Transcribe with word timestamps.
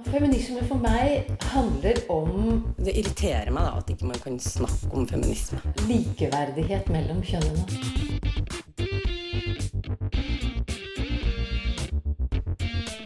Feminisme 0.00 0.62
for 0.68 0.80
meg 0.80 1.28
handler 1.52 1.98
om 2.12 2.62
Det 2.80 2.94
irriterer 2.96 3.50
meg 3.52 3.66
da 3.68 3.80
at 3.82 3.90
ikke 3.92 4.08
man 4.08 4.20
kan 4.24 4.38
snakke 4.40 4.88
om 4.96 5.04
feminisme. 5.08 5.60
likeverdighet 5.88 6.88
mellom 6.88 7.20
kjønnene. 7.20 7.66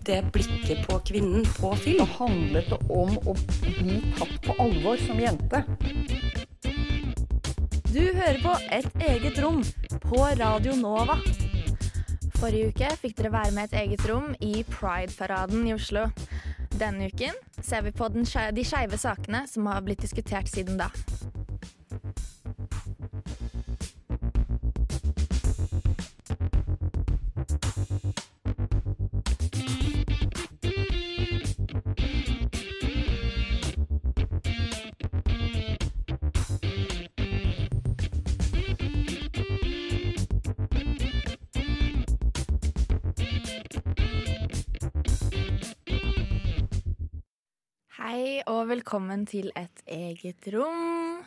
Det 0.07 0.21
blikket 0.33 0.87
på 0.87 1.01
kvinnen 1.11 1.47
på 1.59 1.75
film. 1.83 2.07
handlet 2.19 2.71
det 2.71 2.79
om 2.89 3.19
å 3.27 3.35
bli 3.35 3.99
tatt 4.19 4.37
på 4.47 4.55
alvor 4.63 4.97
som 5.03 5.19
jente. 5.21 5.65
Du 7.91 8.03
hører 8.15 8.39
på 8.43 8.55
Et 8.71 9.03
eget 9.09 9.43
rom 9.43 9.65
på 10.07 10.23
Radio 10.39 10.77
Nova. 10.77 11.19
Forrige 12.37 12.69
uke 12.69 12.89
fikk 13.01 13.17
dere 13.17 13.33
være 13.33 13.53
med 13.57 13.65
et 13.65 13.79
eget 13.81 14.03
rom 14.09 14.35
i 14.45 14.63
Pride-paraden 14.69 15.67
i 15.67 15.73
Oslo. 15.75 16.07
Denne 16.77 17.07
uken 17.07 17.33
ser 17.63 17.83
vi 17.83 17.93
på 17.93 18.09
de 18.13 18.25
skeive 18.29 18.99
sakene 19.01 19.47
som 19.49 19.67
har 19.67 19.81
blitt 19.87 20.03
diskutert 20.05 20.51
siden 20.53 20.77
da. 20.77 20.91
Og 48.57 48.71
velkommen 48.71 49.27
til 49.29 49.51
Et 49.59 49.83
eget 49.93 50.47
rom. 50.55 51.19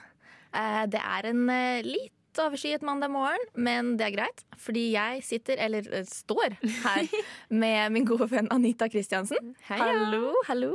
Eh, 0.56 0.86
Det 0.90 1.00
er 1.00 1.28
en 1.30 1.50
eh, 1.50 1.86
litt 1.86 2.40
overskyet 2.40 2.82
mandag 2.82 3.12
morgen, 3.12 3.44
men 3.54 3.98
det 3.98 4.08
er 4.08 4.16
greit. 4.16 4.42
Fordi 4.58 4.92
jeg 4.96 5.22
sitter, 5.24 5.60
eller 5.62 5.86
eh, 5.94 6.08
står, 6.10 6.58
her 6.86 7.06
med 7.62 7.92
min 7.94 8.08
gode 8.08 8.30
venn 8.32 8.50
Anita 8.50 8.88
Kristiansen. 8.90 9.54
Hallo, 9.68 10.34
hallo. 10.48 10.74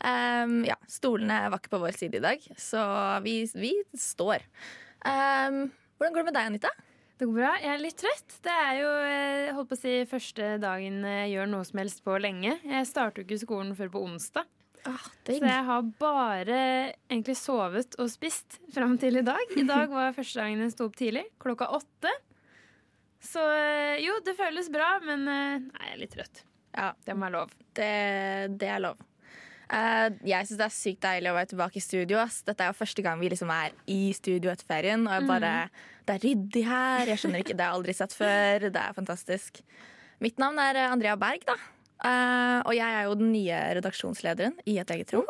Um, 0.00 0.62
ja, 0.64 0.76
stolene 0.88 1.48
var 1.52 1.60
ikke 1.60 1.74
på 1.76 1.82
vår 1.82 1.96
side 1.96 2.20
i 2.20 2.24
dag, 2.24 2.44
så 2.56 2.84
vi, 3.24 3.42
vi 3.54 3.72
står. 3.96 4.44
Um, 5.04 5.66
hvordan 5.96 6.12
går 6.14 6.22
det 6.22 6.28
med 6.28 6.38
deg, 6.40 6.52
Anita? 6.52 6.76
Det 7.16 7.28
går 7.28 7.36
bra. 7.36 7.56
Jeg 7.60 7.72
er 7.74 7.84
litt 7.84 8.00
trøtt. 8.00 8.38
Det 8.44 8.52
er 8.68 8.78
jo 8.80 8.94
holdt 9.56 9.72
på 9.72 9.76
å 9.76 9.80
si, 9.80 9.98
første 10.08 10.54
dagen 10.60 11.04
jeg 11.04 11.34
gjør 11.34 11.52
noe 11.52 11.68
som 11.68 11.80
helst 11.84 12.04
på 12.04 12.16
lenge. 12.20 12.58
Jeg 12.64 12.88
starter 12.88 13.20
jo 13.22 13.28
ikke 13.28 13.44
skolen 13.46 13.76
før 13.76 13.92
på 13.92 14.08
onsdag. 14.08 14.48
Ah, 14.88 15.02
Så 15.26 15.36
jeg 15.44 15.64
har 15.66 15.82
bare 16.00 16.60
egentlig 17.10 17.36
sovet 17.36 17.96
og 18.00 18.08
spist 18.10 18.58
fram 18.74 18.96
til 18.98 19.20
i 19.20 19.24
dag. 19.26 19.52
I 19.56 19.66
dag 19.68 19.90
var 19.92 20.14
første 20.16 20.40
dagen 20.40 20.62
jeg 20.64 20.72
sto 20.72 20.86
opp 20.88 20.96
tidlig, 20.96 21.26
klokka 21.42 21.68
åtte. 21.76 22.12
Så 23.20 23.42
eh, 23.52 24.00
jo, 24.00 24.14
det 24.24 24.32
føles 24.38 24.70
bra, 24.72 24.94
men 25.04 25.26
eh, 25.28 25.58
nei, 25.66 25.84
jeg 25.90 25.94
er 25.96 26.00
litt 26.00 26.14
trøtt. 26.16 26.42
Ja, 26.72 26.92
Det 27.04 27.16
må 27.16 27.26
være 27.26 27.36
lov. 27.36 27.54
det, 27.76 27.92
det 28.60 28.68
er 28.72 28.84
lov. 28.86 29.06
Uh, 29.70 30.10
jeg 30.26 30.48
syns 30.48 30.58
det 30.58 30.64
er 30.66 30.72
sykt 30.74 31.04
deilig 31.04 31.30
å 31.30 31.34
være 31.36 31.50
tilbake 31.52 31.78
i 31.78 31.82
studio. 31.84 32.18
Ass. 32.18 32.40
Dette 32.42 32.64
er 32.64 32.72
jo 32.72 32.78
første 32.80 33.04
gang 33.06 33.20
vi 33.20 33.28
liksom 33.30 33.52
er 33.54 33.74
i 33.86 34.10
studio 34.16 34.50
etter 34.50 34.66
ferien. 34.66 35.04
Og 35.06 35.12
jeg 35.14 35.28
bare, 35.28 35.52
Det 36.08 36.16
er 36.16 36.24
ryddig 36.24 36.64
her. 36.66 37.04
Jeg 37.12 37.20
skjønner 37.22 37.44
ikke, 37.44 37.54
Det 37.54 37.62
har 37.62 37.70
jeg 37.70 37.78
aldri 37.78 37.94
sett 37.94 38.16
før. 38.16 38.66
Det 38.66 38.80
er 38.82 38.96
fantastisk. 38.96 39.60
Mitt 40.18 40.42
navn 40.42 40.58
er 40.58 40.80
Andrea 40.88 41.14
Berg, 41.20 41.46
da. 41.46 41.54
Eh, 42.00 42.58
og 42.64 42.72
jeg 42.76 42.96
er 42.96 43.08
jo 43.08 43.16
den 43.20 43.32
nye 43.34 43.58
redaksjonslederen 43.80 44.56
i 44.70 44.78
Et 44.80 44.94
eget 44.96 45.12
rom. 45.14 45.28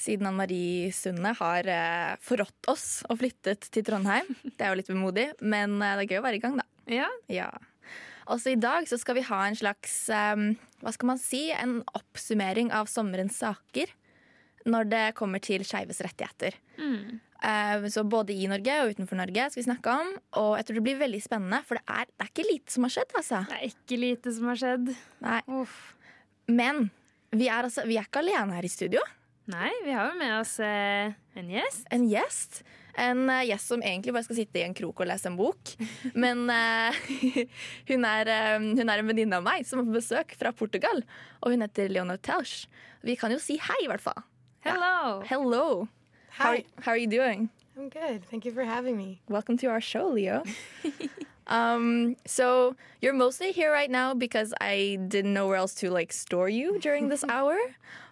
Siden 0.00 0.26
Ann 0.26 0.38
Marie 0.38 0.90
Sunde 0.92 1.30
har 1.38 1.68
uh, 1.70 2.16
forrådt 2.24 2.66
oss 2.72 3.04
og 3.06 3.20
flyttet 3.20 3.68
til 3.70 3.84
Trondheim. 3.86 4.26
Det 4.42 4.64
er 4.66 4.72
jo 4.72 4.80
litt 4.80 4.90
vemodig, 4.90 5.28
men 5.38 5.76
uh, 5.78 5.92
det 5.94 6.06
er 6.06 6.10
gøy 6.16 6.18
å 6.18 6.24
være 6.24 6.40
i 6.40 6.42
gang, 6.42 6.58
da. 6.58 6.66
Ja, 6.90 7.12
Ja. 7.30 7.52
Også 8.32 8.54
i 8.54 8.56
dag 8.56 8.86
så 8.88 8.96
skal 8.96 9.18
vi 9.18 9.26
ha 9.28 9.42
en 9.44 9.56
slags 9.58 10.06
um, 10.08 10.54
Hva 10.80 10.94
skal 10.96 11.10
man 11.10 11.20
si? 11.20 11.42
En 11.52 11.82
oppsummering 11.92 12.70
av 12.72 12.88
sommerens 12.88 13.36
saker 13.42 13.92
når 14.64 14.88
det 14.88 15.02
kommer 15.18 15.42
til 15.44 15.60
skeives 15.68 16.00
rettigheter. 16.00 16.54
Eh, 16.80 17.33
så 17.92 18.04
både 18.08 18.32
i 18.32 18.46
Norge 18.48 18.76
og 18.80 18.94
utenfor 18.94 19.18
Norge 19.20 19.48
skal 19.50 19.60
vi 19.60 19.66
snakke 19.66 19.96
om. 20.00 20.12
Og 20.40 20.52
jeg 20.56 20.68
tror 20.68 20.78
det 20.78 20.84
blir 20.86 21.00
veldig 21.02 21.20
spennende, 21.20 21.60
for 21.68 21.80
det 21.80 21.84
er, 21.84 22.08
det 22.08 22.24
er 22.24 22.30
ikke 22.30 22.46
lite 22.48 22.76
som 22.76 22.86
har 22.86 22.94
skjedd. 22.94 23.16
altså. 23.20 23.40
det 23.50 23.58
er 23.58 23.66
ikke 23.72 23.98
lite 24.00 24.32
som 24.36 24.48
har 24.48 24.62
skjedd. 24.62 24.94
Nei. 25.24 25.40
Uff. 25.60 25.76
Men 26.48 26.88
vi 27.34 27.50
er, 27.50 27.66
altså, 27.66 27.84
vi 27.88 27.98
er 27.98 28.08
ikke 28.08 28.22
alene 28.24 28.56
her 28.56 28.66
i 28.66 28.72
studio. 28.72 29.02
Nei, 29.52 29.68
vi 29.84 29.92
har 29.92 30.08
jo 30.08 30.16
med 30.16 30.32
oss 30.38 30.56
eh, 30.64 31.12
en 31.36 31.50
gjest. 31.52 31.84
En 31.92 32.06
gjest. 32.08 32.62
En 32.94 33.24
uh, 33.28 33.42
gjest 33.44 33.72
som 33.72 33.82
egentlig 33.82 34.14
bare 34.14 34.24
skal 34.24 34.38
sitte 34.38 34.60
i 34.60 34.64
en 34.64 34.76
krok 34.76 35.02
og 35.02 35.08
lese 35.10 35.28
en 35.28 35.36
bok. 35.36 35.74
Men 36.22 36.46
uh, 36.48 36.94
hun, 37.90 38.06
er, 38.08 38.30
eh, 38.30 38.68
hun 38.78 38.86
er 38.86 39.02
en 39.02 39.10
venninne 39.10 39.40
av 39.40 39.44
meg 39.44 39.66
som 39.68 39.82
er 39.82 39.88
på 39.90 39.98
besøk 39.98 40.36
fra 40.40 40.54
Portugal. 40.56 41.02
Og 41.42 41.52
hun 41.52 41.66
heter 41.66 41.92
Leonor 41.92 42.22
Telsch. 42.24 42.64
Vi 43.04 43.18
kan 43.20 43.34
jo 43.34 43.42
si 43.42 43.58
hei, 43.60 43.82
i 43.84 43.90
hvert 43.90 44.04
fall. 44.04 44.24
Hello! 44.64 45.20
Hello. 45.28 45.66
How, 46.34 46.50
Hi. 46.50 46.64
how 46.80 46.90
are 46.90 46.96
you 46.96 47.06
doing? 47.06 47.48
I'm 47.78 47.88
good. 47.88 48.24
Thank 48.24 48.44
you 48.44 48.50
for 48.50 48.64
having 48.64 48.96
me. 48.96 49.20
Welcome 49.28 49.56
to 49.58 49.66
our 49.68 49.80
show, 49.80 50.08
Leo. 50.08 50.42
um, 51.46 52.16
so 52.26 52.74
you're 53.00 53.12
mostly 53.14 53.52
here 53.52 53.70
right 53.70 53.88
now 53.90 54.14
because 54.14 54.52
I 54.60 54.98
didn't 55.06 55.32
know 55.32 55.46
where 55.46 55.54
else 55.56 55.74
to 55.76 55.90
like 55.90 56.12
store 56.12 56.48
you 56.48 56.80
during 56.80 57.08
this 57.08 57.22
hour. 57.28 57.56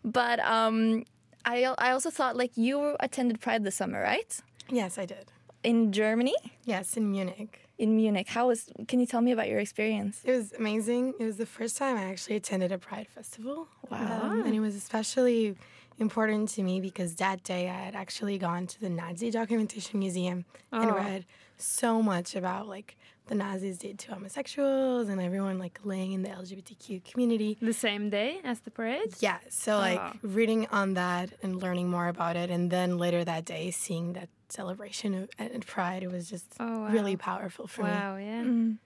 But 0.05 0.39
um, 0.39 1.05
I 1.45 1.65
I 1.79 1.91
also 1.91 2.11
thought 2.11 2.37
like 2.37 2.57
you 2.57 2.97
attended 3.01 3.41
Pride 3.41 3.65
this 3.65 3.75
summer, 3.75 4.01
right? 4.01 4.39
Yes, 4.71 4.99
I 4.99 5.07
did. 5.07 5.33
In 5.65 5.91
Germany, 5.93 6.35
Yes, 6.65 6.97
in 6.97 7.11
Munich. 7.11 7.69
in 7.79 7.97
Munich. 7.97 8.29
How 8.29 8.47
was? 8.49 8.71
Can 8.87 9.01
you 9.01 9.07
tell 9.07 9.21
me 9.21 9.33
about 9.33 9.49
your 9.49 9.59
experience? 9.59 10.21
It 10.25 10.31
was 10.31 10.53
amazing. 10.53 11.15
It 11.19 11.25
was 11.25 11.39
the 11.39 11.47
first 11.47 11.77
time 11.77 11.97
I 11.97 12.05
actually 12.05 12.37
attended 12.37 12.71
a 12.71 12.79
Pride 12.79 13.09
festival. 13.09 13.67
Wow. 13.91 14.21
Um, 14.23 14.43
and 14.45 14.55
it 14.55 14.61
was 14.61 14.77
especially 14.77 15.57
important 15.99 16.49
to 16.51 16.63
me 16.63 16.81
because 16.81 17.15
that 17.17 17.43
day 17.45 17.69
I 17.69 17.75
had 17.85 17.95
actually 17.95 18.39
gone 18.39 18.67
to 18.69 18.81
the 18.81 18.91
Nazi 18.91 19.31
Documentation 19.31 19.99
Museum 19.99 20.45
and 20.73 20.91
Oh. 20.91 20.95
read 20.95 21.25
so 21.59 22.03
much 22.03 22.35
about 22.35 22.67
like 22.69 22.97
the 23.27 23.35
Nazis 23.37 23.79
did 23.79 23.99
to 24.01 24.13
homosexuals 24.15 25.09
and 25.09 25.21
everyone 25.21 25.59
like 25.59 25.79
laying 25.85 26.13
in 26.13 26.23
the 26.23 26.29
LGBTQ 26.31 27.05
community. 27.05 27.57
The 27.63 27.73
same 27.73 28.11
day 28.11 28.41
as 28.43 28.61
the 28.61 28.71
parade? 28.71 29.15
Yeah, 29.21 29.39
so 29.49 29.79
like 29.79 30.01
Oh. 30.01 30.13
reading 30.23 30.67
on 30.73 30.95
that 30.95 31.31
and 31.43 31.57
learning 31.63 31.89
more 31.89 32.09
about 32.09 32.37
it, 32.37 32.51
and 32.51 32.71
then 32.71 32.99
later 32.99 33.25
that 33.25 33.45
day 33.45 33.71
seeing 33.71 34.15
that 34.15 34.29
celebration 34.49 35.15
of, 35.15 35.31
at 35.39 35.65
Pride, 35.67 36.03
it 36.03 36.11
was 36.11 36.29
just 36.29 36.47
Oh, 36.59 36.81
wow. 36.81 36.89
really 36.91 37.17
powerful 37.17 37.67
for 37.69 37.85
me. 37.85 37.91
Wow, 37.91 38.17
yeah. 38.17 38.43
Mm. 38.43 38.79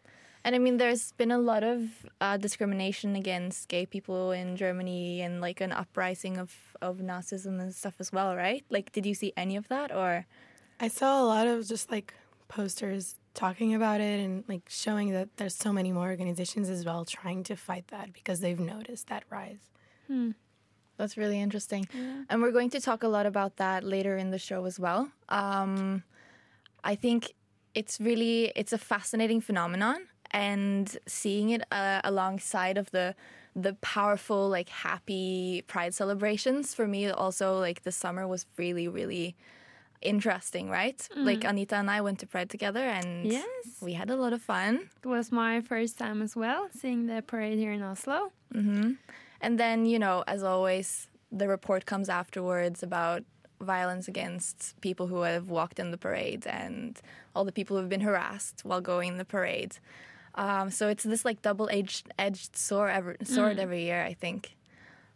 And 0.47 0.55
I 0.55 0.61
mean, 0.61 0.77
there's 0.77 1.11
been 1.11 1.33
a 1.33 1.41
lot 1.41 1.65
of 1.65 2.07
uh, 2.21 2.37
discrimination 2.37 3.17
against 3.17 3.67
gay 3.67 3.84
people 3.84 4.31
in 4.31 4.55
Germany, 4.55 5.21
and 5.21 5.41
like 5.41 5.61
an 5.61 5.73
uprising 5.73 6.39
of 6.39 6.55
of 6.81 6.99
Nazism 6.99 7.59
and 7.61 7.75
stuff 7.75 7.95
as 7.99 8.12
well, 8.12 8.37
right? 8.37 8.65
Like, 8.71 8.93
did 8.93 9.05
you 9.05 9.15
see 9.15 9.33
any 9.37 9.57
of 9.57 9.67
that, 9.67 9.91
or? 9.91 10.25
I 10.79 10.87
saw 10.87 11.21
a 11.21 11.27
lot 11.27 11.49
of 11.49 11.67
just 11.67 11.91
like 11.91 12.15
posters 12.47 13.17
talking 13.34 13.75
about 13.75 14.01
it 14.01 14.21
and 14.21 14.45
like 14.47 14.62
showing 14.69 15.11
that 15.11 15.37
there's 15.37 15.57
so 15.57 15.73
many 15.73 15.91
more 15.91 16.09
organizations 16.09 16.71
as 16.71 16.84
well 16.84 17.05
trying 17.05 17.43
to 17.43 17.57
fight 17.57 17.89
that 17.89 18.13
because 18.13 18.39
they've 18.39 18.61
noticed 18.61 19.09
that 19.09 19.25
rise. 19.28 19.73
That's 20.97 21.17
really 21.17 21.41
interesting. 21.41 21.89
And 22.31 22.41
we're 22.41 22.53
going 22.53 22.71
to 22.71 22.81
talk 22.81 23.03
a 23.03 23.09
lot 23.09 23.27
about 23.27 23.57
that 23.57 23.83
later 23.83 24.17
in 24.17 24.31
the 24.31 24.39
show 24.39 24.65
as 24.65 24.78
well. 24.78 25.11
Um, 25.28 26.05
I 26.84 26.95
think 26.95 27.34
it's 27.75 28.01
really 28.01 28.53
it's 28.57 28.73
a 28.73 28.78
fascinating 28.78 29.41
phenomenon 29.41 30.07
and 30.31 30.99
seeing 31.07 31.51
it 31.51 31.63
uh, 31.73 32.01
alongside 32.05 32.77
of 32.79 32.91
the 32.91 33.15
the 33.55 33.73
powerful 33.81 34.49
like 34.51 34.69
happy 34.69 35.63
pride 35.67 35.95
celebrations 35.95 36.75
for 36.75 36.87
me 36.87 37.09
also 37.09 37.59
like 37.59 37.83
the 37.84 37.93
summer 37.93 38.27
was 38.28 38.45
really 38.59 38.87
really 38.87 39.34
interesting 40.03 40.69
right 40.69 41.09
like 41.17 41.43
anita 41.45 41.75
and 41.77 41.91
i 41.91 42.01
went 42.01 42.19
to 42.19 42.27
pride 42.27 42.51
together 42.51 42.81
and 42.84 43.27
Yes. 43.27 43.47
we 43.81 43.95
had 43.95 44.11
a 44.11 44.17
lot 44.17 44.33
of 44.34 44.43
fun 44.43 44.91
It 45.03 45.09
was 45.09 45.33
my 45.33 45.61
first 45.63 45.99
time 45.99 46.21
as 46.23 46.37
well, 46.37 46.69
seeing 46.81 47.07
the 47.07 47.22
parade 47.22 47.59
here 47.59 47.72
in 47.72 47.83
Oslo. 47.83 48.31
And 49.41 49.59
then, 49.61 49.84
you 49.87 49.99
know, 49.99 50.25
as 50.27 50.43
always, 50.43 51.09
the 51.31 51.47
report 51.49 51.84
comes 51.87 52.09
afterwards 52.09 52.83
about 52.83 53.22
violence 53.61 54.07
against 54.09 54.79
people 54.81 55.07
who 55.09 55.21
have 55.22 55.49
walked 55.51 55.79
in 55.79 55.91
the 55.91 55.99
parade 55.99 56.47
and 56.47 57.01
all 57.34 57.45
the 57.45 57.53
people 57.53 57.77
who 57.77 57.81
have 57.83 57.89
been 57.91 58.01
harassed 58.11 58.61
while 58.65 58.81
going 58.81 59.09
in 59.13 59.19
the 59.19 59.25
parade. 59.25 59.79
Um, 60.36 60.71
so 60.71 60.88
it's 60.88 61.04
this 61.04 61.24
like 61.24 61.42
double-edged 61.42 62.12
edged 62.18 62.56
sword 62.56 62.91
every, 62.91 63.16
sword 63.24 63.59
every 63.59 63.84
year, 63.84 64.03
I 64.04 64.15
think. 64.15 64.54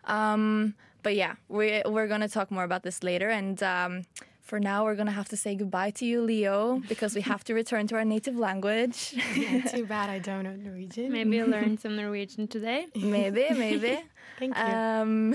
Um, 0.05 0.75
but 1.03 1.15
yeah, 1.15 1.35
we, 1.49 1.83
we're 1.87 2.09
gonna 2.09 2.29
to 2.29 2.35
talk 2.35 2.51
more 2.51 2.65
about 2.65 2.83
this 2.83 3.03
later. 3.03 3.29
And 3.29 3.63
um, 3.63 4.05
For 4.51 4.59
now, 4.59 4.83
we're 4.83 4.97
gonna 4.97 5.13
have 5.13 5.29
to 5.29 5.37
say 5.37 5.55
goodbye 5.55 5.93
to 5.93 6.05
you, 6.05 6.23
Leo, 6.23 6.83
because 6.89 7.15
we 7.15 7.21
have 7.21 7.45
to 7.45 7.55
return 7.55 7.87
to 7.87 7.95
our 7.95 8.05
native 8.05 8.35
language. 8.35 9.11
Too 9.71 9.87
bad 9.87 10.11
I 10.11 10.19
don't 10.19 10.43
know 10.43 10.57
Norwegian. 10.57 11.13
Maybe 11.13 11.37
you 11.37 11.47
learned 11.47 11.79
some 11.79 11.95
Norwegian 11.95 12.49
today. 12.49 12.89
Maybe, 12.97 13.47
maybe. 13.55 14.03
Thank 14.41 14.57
you. 14.59 14.65
Um, 14.65 15.35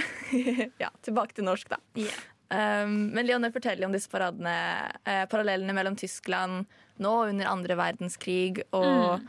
ja, 0.83 0.89
tilbake 1.01 1.31
til 1.33 1.47
norsk, 1.47 1.69
da. 1.69 1.77
Yeah. 1.95 2.19
Um, 2.51 3.13
men 3.15 3.25
Lionel 3.25 3.53
forteller 3.55 3.87
om 3.87 3.95
disse 3.95 4.11
paradene, 4.11 4.91
eh, 5.05 5.23
parallellene 5.31 5.73
mellom 5.73 5.95
Tyskland 5.95 6.65
nå 6.99 7.13
under 7.29 7.47
andre 7.47 7.77
verdenskrig. 7.79 8.65
Og 8.75 9.23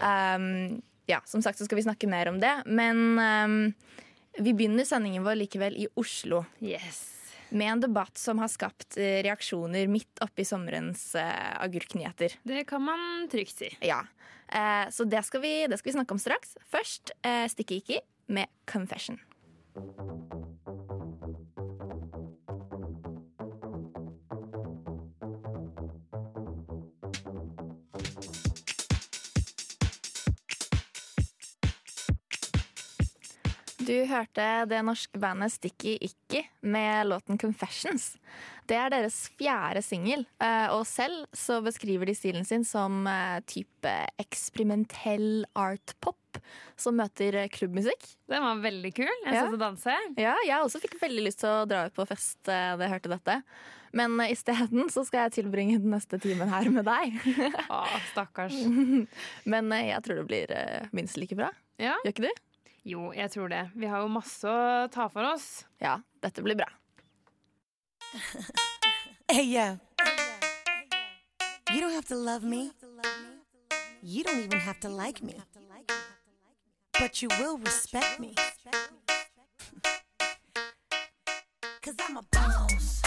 um, 0.00 0.80
ja, 1.06 1.20
som 1.24 1.42
sagt 1.42 1.58
så 1.58 1.66
skal 1.68 1.76
vi 1.76 1.86
snakke 1.86 2.08
mer 2.10 2.30
om 2.30 2.40
det. 2.40 2.52
Men 2.66 3.18
um, 3.18 3.58
vi 4.38 4.54
begynner 4.54 4.86
sendingen 4.88 5.24
vår 5.24 5.38
likevel 5.42 5.76
i 5.76 5.88
Oslo. 6.00 6.44
Yes. 6.64 7.02
Med 7.54 7.72
en 7.72 7.84
debatt 7.84 8.18
som 8.18 8.40
har 8.42 8.50
skapt 8.50 8.96
eh, 8.98 9.20
reaksjoner 9.22 9.86
midt 9.86 10.22
oppi 10.24 10.46
sommerens 10.48 11.12
uh, 11.14 11.60
agurknyheter. 11.62 12.34
Det 12.42 12.64
kan 12.66 12.82
man 12.82 13.28
trygt 13.30 13.60
si. 13.60 13.70
Ja. 13.84 14.00
Uh, 14.48 14.90
så 14.90 15.06
det 15.06 15.22
skal, 15.28 15.44
vi, 15.44 15.52
det 15.70 15.78
skal 15.78 15.92
vi 15.92 15.98
snakke 15.98 16.16
om 16.16 16.22
straks. 16.22 16.56
Først 16.72 17.14
uh, 17.26 17.46
Sticky 17.52 17.78
Icky 17.82 18.02
med 18.26 18.50
Confession. 18.66 19.20
Du 33.84 33.92
hørte 34.08 34.44
det 34.70 34.78
norske 34.86 35.18
bandet 35.20 35.52
Sticky 35.52 35.96
Icky 36.00 36.40
med 36.62 37.06
låten 37.10 37.36
'Confessions'. 37.38 38.16
Det 38.66 38.76
er 38.80 38.88
deres 38.90 39.28
fjerde 39.36 39.82
singel, 39.84 40.24
eh, 40.40 40.68
og 40.72 40.86
selv 40.88 41.26
så 41.36 41.58
beskriver 41.62 42.06
de 42.08 42.14
stilen 42.16 42.46
sin 42.46 42.64
som 42.64 43.06
eh, 43.06 43.40
type 43.46 43.92
eksperimentell 44.18 45.44
art-pop 45.54 46.16
som 46.76 46.96
møter 46.96 47.36
klubbmusikk. 47.52 48.06
Den 48.28 48.42
var 48.42 48.62
veldig 48.64 48.94
kul. 48.94 49.10
Jeg 49.26 49.34
Ja. 49.34 49.42
satt 49.44 49.52
og 49.52 49.60
danset. 49.60 50.16
Ja, 50.18 50.34
jeg 50.46 50.62
også 50.64 50.80
fikk 50.80 50.96
veldig 51.00 51.24
lyst 51.26 51.40
til 51.40 51.50
å 51.50 51.66
dra 51.68 51.84
ut 51.86 51.94
på 51.94 52.06
fest 52.08 52.48
eh, 52.48 52.76
da 52.76 52.84
jeg 52.88 52.90
hørte 52.94 53.12
dette. 53.18 53.42
Men 53.92 54.16
isteden 54.30 54.88
så 54.90 55.04
skal 55.06 55.28
jeg 55.30 55.44
tilbringe 55.44 55.78
den 55.78 55.90
neste 55.92 56.18
timen 56.18 56.48
her 56.48 56.70
med 56.70 56.84
deg. 56.88 57.20
Å, 57.70 57.84
stakkars. 58.12 58.54
Men 59.44 59.70
eh, 59.72 59.90
jeg 59.92 60.02
tror 60.02 60.16
det 60.22 60.26
blir 60.26 60.50
eh, 60.50 60.88
minst 60.92 61.16
like 61.20 61.36
bra. 61.36 61.50
Ja. 61.78 61.94
Gjør 62.04 62.14
ikke 62.14 62.28
du? 62.30 62.42
Jo, 62.84 63.12
jeg 63.16 63.30
tror 63.32 63.48
det. 63.48 63.70
Vi 63.74 63.86
har 63.88 64.02
jo 64.04 64.08
masse 64.12 64.44
å 64.44 64.88
ta 64.92 65.08
for 65.08 65.24
oss. 65.24 65.64
Ja, 65.80 66.02
dette 66.20 66.42
blir 66.44 66.56
bra. 66.58 66.68
Hey, 69.30 69.42
yeah. 69.48 69.76
You 71.72 71.80
don't 71.80 71.94
have 71.94 72.06
to 72.08 72.14
love 72.14 72.44
me. 72.44 72.72
You 74.02 74.22
don't 74.22 74.38
even 74.38 74.60
have 74.60 74.78
to 74.80 74.88
like 74.90 75.22
me. 75.24 75.34
But 77.00 77.22
you 77.22 77.28
will 77.40 77.56
respect 77.58 78.20
me. 78.20 78.34
Cause 81.82 81.96
I'm 82.06 82.18
a 82.18 82.22
boss. 82.30 83.02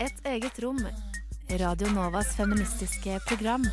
Et 0.00 0.12
eget 0.24 0.58
rom. 0.62 0.78
Radio 1.48 1.88
Novas 1.92 2.36
feministiske 2.36 3.20
program. 3.28 3.64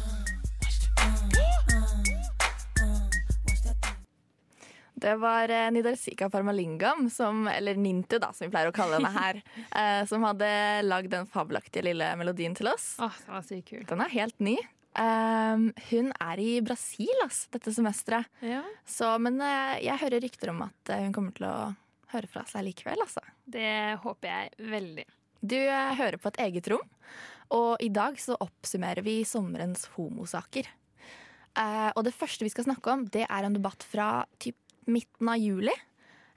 Det 5.03 5.17
var 5.19 5.51
Nidalsika 5.51 5.71
Nidarsika 5.75 6.29
Parmalingam, 6.31 7.09
som, 7.11 7.47
eller 7.51 7.75
Nintu, 7.75 8.15
da, 8.23 8.29
som 8.31 8.47
vi 8.47 8.53
pleier 8.53 8.71
å 8.71 8.75
kalle 8.75 9.01
henne 9.01 9.11
her, 9.11 9.41
eh, 9.79 10.05
som 10.07 10.23
hadde 10.23 10.47
lagd 10.87 11.11
den 11.11 11.27
fabelaktige 11.27 11.83
lille 11.89 12.07
melodien 12.19 12.55
til 12.55 12.71
oss. 12.71 12.93
Åh, 13.03 13.19
den 13.25 13.35
var 13.35 13.43
sykt 13.49 13.67
kul. 13.73 13.83
Den 13.89 14.05
er 14.05 14.15
helt 14.15 14.39
ny. 14.39 14.55
Um, 14.93 15.71
hun 15.89 16.11
er 16.21 16.39
i 16.39 16.51
Brasil 16.61 17.23
ass, 17.25 17.47
dette 17.53 17.73
semesteret. 17.73 18.29
Ja. 18.45 18.61
Så, 18.85 19.09
men 19.19 19.41
eh, 19.41 19.79
jeg 19.87 20.01
hører 20.03 20.21
rykter 20.21 20.53
om 20.53 20.61
at 20.67 20.93
eh, 20.93 21.01
hun 21.07 21.15
kommer 21.15 21.33
til 21.35 21.47
å 21.49 21.57
høre 22.13 22.29
fra 22.29 22.45
seg 22.49 22.67
likevel. 22.67 23.01
Altså. 23.01 23.23
Det 23.43 23.97
håper 24.03 24.29
jeg 24.29 24.71
veldig. 24.71 25.07
Du 25.41 25.57
eh, 25.57 25.95
hører 25.97 26.21
på 26.21 26.29
et 26.31 26.39
eget 26.45 26.69
rom, 26.71 26.85
og 27.57 27.81
i 27.83 27.89
dag 27.93 28.15
så 28.21 28.37
oppsummerer 28.39 29.03
vi 29.05 29.19
sommerens 29.27 29.89
homosaker. 29.97 30.69
Uh, 31.53 31.91
og 31.93 32.05
det 32.07 32.15
første 32.17 32.45
vi 32.45 32.49
skal 32.49 32.65
snakke 32.65 32.93
om, 32.93 33.03
det 33.13 33.27
er 33.27 33.45
en 33.45 33.53
debatt 33.53 33.83
fra 33.85 34.23
typ 34.41 34.57
midten 34.87 35.29
av 35.29 35.37
juli. 35.37 35.73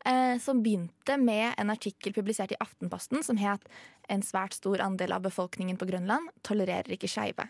Eh, 0.07 0.39
som 0.39 0.63
begynte 0.63 1.17
med 1.19 1.55
en 1.59 1.71
artikkel 1.71 2.15
publisert 2.15 2.53
i 2.55 2.59
Aftenposten 2.63 3.25
som 3.25 3.37
het 3.37 3.69
'En 4.09 4.23
svært 4.23 4.55
stor 4.55 4.81
andel 4.81 5.13
av 5.13 5.23
befolkningen 5.23 5.77
på 5.77 5.87
Grønland 5.87 6.29
tolererer 6.43 6.95
ikke 6.95 7.11
skeive'. 7.11 7.49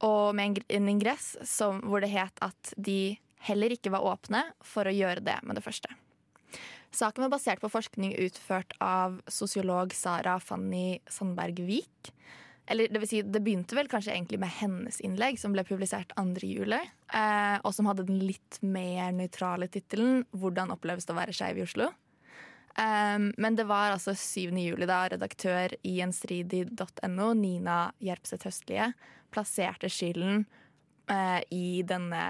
Og 0.00 0.34
med 0.34 0.62
en, 0.68 0.88
ingress 0.88 1.36
som, 1.42 1.80
hvor 1.80 2.00
det 2.00 2.10
het 2.10 2.38
at 2.42 2.74
de 2.76 3.18
heller 3.38 3.70
ikke 3.70 3.90
var 3.90 4.04
åpne 4.04 4.42
for 4.62 4.84
å 4.84 4.92
gjøre 4.92 5.24
det 5.24 5.38
med 5.42 5.56
det 5.56 5.64
første. 5.64 5.88
Saken 6.94 7.22
var 7.22 7.30
basert 7.30 7.60
på 7.60 7.70
forskning 7.72 8.14
utført 8.22 8.72
av 8.80 9.20
sosiolog 9.26 9.92
Sara 9.92 10.38
Fanny 10.38 11.00
Sandberg 11.08 11.58
Vik. 11.66 12.12
Eller 12.66 12.88
det 12.88 13.00
vil 13.02 13.08
si, 13.08 13.20
det 13.22 13.42
begynte 13.44 13.76
vel 13.76 13.90
kanskje 13.92 14.14
egentlig 14.14 14.38
med 14.40 14.52
hennes 14.56 15.00
innlegg, 15.04 15.36
som 15.40 15.52
ble 15.52 15.66
publisert 15.68 16.14
2. 16.16 16.46
juli, 16.48 16.80
eh, 17.12 17.58
og 17.60 17.74
som 17.76 17.90
hadde 17.90 18.06
den 18.08 18.22
litt 18.24 18.58
mer 18.64 19.12
nøytrale 19.12 19.68
tittelen 19.68 20.24
'Hvordan 20.32 20.72
oppleves 20.72 21.04
det 21.04 21.12
å 21.12 21.20
være 21.20 21.36
skeiv 21.36 21.60
i 21.60 21.66
Oslo'. 21.66 21.92
Eh, 22.78 23.18
men 23.36 23.56
det 23.56 23.68
var 23.68 23.92
altså 23.92 24.16
7. 24.16 24.56
juli 24.56 24.88
da 24.88 25.04
redaktør 25.12 25.76
i 25.82 25.98
gjenstridig.no, 26.00 27.32
Nina 27.34 27.92
Gjerpseth 28.00 28.48
Høstlie, 28.48 28.92
plasserte 29.30 29.90
skylden 29.92 30.46
eh, 31.10 31.42
i 31.52 31.82
denne 31.84 32.24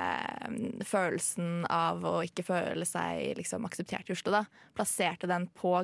mm, 0.51 0.83
følelsen 0.83 1.65
av 1.71 2.03
å 2.03 2.25
ikke 2.27 2.43
føle 2.43 2.85
seg 2.85 3.39
liksom, 3.39 3.65
akseptert 3.71 4.11
i 4.11 4.19
Oslo. 4.19 4.35
Da. 4.35 4.45
Plasserte 4.75 5.31
den 5.31 5.47
på 5.55 5.77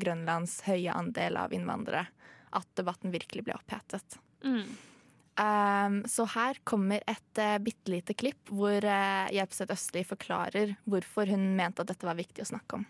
Grønlands 0.00 0.62
høye 0.64 0.96
andel 0.96 1.36
av 1.36 1.52
innvandrere. 1.52 2.08
At 2.56 2.66
debatten 2.78 3.12
virkelig 3.14 3.44
ble 3.46 3.54
opphetet. 3.54 4.18
Mm. 4.44 4.70
Um, 5.40 6.00
så 6.10 6.26
her 6.34 6.58
kommer 6.68 7.00
et 7.08 7.38
uh, 7.40 7.56
bitte 7.62 7.88
lite 7.88 8.12
klipp 8.18 8.50
hvor 8.52 8.76
uh, 8.84 9.30
Gjerpseth 9.32 9.72
Østli 9.72 10.02
forklarer 10.04 10.74
hvorfor 10.90 11.30
hun 11.30 11.46
mente 11.56 11.80
at 11.80 11.88
dette 11.88 12.04
var 12.04 12.18
viktig 12.18 12.44
å 12.44 12.48
snakke 12.50 12.80
om. 12.80 12.84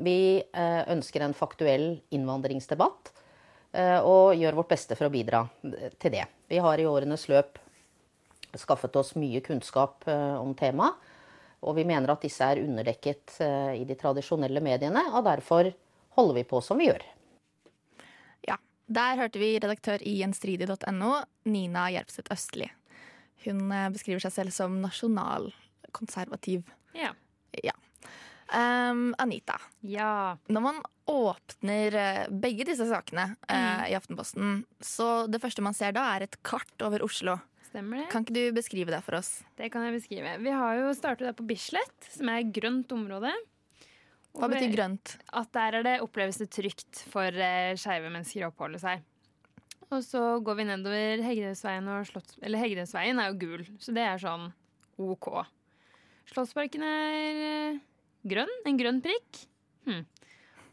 Vi 0.00 0.40
uh, 0.40 0.82
ønsker 0.90 1.22
en 1.22 1.36
faktuell 1.36 2.00
innvandringsdebatt 2.16 3.12
uh, 3.12 4.00
og 4.00 4.40
gjør 4.40 4.58
vårt 4.58 4.72
beste 4.72 4.98
for 4.98 5.06
å 5.06 5.12
bidra 5.14 5.44
til 5.62 6.16
det. 6.16 6.24
Vi 6.50 6.58
har 6.64 6.82
i 6.82 6.88
årenes 6.88 7.28
løp 7.30 7.60
skaffet 8.58 8.96
oss 8.98 9.14
mye 9.14 9.38
kunnskap 9.46 10.08
om 10.10 10.56
temaet, 10.58 10.96
og 11.62 11.76
vi 11.76 11.84
mener 11.86 12.10
at 12.10 12.24
disse 12.24 12.42
er 12.42 12.58
underdekket 12.64 13.36
i 13.78 13.84
de 13.86 13.94
tradisjonelle 13.94 14.58
mediene, 14.64 15.04
og 15.14 15.22
derfor 15.22 15.68
holder 16.16 16.40
vi 16.40 16.42
på 16.50 16.58
som 16.64 16.80
vi 16.82 16.88
gjør. 16.88 17.04
Der 18.90 19.16
hørte 19.20 19.38
vi 19.38 19.52
redaktør 19.62 20.02
i 20.02 20.16
gjenstridig.no, 20.18 21.12
Nina 21.46 21.86
Jerpseth 21.94 22.32
Østli. 22.34 22.66
Hun 23.44 23.70
eh, 23.72 23.88
beskriver 23.94 24.20
seg 24.24 24.34
selv 24.34 24.52
som 24.54 24.80
nasjonalkonservativ. 24.82 26.64
Ja. 26.98 27.12
Ja. 27.62 27.76
Um, 28.50 29.12
Anita, 29.22 29.60
Ja. 29.86 30.36
når 30.50 30.60
man 30.64 30.80
åpner 31.06 31.94
eh, 31.94 32.24
begge 32.34 32.66
disse 32.66 32.82
sakene 32.90 33.36
eh, 33.46 33.84
i 33.92 33.94
Aftenposten, 33.94 34.64
så 34.82 35.28
det 35.30 35.38
første 35.42 35.62
man 35.62 35.76
ser 35.78 35.94
da, 35.94 36.08
er 36.16 36.26
et 36.26 36.34
kart 36.42 36.82
over 36.82 37.04
Oslo. 37.06 37.36
Stemmer 37.70 38.02
det? 38.02 38.08
Kan 38.10 38.26
ikke 38.26 38.34
du 38.34 38.56
beskrive 38.58 38.90
det 38.90 38.98
for 39.06 39.20
oss? 39.20 39.44
Det 39.54 39.70
kan 39.70 39.86
jeg 39.86 40.00
beskrive. 40.00 40.34
Vi 40.42 40.50
har 40.50 40.80
jo 40.80 40.90
startet 40.98 41.28
der 41.30 41.36
på 41.38 41.46
Bislett, 41.46 42.10
som 42.10 42.26
er 42.32 42.42
et 42.42 42.50
grønt 42.58 42.90
område. 42.96 43.30
Hva 44.38 44.48
betyr 44.50 44.72
grønt? 44.72 45.16
At 45.34 45.50
der 45.56 45.80
er 45.80 45.86
det 45.86 45.94
oppleves 46.04 46.38
det 46.40 46.50
trygt 46.54 47.02
for 47.10 47.34
uh, 47.34 47.72
skeive 47.78 48.12
mennesker 48.12 48.46
å 48.46 48.52
oppholde 48.52 48.78
seg. 48.82 49.02
Og 49.90 50.04
så 50.06 50.22
går 50.46 50.60
vi 50.60 50.66
nedover 50.68 51.22
Hegdehaugsveien, 51.26 51.88
og 51.90 52.06
Slotts... 52.06 52.36
Eller 52.46 52.62
Hegdehaugsveien 52.62 53.18
er 53.18 53.32
jo 53.32 53.40
gul, 53.40 53.64
så 53.82 53.94
det 53.96 54.04
er 54.06 54.22
sånn 54.22 54.46
OK. 55.02 55.32
Slottsparken 56.30 56.84
er 56.86 57.40
eh, 57.48 57.80
grønn. 58.30 58.52
En 58.70 58.78
grønn 58.78 59.00
prikk. 59.02 59.42
Hm. 59.88 60.04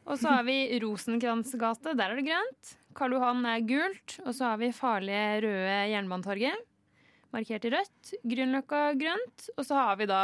Og 0.05 0.19
så 0.21 0.35
har 0.35 0.45
vi 0.45 0.59
Rosenkrantz 0.83 1.55
gate, 1.57 1.95
der 1.97 2.13
er 2.13 2.21
det 2.21 2.27
grønt. 2.29 2.75
Karl 2.97 3.17
Johan 3.17 3.41
er 3.49 3.65
gult. 3.65 4.19
Og 4.25 4.37
så 4.37 4.51
har 4.51 4.61
vi 4.61 4.73
farlige 4.75 5.41
røde 5.47 5.77
Jernbanetorget, 5.95 6.67
markert 7.33 7.65
i 7.65 7.73
rødt. 7.73 8.13
Grünerløkka 8.21 8.83
grønt. 9.01 9.49
Og 9.57 9.65
så 9.65 9.81
har 9.81 9.97
vi 9.97 10.09
da 10.13 10.23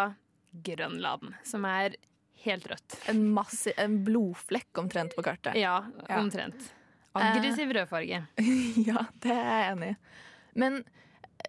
Grønland, 0.70 1.34
som 1.50 1.66
er 1.66 1.98
helt 2.46 2.66
rødt. 2.72 2.96
En, 3.12 3.24
massi, 3.34 3.74
en 3.78 4.00
blodflekk 4.06 4.78
omtrent 4.82 5.16
på 5.16 5.24
kartet. 5.26 5.56
Ja, 5.60 5.80
Ja. 6.10 6.20
omtrent. 6.22 6.72
Aggressiv 7.16 7.70
rødfarge. 7.76 8.24
Ja, 8.90 9.06
det 9.22 9.32
er 9.32 9.50
jeg 9.62 9.72
enig 9.76 9.90
i. 9.94 9.98
Men 10.60 10.80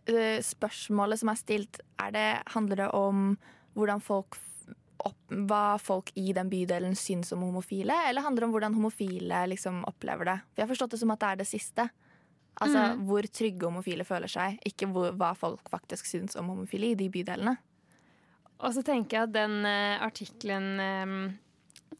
uh, 0.08 0.38
spørsmålet 0.44 1.18
som 1.22 1.30
er 1.32 1.38
stilt, 1.40 1.80
er 2.00 2.10
det, 2.14 2.26
handler 2.54 2.76
det 2.84 2.88
om 2.94 3.36
hvordan 3.74 4.00
folk 4.04 4.36
opp, 5.04 5.18
hva 5.48 5.76
folk 5.82 6.12
i 6.16 6.32
den 6.36 6.48
bydelen 6.52 6.94
syns 6.96 7.32
om 7.34 7.42
homofile, 7.44 7.96
eller 8.08 8.22
handler 8.24 8.44
det 8.44 8.48
om 8.48 8.54
hvordan 8.54 8.76
homofile 8.78 9.42
liksom 9.50 9.82
opplever 9.88 10.24
det? 10.30 10.36
For 10.52 10.60
Jeg 10.62 10.66
har 10.68 10.72
forstått 10.74 10.94
det 10.94 11.00
som 11.02 11.10
at 11.12 11.20
det 11.24 11.28
er 11.32 11.36
det 11.42 11.48
siste. 11.50 11.88
Altså 12.62 12.78
Mm. 12.94 13.00
hvor 13.08 13.26
trygge 13.26 13.66
homofile 13.66 14.04
føler 14.06 14.30
seg, 14.30 14.60
ikke 14.64 14.86
hvor, 14.92 15.10
hva 15.18 15.32
folk 15.34 15.68
faktisk 15.68 16.06
syns 16.06 16.36
om 16.38 16.46
homofile 16.52 16.92
i 16.92 16.94
de 16.94 17.08
bydelene. 17.10 17.56
Og 18.62 18.74
så 18.74 18.84
tenker 18.86 19.18
jeg 19.18 19.28
at 19.28 19.34
den 19.34 19.56
eh, 19.66 20.02
artikkelen 20.04 20.68
eh, 20.80 21.16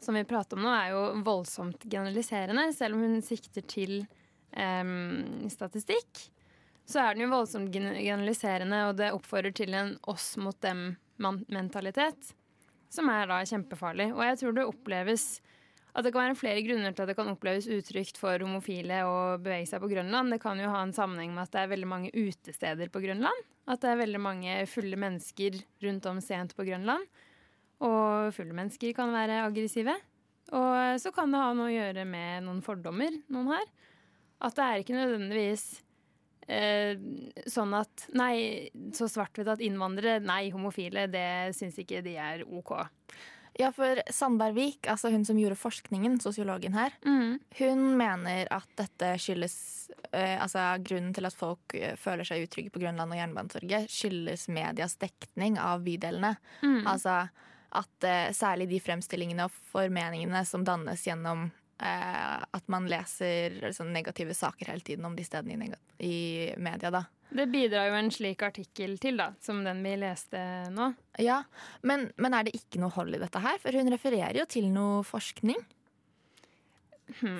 som 0.01 0.15
vi 0.17 0.23
prater 0.27 0.57
om 0.57 0.65
nå, 0.65 0.71
er 0.71 0.93
jo 0.93 1.01
voldsomt 1.25 1.83
generaliserende. 1.83 2.69
Selv 2.75 2.97
om 2.97 3.03
hun 3.05 3.19
sikter 3.25 3.65
til 3.67 3.97
eh, 4.55 4.93
statistikk, 5.51 6.25
så 6.85 7.01
er 7.01 7.15
den 7.15 7.25
jo 7.25 7.33
voldsomt 7.33 7.73
generaliserende, 7.73 8.83
og 8.89 8.99
det 8.99 9.13
oppfordrer 9.15 9.55
til 9.57 9.73
en 9.73 9.95
oss 10.11 10.35
mot 10.37 10.57
dem-mentalitet, 10.61 12.33
som 12.93 13.09
er 13.09 13.31
da 13.31 13.41
kjempefarlig. 13.41 14.11
Og 14.13 14.21
jeg 14.27 14.41
tror 14.41 14.55
det 14.55 14.67
oppleves 14.69 15.25
at 15.95 16.03
det 16.03 16.11
kan 16.11 16.25
være 16.25 16.35
flere 16.35 16.63
grunner 16.65 16.91
til 16.91 17.05
at 17.05 17.11
det 17.11 17.15
kan 17.15 17.29
oppleves 17.31 17.69
utrygt 17.71 18.17
for 18.19 18.41
homofile 18.43 18.97
å 19.07 19.19
bevege 19.39 19.69
seg 19.69 19.79
på 19.79 19.87
Grønland. 19.93 20.33
Det 20.33 20.41
kan 20.43 20.59
jo 20.59 20.71
ha 20.73 20.81
en 20.83 20.91
sammenheng 20.95 21.31
med 21.31 21.45
at 21.45 21.53
det 21.53 21.61
er 21.61 21.71
veldig 21.71 21.87
mange 21.87 22.09
utesteder 22.11 22.91
på 22.91 22.99
Grønland. 23.05 23.45
At 23.71 23.79
det 23.81 23.93
er 23.93 24.01
veldig 24.01 24.21
mange 24.21 24.57
fulle 24.67 24.99
mennesker 24.99 25.55
rundt 25.85 26.09
om 26.11 26.19
sent 26.23 26.51
på 26.57 26.65
Grønland. 26.67 27.07
Og 27.87 28.35
fulle 28.35 28.57
mennesker 28.57 28.91
kan 28.97 29.15
være 29.15 29.45
aggressive. 29.45 29.95
Og 30.51 30.99
så 31.01 31.13
kan 31.15 31.31
det 31.31 31.41
ha 31.41 31.55
noe 31.55 31.71
å 31.71 31.73
gjøre 31.73 32.03
med 32.09 32.43
noen 32.45 32.61
fordommer 32.65 33.15
noen 33.31 33.53
har. 33.55 33.65
At 34.43 34.59
det 34.59 34.65
er 34.65 34.83
ikke 34.83 34.97
nødvendigvis 34.97 35.63
eh, 36.51 36.99
sånn 37.49 37.71
at 37.77 38.09
Nei, 38.19 38.67
så 38.93 39.07
svart-hvitt 39.09 39.53
at 39.55 39.63
innvandrere, 39.63 40.19
nei, 40.23 40.51
homofile, 40.53 41.07
det 41.07 41.55
syns 41.57 41.79
ikke 41.81 42.03
de 42.05 42.17
er 42.19 42.43
OK. 42.45 42.75
Ja, 43.55 43.69
for 43.71 44.01
Sandbergvik, 44.11 44.87
altså 44.91 45.09
hun 45.13 45.23
som 45.25 45.37
gjorde 45.39 45.55
forskningen, 45.55 46.17
sosiologen 46.19 46.75
her, 46.75 46.95
hun 47.59 47.83
mener 47.95 48.49
at 48.51 48.67
dette 48.75 49.13
skyldes 49.21 49.55
uh, 50.11 50.41
Altså 50.43 50.65
grunnen 50.83 51.13
til 51.15 51.27
at 51.27 51.35
folk 51.35 51.75
eh, 51.77 51.95
føler 51.99 52.27
seg 52.27 52.43
utrygge 52.43 52.73
på 52.73 52.81
Grønland 52.83 53.13
og 53.13 53.19
Jernbanetorget, 53.19 53.87
skyldes 53.91 54.47
medias 54.51 54.97
dekning 54.99 55.59
av 55.61 55.85
bydelene. 55.85 56.33
Mm. 56.63 56.81
Altså 56.83 57.21
at 57.75 58.07
uh, 58.07 58.31
særlig 58.35 58.67
de 58.71 58.81
fremstillingene 58.83 59.47
og 59.47 59.55
formeningene 59.71 60.43
som 60.47 60.65
dannes 60.67 61.03
gjennom 61.07 61.47
eh, 61.79 62.37
at 62.57 62.67
man 62.71 62.87
leser 62.89 63.59
liksom, 63.61 63.91
negative 63.93 64.33
saker 64.33 64.71
hele 64.71 64.85
tiden 64.85 65.05
om 65.05 65.15
de 65.15 65.25
stedene 65.27 65.67
i, 65.67 66.07
i 66.07 66.15
media, 66.57 66.91
da. 66.91 67.05
Det 67.35 67.47
bidrar 67.51 67.89
jo 67.89 67.97
en 67.97 68.11
slik 68.13 68.43
artikkel 68.45 68.97
til, 69.01 69.17
da, 69.19 69.31
som 69.43 69.63
den 69.65 69.81
vi 69.83 69.95
leste 69.99 70.39
nå. 70.71 70.91
Ja, 71.19 71.41
men, 71.81 72.09
men 72.21 72.37
er 72.37 72.47
det 72.47 72.55
ikke 72.55 72.79
noe 72.79 72.93
hold 72.95 73.17
i 73.17 73.21
dette 73.21 73.41
her? 73.43 73.57
For 73.63 73.75
hun 73.75 73.91
refererer 73.91 74.37
jo 74.39 74.45
til 74.47 74.69
noe 74.71 75.01
forskning. 75.07 75.59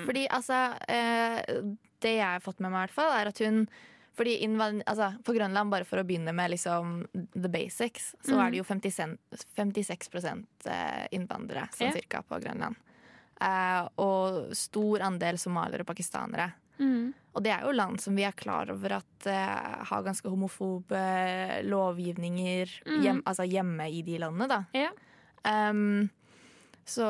Fordi 0.06 0.28
altså 0.30 0.76
eh, 0.86 1.40
Det 1.98 2.12
jeg 2.12 2.22
har 2.22 2.42
fått 2.44 2.60
med 2.62 2.70
meg, 2.70 2.84
i 2.84 2.86
hvert 2.86 2.94
fall, 2.94 3.10
er 3.16 3.32
at 3.32 3.40
hun 3.42 3.64
fordi 4.16 4.36
altså, 4.86 5.10
På 5.24 5.34
Grønland, 5.36 5.70
bare 5.70 5.84
for 5.84 6.00
å 6.00 6.04
begynne 6.06 6.32
med 6.32 6.54
liksom 6.54 7.02
the 7.34 7.50
basics, 7.52 8.14
så 8.24 8.32
mm. 8.32 8.40
er 8.40 8.50
det 8.50 8.60
jo 8.62 8.64
56, 8.64 9.18
56 9.58 10.08
eh, 10.24 11.02
innvandrere 11.12 11.66
sånn 11.74 11.90
yeah. 11.90 11.98
cirka 11.98 12.22
på 12.24 12.38
Grønland. 12.40 12.80
Eh, 13.36 13.88
og 14.02 14.54
stor 14.56 15.04
andel 15.06 15.40
somaliere 15.40 15.84
og 15.84 15.90
pakistanere. 15.90 16.50
Og 17.36 17.44
det 17.44 17.52
er 17.52 17.66
jo 17.66 17.74
land 17.76 18.00
som 18.00 18.16
vi 18.16 18.24
er 18.24 18.36
klar 18.36 18.70
over 18.72 18.98
at 18.98 19.28
uh, 19.28 19.82
har 19.90 20.04
ganske 20.06 20.28
homofobe 20.32 21.00
lovgivninger 21.68 22.78
mm. 22.86 23.02
hjem, 23.04 23.20
altså 23.28 23.44
hjemme 23.44 23.88
i 23.92 24.00
de 24.06 24.20
landene, 24.22 24.48
da. 24.48 24.62
Ja. 24.76 24.92
Um, 25.44 26.08
så 26.86 27.06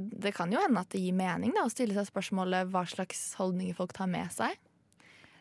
det 0.00 0.32
kan 0.34 0.50
jo 0.50 0.62
hende 0.62 0.82
at 0.82 0.90
det 0.90 1.02
gir 1.04 1.14
mening 1.14 1.54
da, 1.54 1.66
å 1.68 1.72
stille 1.72 1.94
seg 1.94 2.08
spørsmålet 2.08 2.72
hva 2.72 2.82
slags 2.88 3.34
holdninger 3.38 3.76
folk 3.78 3.94
tar 3.94 4.10
med 4.10 4.32
seg. 4.34 4.58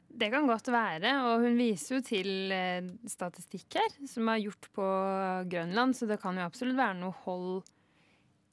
Det 0.10 0.30
kan 0.34 0.50
godt 0.50 0.68
være, 0.74 1.14
og 1.30 1.46
hun 1.46 1.58
viser 1.58 1.96
jo 1.96 2.04
til 2.04 2.52
eh, 2.52 2.86
statistikk 3.08 3.78
her, 3.78 3.94
som 4.10 4.30
er 4.34 4.42
gjort 4.42 4.68
på 4.76 4.88
Grønland, 5.52 5.96
så 5.96 6.10
det 6.10 6.18
kan 6.22 6.38
jo 6.38 6.48
absolutt 6.50 6.80
være 6.80 6.98
noe 7.00 7.16
hold 7.24 7.70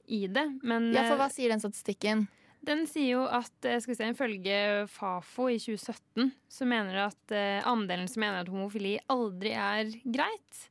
i 0.07 0.25
det. 0.31 0.45
Men 0.63 0.91
Ja, 0.95 1.05
for 1.09 1.19
hva 1.19 1.29
eh, 1.29 1.35
sier 1.35 1.53
den 1.53 1.63
statistikken? 1.63 2.27
den 2.67 2.81
sier 2.89 3.13
jo 3.13 3.25
at 3.31 3.63
eh, 3.63 3.77
skal 3.79 3.93
vi 3.93 3.97
se, 3.99 4.07
ifølge 4.11 4.55
Fafo 4.91 5.45
i 5.47 5.59
2017 5.61 6.31
så 6.51 6.67
mener 6.67 7.03
at 7.05 7.35
eh, 7.35 7.61
andelen 7.67 8.09
som 8.11 8.25
mener 8.25 8.41
at 8.41 8.51
homofili 8.51 8.97
aldri 9.13 9.53
er 9.55 9.93
greit. 10.03 10.65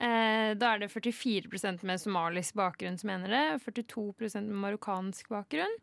Da 0.00 0.68
er 0.72 0.78
det 0.80 0.86
44% 0.88 1.82
med 1.84 2.00
somalisk 2.00 2.54
bakgrunn 2.56 2.94
som 2.96 3.10
mener 3.10 3.28
det, 3.28 3.42
42% 3.66 4.46
med 4.46 4.62
marokkansk 4.62 5.28
bakgrunn 5.28 5.74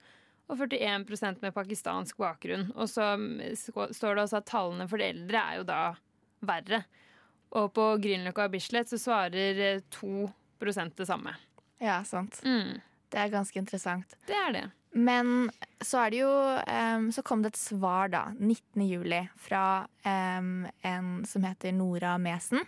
og 0.48 0.62
41% 0.64 1.42
med 1.44 1.54
pakistansk 1.56 2.18
bakgrunn. 2.18 2.70
Og 2.76 2.90
så 2.90 3.12
mm, 3.20 3.42
står 3.56 4.16
det 4.16 4.24
også 4.24 4.40
at 4.40 4.50
tallene 4.50 4.88
for 4.90 5.02
de 5.02 5.12
eldre 5.12 5.44
er 5.44 5.60
jo 5.60 5.68
da 5.68 5.82
verre. 6.48 6.84
Og 7.58 7.72
på 7.76 7.88
Grünerløkka 8.04 8.48
og 8.48 8.56
Bislett 8.56 8.92
så 8.92 9.00
svarer 9.02 9.62
eh, 9.64 9.84
2 9.94 10.30
det 10.58 11.06
samme. 11.06 11.36
Ja, 11.84 12.02
sant. 12.04 12.40
Mm, 12.44 12.80
Det 13.12 13.22
er 13.22 13.32
ganske 13.32 13.60
interessant. 13.60 14.18
det 14.28 14.36
er 14.36 14.54
det. 14.56 14.66
Men 14.98 15.52
så 15.84 16.00
er 16.06 16.14
det 16.14 16.20
jo 16.24 16.32
um, 16.32 17.10
Så 17.14 17.24
kom 17.26 17.44
det 17.44 17.54
et 17.54 17.60
svar 17.60 18.10
da, 18.14 18.24
19. 18.40 18.82
juli, 18.88 19.22
fra 19.38 19.86
um, 20.06 20.66
en 20.82 21.10
som 21.28 21.46
heter 21.46 21.76
Nora 21.76 22.18
Mesen 22.22 22.64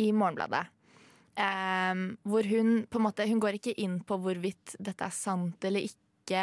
i 0.00 0.10
Morgenbladet. 0.12 0.66
Um, 1.38 2.16
hvor 2.26 2.46
hun 2.48 2.86
på 2.90 2.98
en 2.98 3.04
måte 3.04 3.26
Hun 3.28 3.40
går 3.42 3.58
ikke 3.58 3.76
inn 3.78 4.00
på 4.02 4.16
hvorvidt 4.18 4.74
dette 4.82 5.06
er 5.06 5.14
sant 5.14 5.64
eller 5.64 5.84
ikke 5.86 6.40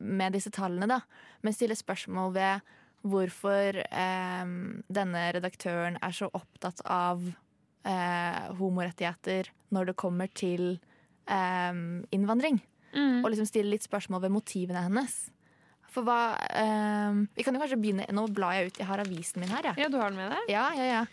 med 0.00 0.34
disse 0.34 0.50
tallene, 0.50 0.88
da, 0.90 1.00
men 1.42 1.54
stiller 1.54 1.78
spørsmål 1.78 2.32
ved 2.34 2.70
hvorfor 3.06 3.76
denne 4.90 5.20
redaktøren 5.36 5.94
er 6.02 6.16
så 6.16 6.26
opptatt 6.34 6.80
av 6.90 7.22
uh, 7.22 8.56
homorettigheter 8.58 9.52
når 9.70 9.92
det 9.92 9.96
kommer 10.02 10.32
til 10.34 10.64
em, 11.30 12.02
innvandring. 12.92 13.24
Og 13.24 13.30
liksom 13.32 13.48
stille 13.48 13.70
litt 13.72 13.84
spørsmål 13.86 14.22
ved 14.26 14.32
motivene 14.34 14.84
hennes. 14.86 15.16
For 15.88 16.04
hva 16.04 16.36
em, 16.52 17.22
Vi 17.34 17.42
kan 17.46 17.54
jo 17.56 17.60
kanskje 17.62 17.78
begynne 17.80 18.04
Nå 18.12 18.26
blar 18.36 18.52
jeg 18.58 18.68
ut. 18.68 18.78
Jeg 18.78 18.86
har 18.86 19.00
avisen 19.00 19.40
min 19.40 19.48
her, 19.48 19.70
Ja, 19.70 19.74
Ja, 19.78 19.88
du 19.88 19.96
har 19.96 20.10
den 20.12 20.18
med 20.20 20.30
deg? 20.34 20.50
Ja, 20.52 20.66
ja, 20.76 20.84
ja. 20.84 21.04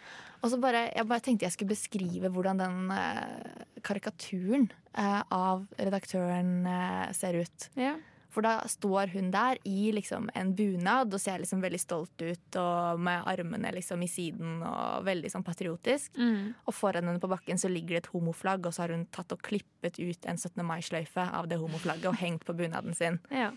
Og 0.43 0.51
så 0.51 0.59
bare, 0.61 0.91
jeg 0.93 1.07
bare 1.09 1.23
tenkte 1.25 1.45
jeg 1.47 1.55
skulle 1.55 1.71
beskrive 1.73 2.29
hvordan 2.29 2.59
den 2.59 2.91
eh, 2.93 3.63
karikaturen 3.81 4.67
eh, 4.93 5.21
av 5.33 5.63
redaktøren 5.79 6.67
eh, 6.69 7.07
ser 7.17 7.39
ut. 7.39 7.69
Ja. 7.79 7.95
For 8.35 8.43
da 8.43 8.57
står 8.67 9.13
hun 9.13 9.29
der 9.31 9.59
i 9.63 9.93
liksom 9.95 10.27
en 10.35 10.51
bunad 10.57 11.13
og 11.15 11.21
ser 11.23 11.39
liksom 11.39 11.61
veldig 11.63 11.79
stolt 11.79 12.21
ut 12.21 12.57
og 12.59 12.99
med 12.99 13.23
armene 13.31 13.71
liksom 13.77 14.03
i 14.03 14.09
siden 14.11 14.59
og 14.67 15.05
veldig 15.07 15.31
sånn 15.31 15.45
patriotisk. 15.47 16.17
Mm. 16.19 16.51
Og 16.67 16.75
foran 16.75 17.07
henne 17.07 17.23
på 17.23 17.31
bakken 17.31 17.61
så 17.61 17.71
ligger 17.71 17.95
det 17.95 18.03
et 18.03 18.11
homoflagg, 18.11 18.67
og 18.67 18.75
så 18.75 18.83
har 18.83 18.95
hun 18.95 19.07
tatt 19.15 19.31
og 19.31 19.43
klippet 19.45 20.01
ut 20.01 20.27
en 20.27 20.39
17. 20.41 20.59
mai-sløyfe 20.67 21.29
av 21.39 21.47
det 21.51 21.61
homoflagget 21.61 22.09
og 22.11 22.19
hengt 22.19 22.43
på 22.47 22.57
bunaden 22.57 22.97
sin. 22.97 23.21
Ja. 23.45 23.51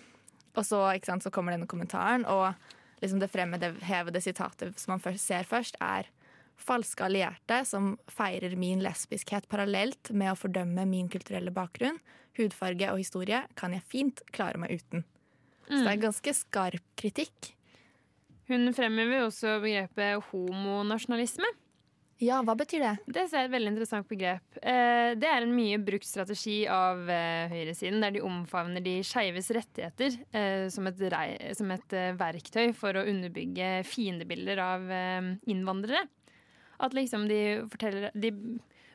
Og 0.58 0.64
så, 0.66 0.78
sant, 1.06 1.23
så 1.23 1.30
kommer 1.30 1.54
denne 1.54 1.68
kommentaren, 1.70 2.25
og 2.26 2.50
liksom 2.99 3.20
det 3.23 3.28
fremhevede 3.30 4.20
sitatet 4.23 4.80
som 4.80 4.97
man 4.97 5.02
først 5.02 5.23
ser 5.23 5.47
først, 5.47 5.76
er 5.78 6.08
Falske 6.58 7.04
allierte 7.06 7.61
som 7.68 7.92
feirer 8.11 8.56
min 8.58 8.80
lesbiskhet 8.82 9.47
parallelt 9.50 10.11
med 10.11 10.32
å 10.32 10.38
fordømme 10.38 10.88
min 10.90 11.06
kulturelle 11.11 11.52
bakgrunn, 11.54 12.00
hudfarge 12.38 12.90
og 12.92 13.00
historie, 13.02 13.42
kan 13.59 13.75
jeg 13.76 13.87
fint 13.90 14.23
klare 14.33 14.61
meg 14.61 14.78
uten. 14.78 15.04
Så 15.68 15.83
det 15.85 15.92
er 15.92 16.04
ganske 16.07 16.33
skarp 16.33 16.85
kritikk. 16.97 17.52
Hun 18.49 18.71
fremhever 18.73 19.26
også 19.26 19.59
begrepet 19.61 20.23
homonasjonalisme. 20.30 21.49
Ja, 22.18 22.40
hva 22.42 22.57
betyr 22.59 22.83
det? 22.83 22.92
Det 23.14 23.26
er 23.28 23.45
et 23.45 23.52
veldig 23.52 23.71
interessant 23.71 24.09
begrep. 24.11 24.57
Eh, 24.59 25.12
Det 25.14 25.28
er 25.28 25.45
en 25.45 25.52
mye 25.54 25.76
brukt 25.78 26.07
strategi 26.09 26.64
av 26.66 27.04
eh, 27.07 27.47
høyresiden, 27.52 28.00
der 28.02 28.16
de 28.16 28.25
omfavner 28.26 28.83
de 28.83 28.97
skeives 29.07 29.52
rettigheter 29.54 30.16
eh, 30.35 30.66
som 30.73 30.88
et, 30.90 31.04
som 31.54 31.71
et 31.71 31.95
verktøy 32.18 32.73
for 32.75 32.99
å 32.99 33.04
underbygge 33.07 33.85
fiendebilder 33.87 34.59
av 34.64 34.90
innvandrere. 35.47 36.09
At 36.80 36.95
liksom 36.95 37.28
de 37.30 37.38
forteller 37.71 38.11
De 38.14 38.33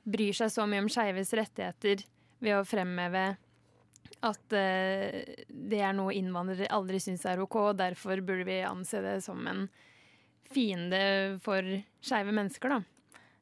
bryr 0.04 0.36
seg 0.36 0.52
så 0.52 0.66
mye 0.68 0.84
om 0.84 0.92
skeives 0.92 1.32
rettigheter 1.36 2.04
ved 2.44 2.60
å 2.60 2.68
fremheve 2.68 3.26
at 4.24 4.56
eh, 4.56 5.36
det 5.48 5.82
er 5.84 5.96
noe 5.96 6.16
innvandrere 6.16 6.72
aldri 6.74 7.02
syns 7.04 7.26
er 7.28 7.42
OK, 7.44 7.60
og 7.72 7.80
derfor 7.82 8.22
burde 8.24 8.48
vi 8.48 8.62
anse 8.68 9.02
det 9.04 9.18
som 9.26 9.42
en 9.50 9.68
fiende 10.54 11.04
for 11.44 11.66
skeive 12.04 12.36
mennesker, 12.36 12.78
da. 12.78 12.84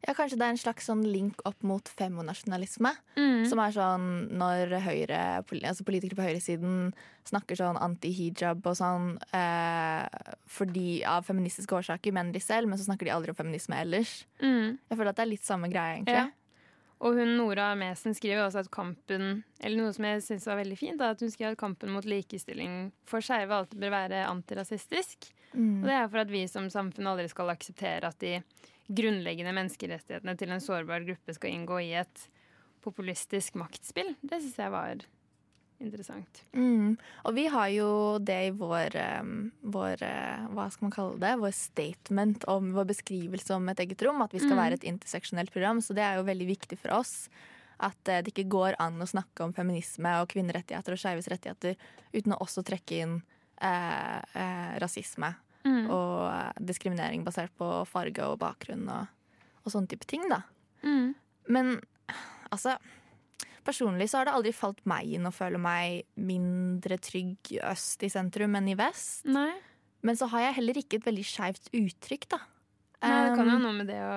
Ja, 0.01 0.15
Kanskje 0.17 0.39
det 0.39 0.45
er 0.47 0.53
en 0.55 0.57
slags 0.57 0.87
sånn 0.89 1.03
link 1.05 1.43
opp 1.45 1.61
mot 1.67 1.89
femonasjonalisme. 1.99 2.89
Mm. 3.19 3.43
Som 3.51 3.59
er 3.61 3.75
sånn 3.75 4.07
når 4.33 4.73
høyre, 4.81 5.19
altså 5.59 5.85
politikere 5.85 6.17
på 6.17 6.25
høyresiden 6.25 6.89
snakker 7.29 7.59
sånn 7.59 7.77
anti-hijab 7.77 8.65
og 8.65 8.79
sånn 8.79 9.11
eh, 9.37 10.31
fordi 10.49 11.03
av 11.05 11.27
feministiske 11.29 11.77
årsaker, 11.77 12.15
mener 12.17 12.33
de 12.33 12.41
selv, 12.41 12.71
men 12.71 12.81
så 12.81 12.87
snakker 12.89 13.05
de 13.05 13.13
aldri 13.13 13.35
om 13.35 13.37
feminisme 13.37 13.77
ellers. 13.77 14.23
Mm. 14.41 14.79
Jeg 14.89 14.97
føler 14.97 15.13
at 15.13 15.21
det 15.21 15.27
er 15.27 15.33
litt 15.35 15.45
samme 15.45 15.69
greie, 15.69 15.99
egentlig. 15.99 16.17
Ja. 16.17 16.29
Og 17.01 17.17
hun 17.17 17.35
Nora 17.39 17.71
Mesen 17.77 18.13
skriver 18.13 18.43
også 18.45 18.61
at 18.61 18.71
kampen 18.73 19.43
Eller 19.59 19.77
noe 19.79 19.93
som 19.95 20.05
jeg 20.05 20.21
syns 20.25 20.45
var 20.49 20.59
veldig 20.59 20.77
fint, 20.77 21.01
at 21.01 21.21
hun 21.21 21.31
skriver 21.33 21.55
at 21.55 21.61
kampen 21.61 21.93
mot 21.93 22.05
likestilling 22.05 22.91
for 23.07 23.25
skeive 23.25 23.55
alltid 23.55 23.81
bør 23.81 23.95
være 23.95 24.25
antirasistisk. 24.29 25.31
Mm. 25.53 25.81
Og 25.81 25.87
det 25.89 25.95
er 25.97 26.11
for 26.11 26.23
at 26.23 26.31
vi 26.31 26.43
som 26.49 26.69
samfunn 26.71 27.09
aldri 27.11 27.27
skal 27.31 27.51
akseptere 27.53 28.11
at 28.11 28.21
de 28.21 28.37
grunnleggende 28.91 29.53
menneskerettighetene 29.55 30.35
til 30.37 30.53
en 30.53 30.63
sårbar 30.63 31.05
gruppe 31.07 31.35
skal 31.35 31.55
inngå 31.55 31.79
i 31.83 31.93
et 32.01 32.27
populistisk 32.85 33.57
maktspill. 33.59 34.13
Det 34.21 34.41
syns 34.41 34.59
jeg 34.61 34.73
var 34.73 35.03
interessant. 35.81 36.43
Mm. 36.55 36.95
Og 37.25 37.33
vi 37.35 37.45
har 37.51 37.67
jo 37.73 37.87
det 38.23 38.37
i 38.47 38.53
vår, 38.55 38.95
vår 39.73 40.03
uh, 40.05 40.47
Hva 40.55 40.67
skal 40.71 40.87
man 40.87 40.93
kalle 40.95 41.19
det? 41.21 41.33
Vår 41.41 41.53
statement 41.57 42.45
om 42.51 42.71
vår 42.75 42.87
beskrivelse 42.93 43.55
om 43.57 43.69
et 43.73 43.81
eget 43.83 44.01
rom. 44.07 44.21
At 44.23 44.33
vi 44.33 44.39
skal 44.43 44.55
Mm. 44.55 44.61
være 44.63 44.79
et 44.79 44.87
interseksjonelt 44.93 45.51
program. 45.51 45.81
Så 45.81 45.93
det 45.97 46.03
er 46.05 46.17
jo 46.19 46.27
veldig 46.27 46.47
viktig 46.47 46.79
for 46.79 46.93
oss. 47.01 47.29
At 47.81 47.97
uh, 48.07 48.21
det 48.21 48.31
ikke 48.33 48.49
går 48.49 48.75
an 48.79 49.01
å 49.01 49.09
snakke 49.09 49.43
om 49.43 49.53
feminisme 49.53 50.15
og 50.21 50.29
kvinnerettigheter 50.29 50.93
og 50.93 51.01
skeives 51.01 51.27
rettigheter 51.31 51.75
uten 52.13 52.33
å 52.33 52.41
også 52.45 52.63
trekke 52.63 53.01
inn 53.03 53.21
uh, 53.61 54.19
uh, 54.35 54.73
rasisme 54.81 55.35
Mm. 55.61 55.91
og 55.93 56.25
uh, 56.25 56.51
diskriminering 56.57 57.21
basert 57.21 57.51
på 57.53 57.67
farge 57.85 58.23
og 58.25 58.39
bakgrunn 58.41 58.87
og, 58.89 59.05
og 59.61 59.69
sånne 59.69 59.91
type 59.91 60.07
ting, 60.09 60.23
da. 60.25 60.39
Mm. 60.81 61.11
Men 61.53 61.69
altså 62.49 62.79
Personlig 63.65 64.09
så 64.11 64.21
har 64.21 64.29
det 64.29 64.35
aldri 64.37 64.53
falt 64.55 64.81
meg 64.89 65.11
inn 65.17 65.27
å 65.29 65.33
føle 65.35 65.59
meg 65.61 66.07
mindre 66.17 66.97
trygg 67.01 67.53
øst 67.69 68.03
i 68.05 68.09
sentrum 68.11 68.55
enn 68.57 68.71
i 68.71 68.77
vest. 68.79 69.25
Nei. 69.29 69.51
Men 70.01 70.17
så 70.17 70.29
har 70.31 70.47
jeg 70.47 70.57
heller 70.61 70.79
ikke 70.81 70.97
et 70.97 71.05
veldig 71.05 71.25
skeivt 71.27 71.69
uttrykk, 71.77 72.29
da. 72.33 72.41
Nei, 73.01 73.17
det 73.25 73.33
kan 73.33 73.49
jo 73.49 73.57
Um, 73.57 73.63
noe 73.63 73.73
med 73.73 73.87
det 73.89 73.97
å, 74.05 74.15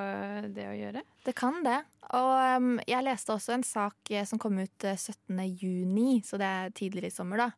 det 0.52 0.64
å 0.68 0.74
gjøre. 0.76 1.02
det 1.24 1.32
kan 1.36 1.62
det. 1.64 1.78
Og 2.16 2.32
um, 2.60 2.74
jeg 2.84 3.04
leste 3.06 3.32
også 3.32 3.54
en 3.54 3.64
sak 3.64 4.12
eh, 4.12 4.26
som 4.28 4.40
kom 4.40 4.58
ut 4.60 4.84
eh, 4.84 4.98
17. 5.00 5.40
juni, 5.56 6.18
så 6.24 6.36
det 6.40 6.48
er 6.48 6.74
tidligere 6.76 7.08
i 7.08 7.14
sommer, 7.14 7.46
da. 7.46 7.48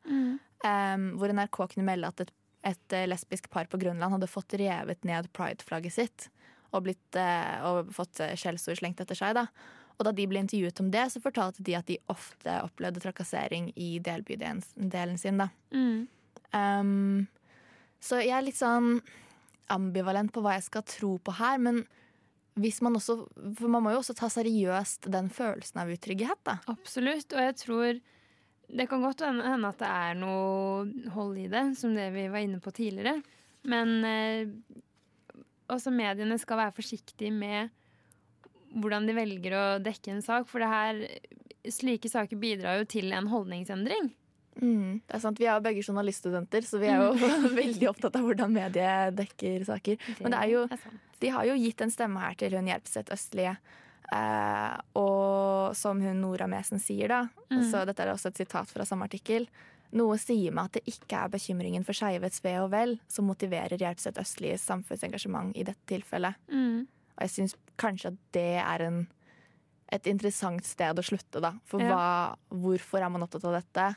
Um, 0.67 1.09
hvor 1.19 1.35
NRK 1.35 1.59
kunne 1.75 1.87
melde 1.87 2.13
at 2.13 2.23
et, 2.25 2.31
et 2.71 2.95
eh, 2.95 3.09
lesbisk 3.11 3.51
par 3.53 3.67
på 3.71 3.79
Grønland 3.83 4.15
hadde 4.17 4.31
fått 4.31 4.55
revet 4.59 5.03
ned 5.07 5.29
pride-flagget 5.37 5.97
sitt. 5.99 6.29
Og, 6.73 6.85
blitt, 6.87 7.19
uh, 7.19 7.67
og 7.71 7.93
fått 7.95 8.23
eh, 8.23 8.35
skjellsord 8.39 8.79
slengt 8.79 9.03
etter 9.03 9.19
seg. 9.19 9.35
da. 9.39 9.47
Og 9.97 10.05
da 10.05 10.13
de 10.13 10.27
ble 10.29 10.43
intervjuet 10.43 10.81
om 10.83 10.91
det, 10.93 11.07
så 11.13 11.23
fortalte 11.25 11.65
de 11.65 11.77
at 11.79 11.89
de 11.89 11.97
ofte 12.13 12.59
opplevde 12.61 13.01
trakassering 13.01 13.71
i 13.81 13.97
delbydelen 14.05 14.63
delen 14.77 15.17
sin. 15.21 15.41
da. 15.41 15.49
Mm. 15.73 16.07
Um, 16.53 17.27
så 18.01 18.21
jeg 18.21 18.37
er 18.37 18.45
litt 18.45 18.59
sånn 18.59 18.99
ambivalent 19.73 20.33
på 20.35 20.43
hva 20.45 20.57
jeg 20.59 20.67
skal 20.69 20.85
tro 20.87 21.17
på 21.19 21.37
her. 21.41 21.57
Men 21.63 21.85
hvis 22.61 22.83
man 22.85 22.97
også 22.97 23.19
For 23.59 23.73
man 23.73 23.85
må 23.85 23.93
jo 23.93 24.03
også 24.03 24.17
ta 24.17 24.29
seriøst 24.33 25.09
den 25.13 25.31
følelsen 25.33 25.83
av 25.83 25.93
utrygghet, 25.93 26.43
da. 26.45 26.59
Absolutt. 26.73 27.33
Og 27.33 27.49
jeg 27.49 27.57
tror 27.65 28.03
det 28.67 28.89
kan 28.91 29.05
godt 29.05 29.23
hende 29.23 29.47
hende 29.47 29.69
at 29.71 29.79
det 29.79 29.89
er 29.89 30.17
noe 30.19 31.11
hold 31.15 31.37
i 31.39 31.47
det, 31.51 31.69
som 31.79 31.93
det 31.95 32.09
vi 32.17 32.27
var 32.33 32.43
inne 32.43 32.59
på 32.63 32.73
tidligere. 32.75 33.21
Men 33.71 33.93
eh, 34.07 34.49
også 35.71 35.93
mediene 35.95 36.39
skal 36.39 36.61
være 36.65 36.75
forsiktige 36.75 37.35
med 37.35 37.71
hvordan 38.77 39.07
de 39.09 39.15
velger 39.17 39.57
å 39.57 39.65
dekke 39.83 40.13
en 40.13 40.23
sak. 40.25 40.47
For 40.51 40.63
det 40.63 40.69
her, 40.71 41.01
slike 41.73 42.11
saker 42.13 42.39
bidrar 42.41 42.79
jo 42.83 42.87
til 42.93 43.11
en 43.17 43.27
holdningsendring. 43.33 44.13
Mm, 44.57 45.03
det 45.05 45.17
er 45.19 45.21
sant, 45.21 45.39
Vi 45.41 45.45
er 45.45 45.59
jo 45.59 45.65
begge 45.67 45.83
journaliststudenter, 45.85 46.65
så 46.65 46.79
vi 46.81 46.89
er 46.89 47.03
jo 47.03 47.11
veldig 47.61 47.89
opptatt 47.91 48.15
av 48.17 48.25
hvordan 48.25 48.55
mediet 48.55 49.17
dekker 49.19 49.67
saker. 49.69 49.99
Men 50.23 50.33
det 50.33 50.39
er 50.45 50.53
jo, 50.55 50.63
de 51.21 51.33
har 51.35 51.45
jo 51.51 51.59
gitt 51.61 51.83
en 51.85 51.93
stemme 51.93 52.23
her 52.23 52.39
til 52.41 52.57
hun 52.57 52.71
Hjelpseth 52.71 53.13
Østlie. 53.13 53.57
Eh, 54.15 54.75
og 54.97 55.75
som 55.77 56.01
hun 56.01 56.21
Nora 56.23 56.47
Mesen 56.49 56.81
sier, 56.81 57.09
da, 57.11 57.25
Mm. 57.51 57.63
så 57.71 57.85
dette 57.87 58.03
er 58.03 58.11
også 58.11 58.29
et 58.33 58.41
sitat 58.41 58.67
fra 58.71 58.85
samme 58.85 59.07
artikkel. 59.07 59.45
Noe 59.95 60.17
sier 60.19 60.51
meg 60.53 60.65
at 60.67 60.73
det 60.81 60.95
ikke 60.97 61.15
er 61.25 61.29
bekymringen 61.31 61.85
for 61.87 61.95
skeives 61.95 62.41
ve 62.43 62.57
og 62.59 62.73
vel 62.73 62.97
som 63.07 63.29
motiverer 63.29 63.79
Hjelpseth 63.79 64.19
Østlies 64.19 64.65
samfunnsengasjement 64.67 65.53
i 65.57 65.63
dette 65.69 65.87
tilfellet. 65.87 66.35
Mm. 66.51 66.87
Og 67.17 67.25
jeg 67.27 67.33
syns 67.35 67.55
kanskje 67.81 68.13
at 68.13 68.19
det 68.37 68.49
er 68.61 68.85
en, 68.87 68.99
et 69.93 70.07
interessant 70.11 70.65
sted 70.67 70.99
å 70.99 71.05
slutte, 71.05 71.41
da. 71.41 71.55
For 71.65 71.81
Ja. 71.81 71.89
hva, 71.95 72.59
hvorfor 72.63 73.01
er 73.03 73.09
man 73.13 73.23
opptatt 73.27 73.45
av 73.49 73.57
dette? 73.61 73.97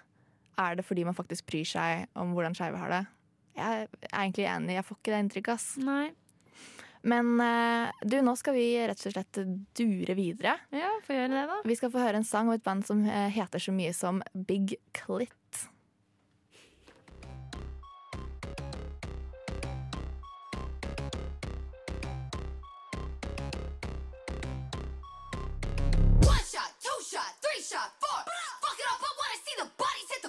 Er 0.59 0.75
det 0.75 0.85
fordi 0.85 1.05
man 1.07 1.15
faktisk 1.15 1.45
bryr 1.47 1.65
seg 1.67 2.07
om 2.19 2.33
hvordan 2.35 2.55
skeive 2.55 2.77
har 2.79 2.89
det? 2.89 3.03
Jeg 3.60 3.88
er 3.88 3.88
egentlig 4.23 4.45
enig, 4.47 4.75
jeg 4.77 4.86
får 4.88 4.97
ikke 4.99 5.12
det 5.13 5.21
inntrykket, 5.25 5.53
ass. 5.55 5.77
Nei. 5.84 6.12
Men 7.03 7.39
eh, 7.39 7.91
du, 8.03 8.17
nå 8.23 8.34
skal 8.36 8.53
vi 8.58 8.65
rett 8.88 8.99
og 9.08 9.13
slett 9.15 9.39
dure 9.79 10.15
videre. 10.17 10.58
Ja, 10.75 10.89
få 11.05 11.15
gjøre 11.15 11.32
det, 11.32 11.43
da. 11.47 11.60
Vi 11.67 11.75
skal 11.79 11.91
få 11.93 12.01
høre 12.03 12.19
en 12.19 12.27
sang 12.27 12.47
om 12.51 12.55
et 12.58 12.63
band 12.63 12.84
som 12.88 13.05
eh, 13.08 13.29
heter 13.32 13.60
så 13.63 13.71
mye 13.75 13.93
som 13.95 14.19
Big 14.36 14.75
Clit. 14.95 15.62
Shot, 27.10 27.34
three 27.41 27.63
shot, 27.65 27.89
four. 27.98 28.22
Fuck 28.62 28.78
it 28.78 28.86
up, 28.93 29.02
I 29.02 29.10
wanna 29.17 29.39
see 29.41 29.56
the 29.58 29.67
bodies 29.82 30.10
hit 30.13 30.22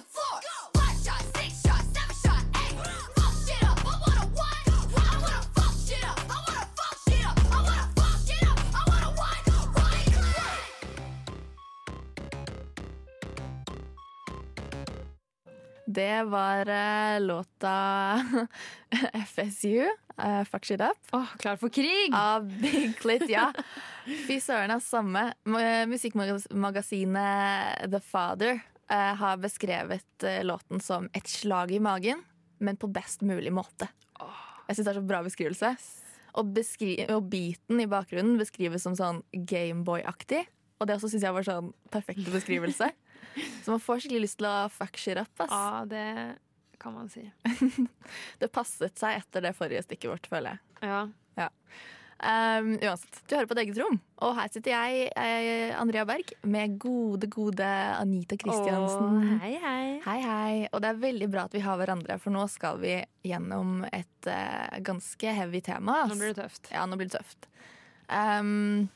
Det 15.91 16.23
var 16.23 16.69
eh, 16.69 17.21
låta 17.21 18.25
FSU, 19.27 19.89
uh, 20.23 20.43
Fuck 20.43 20.65
Shit 20.65 20.81
Up. 20.81 20.97
klar 21.37 21.55
for 21.55 21.69
krig! 21.69 22.13
Av 22.13 22.61
Big 22.61 22.99
Clit, 22.99 23.29
ja. 23.29 23.53
Fy 24.27 24.41
søren, 24.41 24.71
ass, 24.71 24.87
samme. 24.87 25.33
Musikkmagasinet 25.87 27.91
The 27.91 27.99
Father 27.99 28.59
uh, 28.91 29.15
har 29.19 29.37
beskrevet 29.43 30.23
uh, 30.23 30.43
låten 30.47 30.79
som 30.79 31.09
et 31.13 31.27
slag 31.27 31.71
i 31.75 31.79
magen, 31.83 32.23
men 32.63 32.77
på 32.79 32.87
best 32.87 33.21
mulig 33.21 33.51
måte. 33.51 33.87
Jeg 34.69 34.75
syns 34.77 34.85
det 34.85 34.93
er 34.93 34.99
så 35.01 35.09
bra 35.11 35.19
beskrivelse. 35.27 35.75
Og, 36.39 36.55
og 37.11 37.23
beaten 37.27 37.83
i 37.83 37.91
bakgrunnen 37.91 38.39
beskrives 38.39 38.87
som 38.87 38.95
sånn 38.95 39.19
Gameboy-aktig. 39.35 40.47
Og 40.79 40.87
det 40.87 40.95
også 40.95 41.11
syns 41.11 41.27
jeg 41.27 41.35
var 41.35 41.43
sånn 41.45 41.75
perfekt 41.91 42.23
beskrivelse. 42.31 42.87
Så 43.63 43.71
man 43.73 43.79
får 43.83 44.03
skikkelig 44.03 44.25
lyst 44.27 44.39
til 44.41 44.49
å 44.49 44.55
fuck 44.73 44.97
shit 44.99 45.19
up. 45.21 45.31
Ass. 45.43 45.51
Ja, 45.53 45.85
det 45.89 46.05
kan 46.81 46.93
man 46.97 47.09
si. 47.13 47.27
Det 48.41 48.49
passet 48.53 48.97
seg 48.97 49.19
etter 49.21 49.43
det 49.45 49.55
forrige 49.57 49.83
stikket 49.85 50.09
vårt, 50.09 50.29
føler 50.31 50.55
jeg. 50.55 50.87
Ja. 50.89 51.01
Ja. 51.37 51.49
Um, 52.21 52.75
uansett, 52.77 53.17
du 53.25 53.33
hører 53.33 53.47
på 53.49 53.55
et 53.55 53.61
eget 53.63 53.77
rom, 53.81 53.95
og 54.21 54.35
her 54.37 54.49
sitter 54.53 54.75
jeg, 54.75 55.07
eh, 55.17 55.71
Andrea 55.73 56.03
Berg, 56.05 56.33
med 56.45 56.75
gode, 56.81 57.25
gode 57.33 57.65
Anita 57.65 58.37
Kristiansen. 58.37 59.15
Åh, 59.17 59.31
hei, 59.41 59.55
hei. 59.63 59.85
Hei, 60.05 60.17
hei. 60.21 60.59
Og 60.69 60.83
det 60.83 60.91
er 60.91 60.99
veldig 61.01 61.29
bra 61.33 61.47
at 61.49 61.55
vi 61.57 61.63
har 61.65 61.79
hverandre, 61.81 62.19
for 62.21 62.33
nå 62.35 62.43
skal 62.53 62.77
vi 62.83 62.99
gjennom 63.25 63.81
et 63.89 64.29
eh, 64.29 64.77
ganske 64.85 65.33
heavy 65.37 65.63
tema. 65.65 66.03
ass. 66.03 66.13
Nå 66.13 66.19
blir 66.21 66.35
det 66.35 66.43
tøft. 66.43 66.69
Ja, 66.73 66.85
nå 66.85 66.99
blir 67.01 67.09
det 67.09 67.17
tøft. 67.17 67.49
Um, 68.09 68.89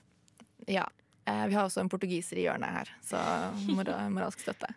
ja. 0.69 0.85
Eh, 1.25 1.45
vi 1.49 1.57
har 1.57 1.65
også 1.65 1.81
en 1.81 1.89
portugiser 1.89 2.39
i 2.39 2.45
hjørnet 2.45 2.73
her, 2.79 2.91
så 3.05 3.21
moralsk 3.65 4.43
støtte. 4.45 4.69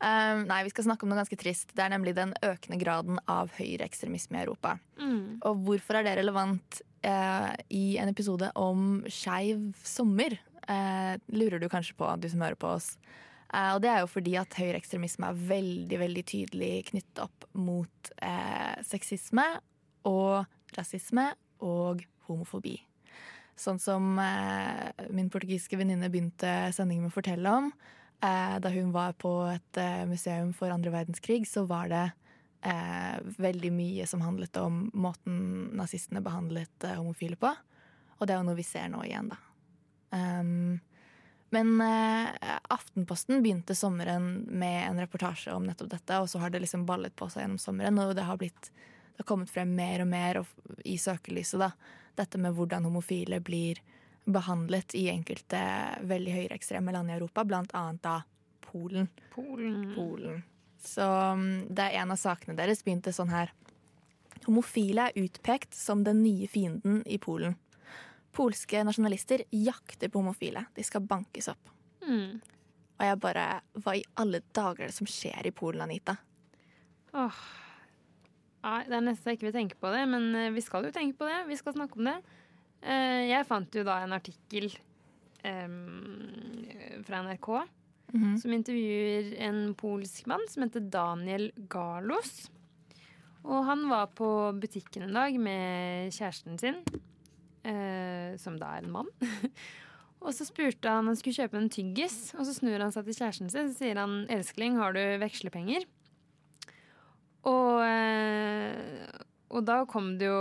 Um, 0.00 0.46
nei, 0.48 0.62
vi 0.64 0.70
skal 0.72 0.86
snakke 0.86 1.04
om 1.04 1.10
noe 1.12 1.20
ganske 1.20 1.36
trist. 1.36 1.74
Det 1.76 1.82
er 1.84 1.92
nemlig 1.92 2.14
den 2.16 2.32
økende 2.40 2.78
graden 2.80 3.18
av 3.28 3.50
høyreekstremisme 3.58 4.38
i 4.38 4.44
Europa. 4.46 4.78
Mm. 4.96 5.42
Og 5.44 5.64
hvorfor 5.66 5.98
er 5.98 6.06
det 6.06 6.14
relevant 6.22 6.80
uh, 7.04 7.52
i 7.68 7.98
en 8.00 8.08
episode 8.08 8.48
om 8.56 9.02
skeiv 9.12 9.74
sommer? 9.84 10.38
Uh, 10.64 11.20
lurer 11.28 11.60
du 11.60 11.68
kanskje 11.68 11.98
på, 12.00 12.08
du 12.16 12.30
som 12.32 12.40
hører 12.46 12.56
på 12.60 12.72
oss. 12.78 12.94
Uh, 13.52 13.74
og 13.74 13.82
det 13.84 13.92
er 13.92 14.00
jo 14.00 14.08
fordi 14.08 14.38
at 14.40 14.56
høyreekstremisme 14.56 15.28
er 15.28 15.44
veldig 15.52 16.00
veldig 16.06 16.24
tydelig 16.32 16.74
knyttet 16.94 17.24
opp 17.26 17.48
mot 17.60 18.12
sexisme 18.86 19.44
og 20.08 20.48
rasisme 20.78 21.28
og 21.66 22.06
homofobi. 22.28 22.78
Sånn 23.60 23.80
som 23.82 24.14
eh, 24.22 25.06
min 25.12 25.28
portugisiske 25.32 25.76
venninne 25.76 26.08
begynte 26.08 26.70
sendingen 26.72 27.04
med 27.04 27.12
å 27.12 27.18
fortelle 27.18 27.56
om. 27.60 27.70
Eh, 28.24 28.56
da 28.64 28.72
hun 28.72 28.92
var 28.94 29.12
på 29.20 29.34
et 29.52 29.80
eh, 29.80 30.04
museum 30.08 30.54
for 30.56 30.72
andre 30.72 30.92
verdenskrig, 30.94 31.44
så 31.48 31.66
var 31.68 31.90
det 31.92 32.06
eh, 32.64 33.16
veldig 33.36 33.72
mye 33.76 34.06
som 34.08 34.24
handlet 34.24 34.56
om 34.60 34.86
måten 34.96 35.70
nazistene 35.76 36.24
behandlet 36.24 36.88
eh, 36.88 36.96
homofile 36.96 37.36
på. 37.40 37.52
Og 38.18 38.28
det 38.28 38.34
er 38.34 38.40
jo 38.40 38.48
noe 38.48 38.58
vi 38.58 38.66
ser 38.66 38.88
nå 38.92 39.04
igjen, 39.06 39.32
da. 39.32 39.40
Um, 40.10 40.80
men 41.54 41.80
eh, 41.80 42.56
Aftenposten 42.72 43.42
begynte 43.42 43.76
sommeren 43.78 44.44
med 44.48 44.88
en 44.88 45.00
reportasje 45.02 45.54
om 45.54 45.64
nettopp 45.66 45.92
dette, 45.92 46.18
og 46.18 46.28
så 46.30 46.42
har 46.42 46.52
det 46.52 46.62
liksom 46.64 46.84
ballet 46.86 47.14
på 47.16 47.28
seg 47.30 47.44
gjennom 47.44 47.60
sommeren, 47.62 47.98
og 48.02 48.14
det 48.18 48.26
har, 48.26 48.38
blitt, 48.40 48.70
det 48.70 49.24
har 49.24 49.28
kommet 49.28 49.50
frem 49.50 49.72
mer 49.74 50.04
og 50.04 50.10
mer 50.12 50.42
i 50.84 50.96
søkelyset, 51.00 51.60
da. 51.62 51.72
Dette 52.18 52.38
med 52.38 52.54
hvordan 52.56 52.86
homofile 52.88 53.40
blir 53.44 53.80
behandlet 54.24 54.94
i 54.94 55.08
enkelte 55.10 55.60
veldig 56.06 56.34
høyreekstreme 56.34 56.92
land 56.92 57.10
i 57.10 57.16
Europa, 57.16 57.44
annet 57.44 58.02
da 58.02 58.20
Polen. 58.70 59.08
Polen. 59.34 59.94
Polen. 59.94 60.42
Så 60.78 61.02
mm, 61.02 61.74
det 61.74 61.82
er 61.82 62.02
en 62.02 62.14
av 62.14 62.20
sakene 62.20 62.56
deres 62.56 62.84
begynte 62.84 63.12
sånn 63.12 63.32
her. 63.32 63.50
Homofile 64.46 65.08
er 65.10 65.24
utpekt 65.24 65.74
som 65.76 66.04
den 66.06 66.22
nye 66.22 66.46
fienden 66.48 67.02
i 67.06 67.18
Polen. 67.18 67.56
Polske 68.32 68.84
nasjonalister 68.86 69.42
jakter 69.50 70.08
på 70.08 70.22
homofile. 70.22 70.64
De 70.74 70.84
skal 70.86 71.02
bankes 71.02 71.50
opp. 71.50 71.72
Mm. 72.06 72.38
Og 73.00 73.06
jeg 73.06 73.18
bare 73.20 73.46
Hva 73.82 73.96
i 73.98 74.04
alle 74.20 74.40
dager 74.54 74.86
er 74.86 74.92
det 74.92 74.96
som 74.96 75.08
skjer 75.08 75.48
i 75.50 75.54
Polen, 75.56 75.82
Anita? 75.84 76.16
Åh. 77.12 77.42
Nei, 78.62 78.82
det 78.84 78.92
er 78.98 79.00
nesten 79.06 79.32
ikke 79.32 79.48
vil 79.48 79.56
tenke 79.56 79.78
på 79.80 79.90
det, 79.94 80.02
men 80.10 80.34
eh, 80.36 80.50
vi 80.52 80.60
skal 80.60 80.84
jo 80.84 80.92
tenke 80.92 81.16
på 81.16 81.28
det. 81.28 81.38
Vi 81.48 81.56
skal 81.56 81.72
snakke 81.78 81.96
om 81.96 82.04
det. 82.10 82.16
Eh, 82.82 83.28
Jeg 83.30 83.46
fant 83.48 83.74
jo 83.74 83.84
da 83.86 84.02
en 84.04 84.12
artikkel 84.16 84.70
em, 85.44 87.04
fra 87.06 87.22
NRK 87.24 87.50
Mhm. 88.12 88.38
som 88.42 88.50
intervjuer 88.50 89.36
en 89.38 89.74
polsk 89.78 90.26
mann 90.26 90.42
som 90.48 90.64
heter 90.64 90.82
Daniel 90.90 91.52
Garlos. 91.70 92.50
Og 93.44 93.64
han 93.64 93.84
var 93.88 94.08
på 94.08 94.26
butikken 94.60 95.04
en 95.06 95.14
dag 95.14 95.38
med 95.38 96.10
kjæresten 96.12 96.58
sin, 96.58 96.80
eh, 97.64 98.36
som 98.36 98.58
da 98.58 98.74
er 98.76 98.82
en 98.84 98.90
mann. 98.90 99.06
og 100.20 100.34
så 100.34 100.44
spurte 100.44 100.90
han 100.90 101.06
han 101.06 101.14
skulle 101.16 101.38
kjøpe 101.38 101.56
en 101.56 101.70
tyggis, 101.70 102.34
og 102.34 102.44
så 102.44 102.52
snur 102.58 102.80
han 102.82 102.90
seg 102.92 103.06
til 103.06 103.14
kjæresten 103.14 103.48
sin 103.50 103.70
og 103.70 103.76
sier 103.78 103.96
han 103.96 104.26
'Elskling, 104.28 104.76
har 104.76 104.92
du 104.92 105.00
vekslepenger?' 105.22 105.86
Og, 107.48 107.80
eh, 107.86 109.06
og 109.50 109.64
da 109.66 109.78
kom 109.88 110.12
det 110.20 110.28
jo 110.28 110.40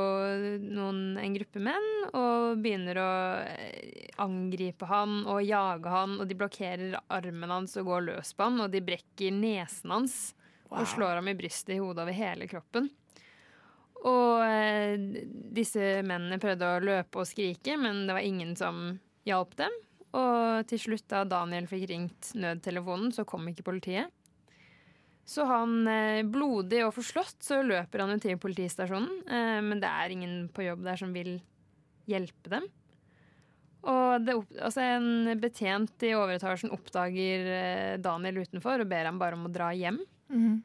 noen, 0.60 1.16
en 1.22 1.38
gruppe 1.38 1.62
menn 1.64 1.88
og 2.10 2.60
begynner 2.60 3.00
å 3.00 3.12
eh, 3.46 4.10
angripe 4.20 4.90
han 4.90 5.22
og 5.24 5.40
jage 5.48 5.94
han, 5.94 6.18
og 6.20 6.28
de 6.28 6.38
blokkerer 6.40 7.00
armen 7.08 7.56
hans 7.56 7.78
og 7.80 7.88
går 7.88 8.06
løs 8.10 8.34
på 8.36 8.50
han, 8.50 8.60
og 8.66 8.74
de 8.74 8.84
brekker 8.84 9.34
nesen 9.36 9.96
hans 9.96 10.20
Wow. 10.70 10.84
og 10.84 10.88
slår 10.92 11.16
ham 11.18 11.30
i 11.32 11.34
brystet 11.34 11.72
i 11.74 11.80
hodet 11.82 12.04
over 12.04 12.14
hele 12.14 12.46
kroppen. 12.46 12.92
Og 14.06 14.44
eh, 14.46 15.24
disse 15.58 16.04
mennene 16.06 16.38
prøvde 16.40 16.68
å 16.68 16.84
løpe 16.84 17.24
og 17.24 17.28
skrike, 17.28 17.74
men 17.82 18.06
det 18.08 18.16
var 18.16 18.26
ingen 18.26 18.54
som 18.60 19.00
hjalp 19.28 19.56
dem. 19.60 19.74
Og 20.20 20.68
til 20.70 20.82
slutt, 20.82 21.08
da 21.12 21.24
Daniel 21.28 21.68
fikk 21.70 21.88
ringt 21.90 22.32
nødtelefonen, 22.38 23.12
så 23.14 23.26
kom 23.30 23.50
ikke 23.50 23.66
politiet. 23.66 24.14
Så 25.30 25.46
han, 25.46 25.84
eh, 25.88 26.24
blodig 26.26 26.82
og 26.88 26.96
forslått, 26.96 27.38
så 27.46 27.62
løper 27.62 28.02
han 28.02 28.16
jo 28.16 28.22
til 28.24 28.40
politistasjonen. 28.42 29.22
Eh, 29.30 29.60
men 29.62 29.82
det 29.82 29.90
er 29.90 30.14
ingen 30.16 30.36
på 30.50 30.66
jobb 30.66 30.82
der 30.88 30.98
som 30.98 31.14
vil 31.14 31.36
hjelpe 32.10 32.50
dem. 32.50 32.66
Og 33.90 34.26
det, 34.26 34.34
altså 34.60 34.82
en 34.98 35.30
betjent 35.40 36.04
i 36.04 36.16
overetasjen 36.18 36.74
oppdager 36.76 37.46
eh, 37.54 38.00
Daniel 38.02 38.42
utenfor 38.42 38.82
og 38.82 38.90
ber 38.90 39.08
ham 39.08 39.22
bare 39.22 39.38
om 39.38 39.46
å 39.48 39.54
dra 39.54 39.70
hjem. 39.78 40.02
Mhm. 40.34 40.58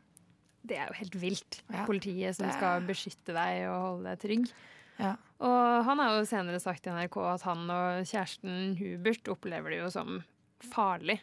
Det 0.64 0.78
er 0.80 0.88
jo 0.88 0.96
helt 0.96 1.16
vilt. 1.20 1.58
Ja, 1.68 1.82
Politiet 1.84 2.38
som 2.38 2.46
det 2.48 2.54
skal 2.56 2.86
beskytte 2.88 3.34
deg 3.36 3.66
og 3.68 3.82
holde 3.82 4.14
deg 4.14 4.22
trygg. 4.22 4.46
Ja. 4.96 5.10
Og 5.44 5.84
han 5.84 6.00
har 6.00 6.14
jo 6.16 6.24
senere 6.24 6.62
sagt 6.62 6.86
til 6.86 6.96
NRK 6.96 7.18
at 7.34 7.44
han 7.44 7.68
og 7.68 8.08
kjæresten 8.08 8.72
Hubert 8.78 9.28
opplever 9.28 9.74
det 9.74 9.82
jo 9.82 9.90
som 9.92 10.22
farlig 10.72 11.18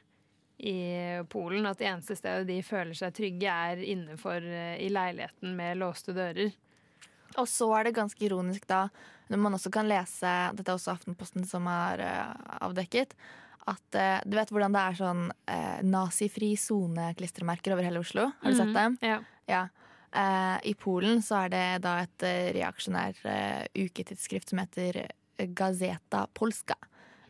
i 0.61 1.21
Polen. 1.29 1.65
At 1.65 1.79
det 1.81 1.89
eneste 1.89 2.15
stedet 2.19 2.47
de 2.49 2.59
føler 2.65 2.97
seg 2.97 3.15
trygge, 3.17 3.53
er 3.71 3.81
innenfor 3.81 4.45
eh, 4.45 4.77
i 4.83 4.89
leiligheten 4.93 5.55
med 5.57 5.79
låste 5.81 6.15
dører. 6.17 6.53
Og 7.39 7.47
så 7.47 7.69
er 7.77 7.87
det 7.87 7.95
ganske 7.95 8.25
ironisk 8.25 8.67
da, 8.69 8.85
når 9.31 9.39
man 9.39 9.55
også 9.55 9.71
kan 9.71 9.87
lese, 9.87 10.31
dette 10.57 10.67
er 10.67 10.75
også 10.75 10.95
Aftenposten 10.95 11.45
som 11.47 11.69
har 11.71 12.01
uh, 12.03 12.57
avdekket, 12.67 13.13
at 13.71 13.95
uh, 13.95 14.17
du 14.27 14.35
vet 14.35 14.51
hvordan 14.51 14.75
det 14.75 14.81
er 14.81 14.97
sånn 14.99 15.21
uh, 15.31 15.77
nazifri 15.87 16.49
sone-klistremerker 16.59 17.77
over 17.77 17.87
hele 17.87 18.01
Oslo? 18.03 18.27
Har 18.41 18.51
du 18.51 18.59
sett 18.59 18.73
dem? 18.75 18.97
Ja. 19.05 19.21
Ja. 19.47 19.61
Eh, 20.11 20.57
I 20.67 20.73
Polen 20.75 21.21
så 21.23 21.45
er 21.45 21.51
det 21.53 21.65
da 21.85 21.93
et 22.03 22.23
reaksjonær 22.57 23.15
uketidsskrift 23.79 24.51
som 24.51 24.59
heter 24.59 25.05
Gazeta 25.55 26.25
Polska, 26.35 26.75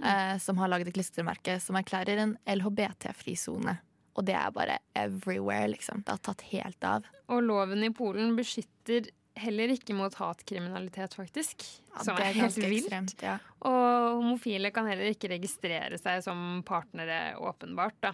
eh, 0.03 0.35
som 0.41 0.57
har 0.61 0.71
laget 0.71 0.91
et 0.91 0.97
klistremerke 0.97 1.57
som 1.61 1.77
erklærer 1.79 2.21
en 2.23 2.35
LHBT-fri 2.49 3.35
sone. 3.39 3.77
Og 4.19 4.25
det 4.27 4.35
er 4.35 4.51
bare 4.51 4.77
everywhere, 4.97 5.69
liksom. 5.71 6.03
Det 6.03 6.11
har 6.17 6.21
tatt 6.25 6.41
helt 6.51 6.83
av. 6.83 7.05
Og 7.31 7.43
loven 7.45 7.83
i 7.87 7.91
Polen 7.95 8.35
beskytter 8.35 9.07
heller 9.39 9.71
ikke 9.71 9.95
mot 9.95 10.13
hatkriminalitet, 10.19 11.15
faktisk. 11.15 11.63
Ja, 11.93 12.03
som 12.03 12.17
er 12.17 12.27
er 12.27 12.39
helt 12.41 12.57
vilt. 12.59 12.89
ekstremt, 12.89 13.23
ja. 13.23 13.37
Og 13.63 14.17
homofile 14.19 14.73
kan 14.75 14.89
heller 14.91 15.13
ikke 15.13 15.31
registrere 15.31 15.97
seg 16.01 16.19
som 16.25 16.59
partnere, 16.67 17.37
åpenbart. 17.39 17.95
da. 18.03 18.13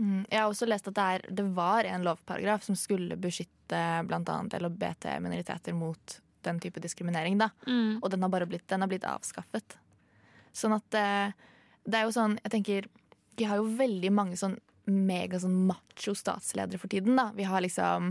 Mm. 0.00 0.24
Jeg 0.30 0.40
har 0.40 0.48
også 0.48 0.66
lest 0.66 0.88
at 0.88 0.96
det, 0.96 1.04
er, 1.04 1.26
det 1.42 1.44
var 1.54 1.84
en 1.84 2.06
lovparagraf 2.06 2.64
som 2.64 2.78
skulle 2.78 3.18
beskytte 3.20 3.82
bl.a. 4.08 4.38
LHBT-minoriteter 4.56 5.76
mot 5.76 6.16
den 6.48 6.60
type 6.60 6.80
diskriminering. 6.80 7.36
Da. 7.38 7.50
Og 8.00 8.08
den 8.10 8.24
har 8.24 8.32
bare 8.32 8.48
blitt, 8.48 8.64
den 8.72 8.80
har 8.80 8.88
blitt 8.88 9.04
avskaffet. 9.04 9.76
Sånn 10.56 10.74
at 10.76 10.98
eh, 10.98 11.36
det 11.86 11.96
er 11.96 12.06
jo 12.06 12.12
sånn 12.14 12.34
Jeg 12.42 12.52
tenker 12.52 12.88
Vi 13.38 13.46
har 13.48 13.60
jo 13.60 13.70
veldig 13.78 14.10
mange 14.12 14.38
sånn 14.40 14.58
mega 14.90 15.38
sånn 15.38 15.54
macho 15.68 16.16
statsledere 16.18 16.80
for 16.80 16.90
tiden. 16.90 17.14
da. 17.14 17.28
Vi 17.36 17.44
har 17.46 17.62
liksom 17.62 18.08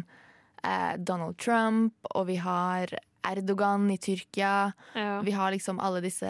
eh, 0.64 0.94
Donald 0.96 1.36
Trump, 1.42 1.96
og 2.16 2.30
vi 2.30 2.38
har 2.40 2.94
Erdogan 3.28 3.90
i 3.92 3.98
Tyrkia. 4.00 4.72
Ja. 4.96 5.22
Vi 5.26 5.34
har 5.36 5.52
liksom 5.52 5.82
alle 5.84 6.00
disse, 6.02 6.30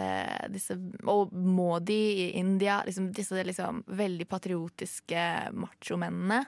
disse 0.50 0.74
Og 1.06 1.30
Modi 1.32 2.00
i 2.24 2.26
India. 2.40 2.80
Liksom, 2.86 3.12
disse 3.14 3.44
liksom 3.46 3.84
veldig 3.86 4.26
patriotiske 4.28 5.22
machomennene. 5.54 6.42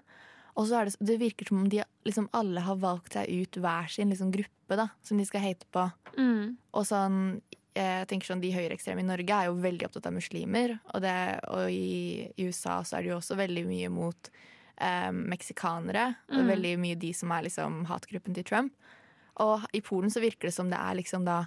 Og 0.58 0.68
så 0.68 0.80
er 0.80 0.88
det, 0.88 0.98
det 1.00 1.20
virker 1.20 1.48
som 1.48 1.62
om 1.62 1.68
de 1.72 1.80
liksom 2.04 2.28
alle 2.36 2.60
har 2.60 2.80
valgt 2.82 3.16
seg 3.16 3.30
ut 3.30 3.56
hver 3.62 3.88
sin 3.92 4.10
liksom 4.12 4.32
gruppe 4.34 4.76
da, 4.76 4.90
som 5.06 5.20
de 5.20 5.24
skal 5.28 5.44
hate 5.46 5.68
på. 5.72 5.86
Mm. 6.18 6.58
Og 6.76 6.88
sånn, 6.88 7.22
jeg 7.74 8.08
tenker 8.08 8.26
sånn, 8.26 8.40
De 8.42 8.50
høyreekstreme 8.52 9.00
i 9.00 9.06
Norge 9.08 9.32
er 9.32 9.46
jo 9.48 9.54
veldig 9.62 9.86
opptatt 9.88 10.06
av 10.06 10.12
muslimer. 10.12 10.74
Og, 10.94 11.00
det, 11.00 11.14
og 11.48 11.70
i, 11.72 12.28
i 12.36 12.46
USA 12.48 12.82
så 12.84 12.98
er 12.98 13.02
det 13.06 13.12
jo 13.12 13.16
også 13.20 13.36
veldig 13.38 13.64
mye 13.68 13.88
mot 13.88 14.30
eh, 14.78 15.10
meksikanere. 15.12 16.14
Og 16.30 16.42
Mm. 16.42 16.48
veldig 16.52 16.74
mye 16.78 16.98
de 16.98 17.12
som 17.14 17.30
er 17.32 17.42
liksom 17.48 17.86
hatgruppen 17.86 18.34
til 18.34 18.44
Trump. 18.44 18.72
Og 19.40 19.64
i 19.72 19.80
Polen 19.80 20.10
så 20.12 20.20
virker 20.20 20.48
det 20.50 20.54
som 20.54 20.68
det 20.68 20.78
er 20.78 20.94
liksom 20.98 21.24
da 21.24 21.46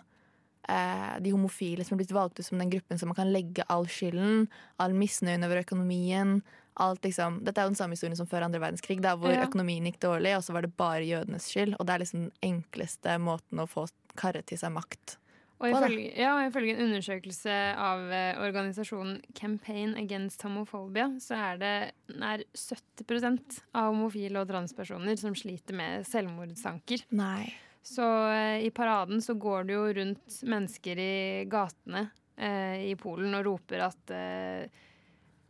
eh, 0.67 1.19
de 1.21 1.31
homofile 1.31 1.83
som 1.85 1.93
har 1.95 2.03
blitt 2.03 2.15
valgt 2.15 2.39
ut 2.39 2.45
som 2.47 2.57
den 2.57 2.71
gruppen 2.73 2.97
som 2.97 3.09
man 3.11 3.15
kan 3.19 3.31
legge 3.31 3.63
all 3.69 3.85
skylden, 3.85 4.47
all 4.81 4.93
misnøyen 4.97 5.45
over 5.45 5.61
økonomien. 5.61 6.39
Alt 6.81 7.05
liksom, 7.05 7.43
dette 7.45 7.61
er 7.61 7.67
jo 7.67 7.73
den 7.75 7.77
samme 7.79 7.93
historien 7.95 8.17
som 8.17 8.27
før 8.27 8.47
andre 8.47 8.59
verdenskrig, 8.59 8.97
da, 9.01 9.13
hvor 9.15 9.31
Ja. 9.31 9.45
økonomien 9.45 9.85
gikk 9.85 9.99
dårlig, 10.01 10.33
og 10.35 10.43
så 10.43 10.53
var 10.53 10.61
det 10.65 10.75
bare 10.75 11.05
jødenes 11.05 11.45
skyld. 11.53 11.75
Og 11.79 11.85
det 11.85 11.93
er 11.93 11.99
liksom 12.01 12.19
den 12.25 12.33
enkleste 12.41 13.19
måten 13.21 13.61
å 13.61 13.67
få 13.69 13.85
karret 14.17 14.47
til 14.47 14.57
seg 14.57 14.73
makt 14.73 15.17
Og 15.63 15.71
ifølge, 15.71 16.09
ja, 16.19 16.33
ifølge 16.43 16.73
en 16.75 16.89
undersøkelse 16.89 17.53
av 17.79 18.09
eh, 18.11 18.39
organisasjonen 18.43 19.21
Campaign 19.37 19.93
Against 20.01 20.43
Homophobia, 20.43 21.07
så 21.23 21.37
er 21.39 21.61
det 21.61 21.75
nær 22.19 22.43
70% 22.51 23.61
av 23.71 23.93
homofile 23.93 24.41
og 24.41 24.49
transpersoner 24.51 25.15
som 25.19 25.37
sliter 25.37 25.77
med 25.79 26.03
selvmordstanker. 26.09 27.05
Nei. 27.15 27.53
Så 27.85 28.03
eh, 28.33 28.65
i 28.67 28.71
paraden 28.75 29.23
så 29.23 29.37
går 29.39 29.69
det 29.69 29.77
jo 29.77 29.87
rundt 30.01 30.41
mennesker 30.43 30.99
i 30.99 31.15
gatene 31.47 32.09
eh, 32.35 32.91
i 32.91 32.93
Polen 32.99 33.37
og 33.37 33.47
roper 33.47 33.87
at 33.87 34.15
eh, 34.15 34.83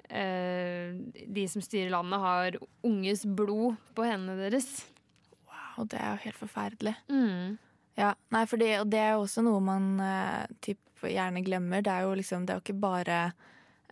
eh, 0.10 0.94
de 1.26 1.48
som 1.50 1.64
styrer 1.66 1.94
landet, 1.94 2.22
har 2.22 2.60
unges 2.86 3.26
blod 3.26 3.80
på 3.98 4.06
hendene 4.06 4.38
deres. 4.46 4.84
Wow, 5.50 5.88
det 5.90 5.98
er 5.98 6.12
jo 6.14 6.26
helt 6.28 6.44
forferdelig. 6.46 6.98
Mm. 7.10 7.56
Ja, 7.96 8.12
nei, 8.36 8.44
for 8.50 8.60
det, 8.60 8.74
og 8.82 8.90
det 8.92 9.00
er 9.00 9.14
jo 9.16 9.24
også 9.24 9.44
noe 9.46 9.62
man 9.64 9.94
eh, 10.04 10.56
typ, 10.64 10.82
gjerne 11.06 11.44
glemmer. 11.46 11.84
Det 11.86 11.94
er 11.94 12.08
jo 12.08 12.16
liksom, 12.18 12.46
det 12.46 12.54
er 12.54 12.60
jo 12.60 12.66
ikke 12.66 12.82
bare 12.82 13.20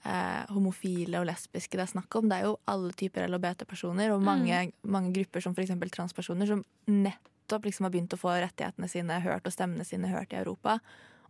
eh, 0.03 0.43
homofile 0.51 1.21
og 1.21 1.27
lesbiske 1.29 1.79
det 1.79 1.85
er 1.85 1.93
snakk 1.93 2.17
om. 2.19 2.27
Det 2.29 2.39
er 2.39 2.49
jo 2.49 2.57
alle 2.71 2.91
typer 2.99 3.27
LHBT-personer 3.29 4.11
og 4.13 4.23
mange, 4.25 4.65
mange 4.83 5.13
grupper 5.15 5.43
som 5.45 5.55
f.eks. 5.55 5.75
transpersoner 5.95 6.49
som 6.49 6.65
nettopp 6.89 7.69
liksom 7.69 7.87
har 7.87 7.95
begynt 7.95 8.15
å 8.15 8.19
få 8.19 8.35
rettighetene 8.43 8.91
sine 8.91 9.21
hørt 9.23 9.47
og 9.47 9.55
stemmene 9.55 9.87
sine 9.87 10.11
hørt 10.11 10.35
i 10.35 10.41
Europa. 10.41 10.79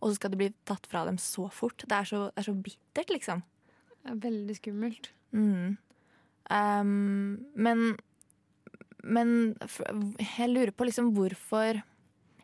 Og 0.00 0.10
så 0.10 0.18
skal 0.18 0.34
det 0.34 0.42
bli 0.42 0.50
tatt 0.68 0.88
fra 0.90 1.04
dem 1.06 1.20
så 1.22 1.46
fort. 1.54 1.86
Det 1.86 1.96
er 1.96 2.10
så, 2.10 2.26
det 2.32 2.42
er 2.42 2.48
så 2.48 2.58
bittert, 2.58 3.14
liksom. 3.14 3.44
Det 4.02 4.12
er 4.12 4.22
veldig 4.26 4.58
skummelt. 4.58 5.12
Mm. 5.32 5.76
Um, 6.52 7.46
men 7.54 7.94
Men 9.04 9.56
jeg 10.16 10.48
lurer 10.48 10.70
på 10.72 10.86
liksom 10.88 11.10
hvorfor 11.12 11.82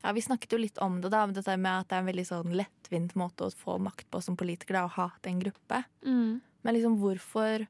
Ja, 0.03 0.13
Vi 0.17 0.23
snakket 0.25 0.55
jo 0.55 0.61
litt 0.61 0.79
om 0.81 1.01
det, 1.01 1.11
da, 1.13 1.27
dette 1.29 1.57
med 1.61 1.83
at 1.83 1.91
det 1.91 1.99
er 1.99 2.05
en 2.05 2.09
veldig 2.09 2.27
sånn 2.29 2.55
lettvint 2.57 3.17
måte 3.21 3.47
å 3.47 3.53
få 3.53 3.77
makt 3.83 4.09
på 4.11 4.23
som 4.25 4.39
politiker, 4.41 4.79
da, 4.79 4.87
å 4.89 4.95
hate 4.95 5.29
en 5.29 5.43
gruppe. 5.43 5.83
Mm. 6.07 6.41
Men 6.65 6.77
liksom 6.77 6.97
hvorfor 7.03 7.67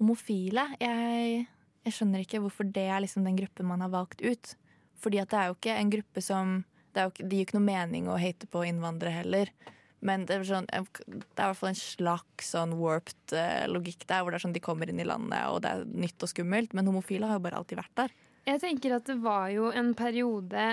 homofile? 0.00 0.66
Jeg, 0.80 1.44
jeg 1.86 1.96
skjønner 1.96 2.24
ikke 2.24 2.42
hvorfor 2.42 2.66
det 2.66 2.88
er 2.90 3.04
liksom 3.04 3.26
den 3.26 3.38
gruppen 3.38 3.70
man 3.70 3.84
har 3.84 3.92
valgt 3.92 4.24
ut. 4.24 4.54
Fordi 5.00 5.20
at 5.22 5.30
det 5.32 5.38
er 5.38 5.50
jo 5.50 5.58
ikke 5.58 5.76
en 5.76 5.92
gruppe 5.94 6.24
som 6.24 6.56
det, 6.90 7.04
jo 7.04 7.12
ikke, 7.12 7.26
det 7.26 7.36
gir 7.36 7.44
jo 7.44 7.48
ikke 7.48 7.58
noe 7.60 7.68
mening 7.68 8.08
å 8.10 8.18
hate 8.20 8.48
på 8.50 8.64
innvandrere 8.66 9.20
heller. 9.22 9.52
Men 10.00 10.24
det 10.26 10.38
er, 10.38 10.46
sånn, 10.48 10.66
det 10.66 10.80
er 10.80 10.86
i 11.12 11.20
hvert 11.36 11.58
fall 11.58 11.70
en 11.70 11.78
slags 11.78 12.54
sånn 12.54 12.72
warped 12.80 13.34
eh, 13.36 13.66
logikk 13.68 14.06
der, 14.08 14.24
hvor 14.24 14.32
det 14.32 14.40
er 14.40 14.46
sånn 14.46 14.56
de 14.56 14.62
kommer 14.64 14.88
inn 14.88 15.02
i 15.02 15.06
landet, 15.06 15.44
og 15.52 15.60
det 15.64 15.74
er 15.74 15.84
nytt 15.92 16.24
og 16.24 16.32
skummelt. 16.32 16.74
Men 16.76 16.88
homofile 16.88 17.28
har 17.28 17.38
jo 17.38 17.44
bare 17.44 17.60
alltid 17.60 17.80
vært 17.82 17.96
der. 18.00 18.14
Jeg 18.48 18.62
tenker 18.62 18.96
at 18.96 19.06
det 19.06 19.18
var 19.20 19.50
jo 19.52 19.68
en 19.76 19.92
periode 19.94 20.64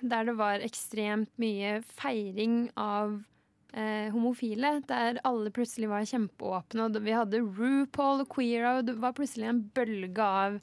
der 0.00 0.28
det 0.28 0.36
var 0.38 0.64
ekstremt 0.64 1.32
mye 1.40 1.78
feiring 1.98 2.68
av 2.78 3.18
eh, 3.74 4.10
homofile. 4.14 4.78
Der 4.88 5.20
alle 5.26 5.52
plutselig 5.54 5.90
var 5.90 6.08
kjempeåpne. 6.08 6.88
Og 6.88 7.00
vi 7.04 7.16
hadde 7.16 7.42
RuPaul 7.44 8.24
og 8.24 8.30
Queer, 8.34 8.68
og 8.74 8.86
det 8.88 8.98
var 9.00 9.16
plutselig 9.16 9.50
en 9.50 9.64
bølge 9.74 10.26
av 10.26 10.60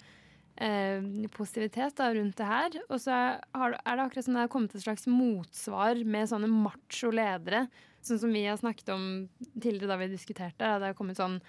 eh, 0.61 1.27
positivitet 1.33 1.97
da, 1.99 2.11
rundt 2.15 2.39
det 2.39 2.49
her. 2.49 2.79
Og 2.87 3.01
så 3.03 3.13
er 3.17 3.77
det 3.77 4.07
akkurat 4.07 4.27
som 4.27 4.37
det 4.37 4.45
har 4.45 4.51
kommet 4.53 4.75
et 4.75 4.85
slags 4.85 5.07
motsvar 5.11 6.03
med 6.05 6.31
sånne 6.31 6.51
macho 6.51 7.13
ledere. 7.13 7.67
Sånn 8.05 8.21
som 8.21 8.33
vi 8.33 8.45
har 8.47 8.59
snakket 8.59 8.93
om 8.93 9.07
tidligere 9.57 9.91
da 9.91 10.01
vi 10.01 10.11
diskuterte. 10.11 10.61
Da. 10.63 10.77
Det 10.79 10.93
har 10.93 10.99
kommet 10.99 11.19
sånn 11.19 11.41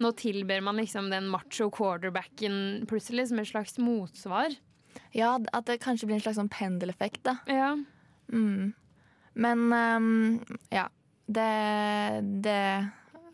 Nå 0.00 0.14
tilber 0.16 0.62
man 0.64 0.78
liksom 0.80 1.10
den 1.12 1.26
macho 1.28 1.66
quarterbacken 1.76 2.86
plutselig 2.88 3.26
som 3.28 3.42
et 3.42 3.50
slags 3.50 3.74
motsvar. 3.76 4.54
Ja, 5.16 5.34
at 5.52 5.66
det 5.68 5.80
kanskje 5.82 6.08
blir 6.08 6.18
en 6.18 6.24
slags 6.24 6.38
sånn 6.40 6.52
pendeleffekt, 6.52 7.22
da. 7.26 7.36
Ja. 7.50 7.74
Mm. 8.32 8.72
Men 9.34 9.66
um, 9.72 10.40
ja. 10.72 10.88
Det, 11.30 11.50
det 12.42 12.62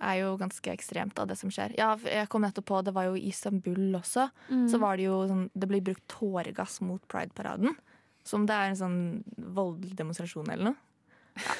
er 0.04 0.16
jo 0.20 0.34
ganske 0.36 0.72
ekstremt, 0.72 1.14
da, 1.16 1.24
det 1.28 1.38
som 1.40 1.52
skjer. 1.52 1.72
Ja, 1.78 1.94
jeg 2.04 2.28
kom 2.32 2.44
nettopp 2.44 2.68
på, 2.68 2.80
det 2.84 2.92
var 2.96 3.08
jo 3.08 3.16
i 3.16 3.30
Istanbul 3.30 3.96
også. 3.96 4.28
Mm. 4.50 4.66
Så 4.68 4.80
var 4.82 4.98
det 4.98 5.06
jo 5.06 5.22
sånn 5.30 5.46
Det 5.54 5.68
blir 5.70 5.84
brukt 5.84 6.04
tåregass 6.12 6.82
mot 6.84 7.00
Pride-paraden. 7.08 7.76
Som 8.26 8.44
det 8.48 8.56
er 8.56 8.72
en 8.72 8.80
sånn 8.80 9.00
voldelig 9.56 9.96
demonstrasjon 9.96 10.50
eller 10.52 10.72
noe. 10.72 10.80
Ja. 11.40 11.56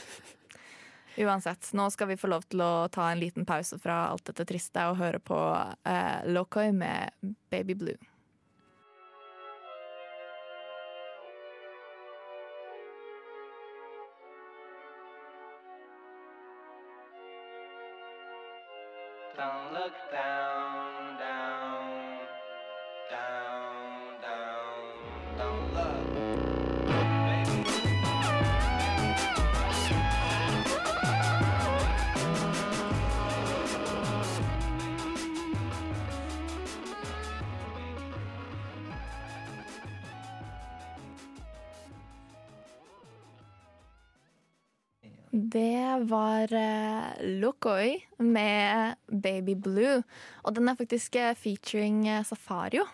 Uansett, 1.16 1.70
nå 1.72 1.86
skal 1.90 2.10
vi 2.10 2.18
få 2.20 2.28
lov 2.28 2.44
til 2.44 2.60
å 2.60 2.88
ta 2.92 3.06
en 3.08 3.20
liten 3.22 3.46
pause 3.48 3.78
fra 3.80 4.10
alt 4.10 4.26
dette 4.28 4.44
triste 4.48 4.82
og 4.90 4.98
høre 5.00 5.20
på 5.24 5.38
eh, 5.88 6.26
Lokoi 6.28 6.68
med 6.76 7.32
Baby 7.48 7.76
Blue. 7.78 7.96
Var 46.10 46.52
uh, 46.52 47.16
Lokoi 47.40 47.96
med 48.22 48.96
Baby 49.08 49.54
Blue. 49.54 50.02
Og 50.44 50.54
den 50.56 50.70
er 50.70 50.78
faktisk 50.78 51.18
eh, 51.20 51.34
featuring 51.38 52.06
eh, 52.08 52.24
Safario. 52.26 52.86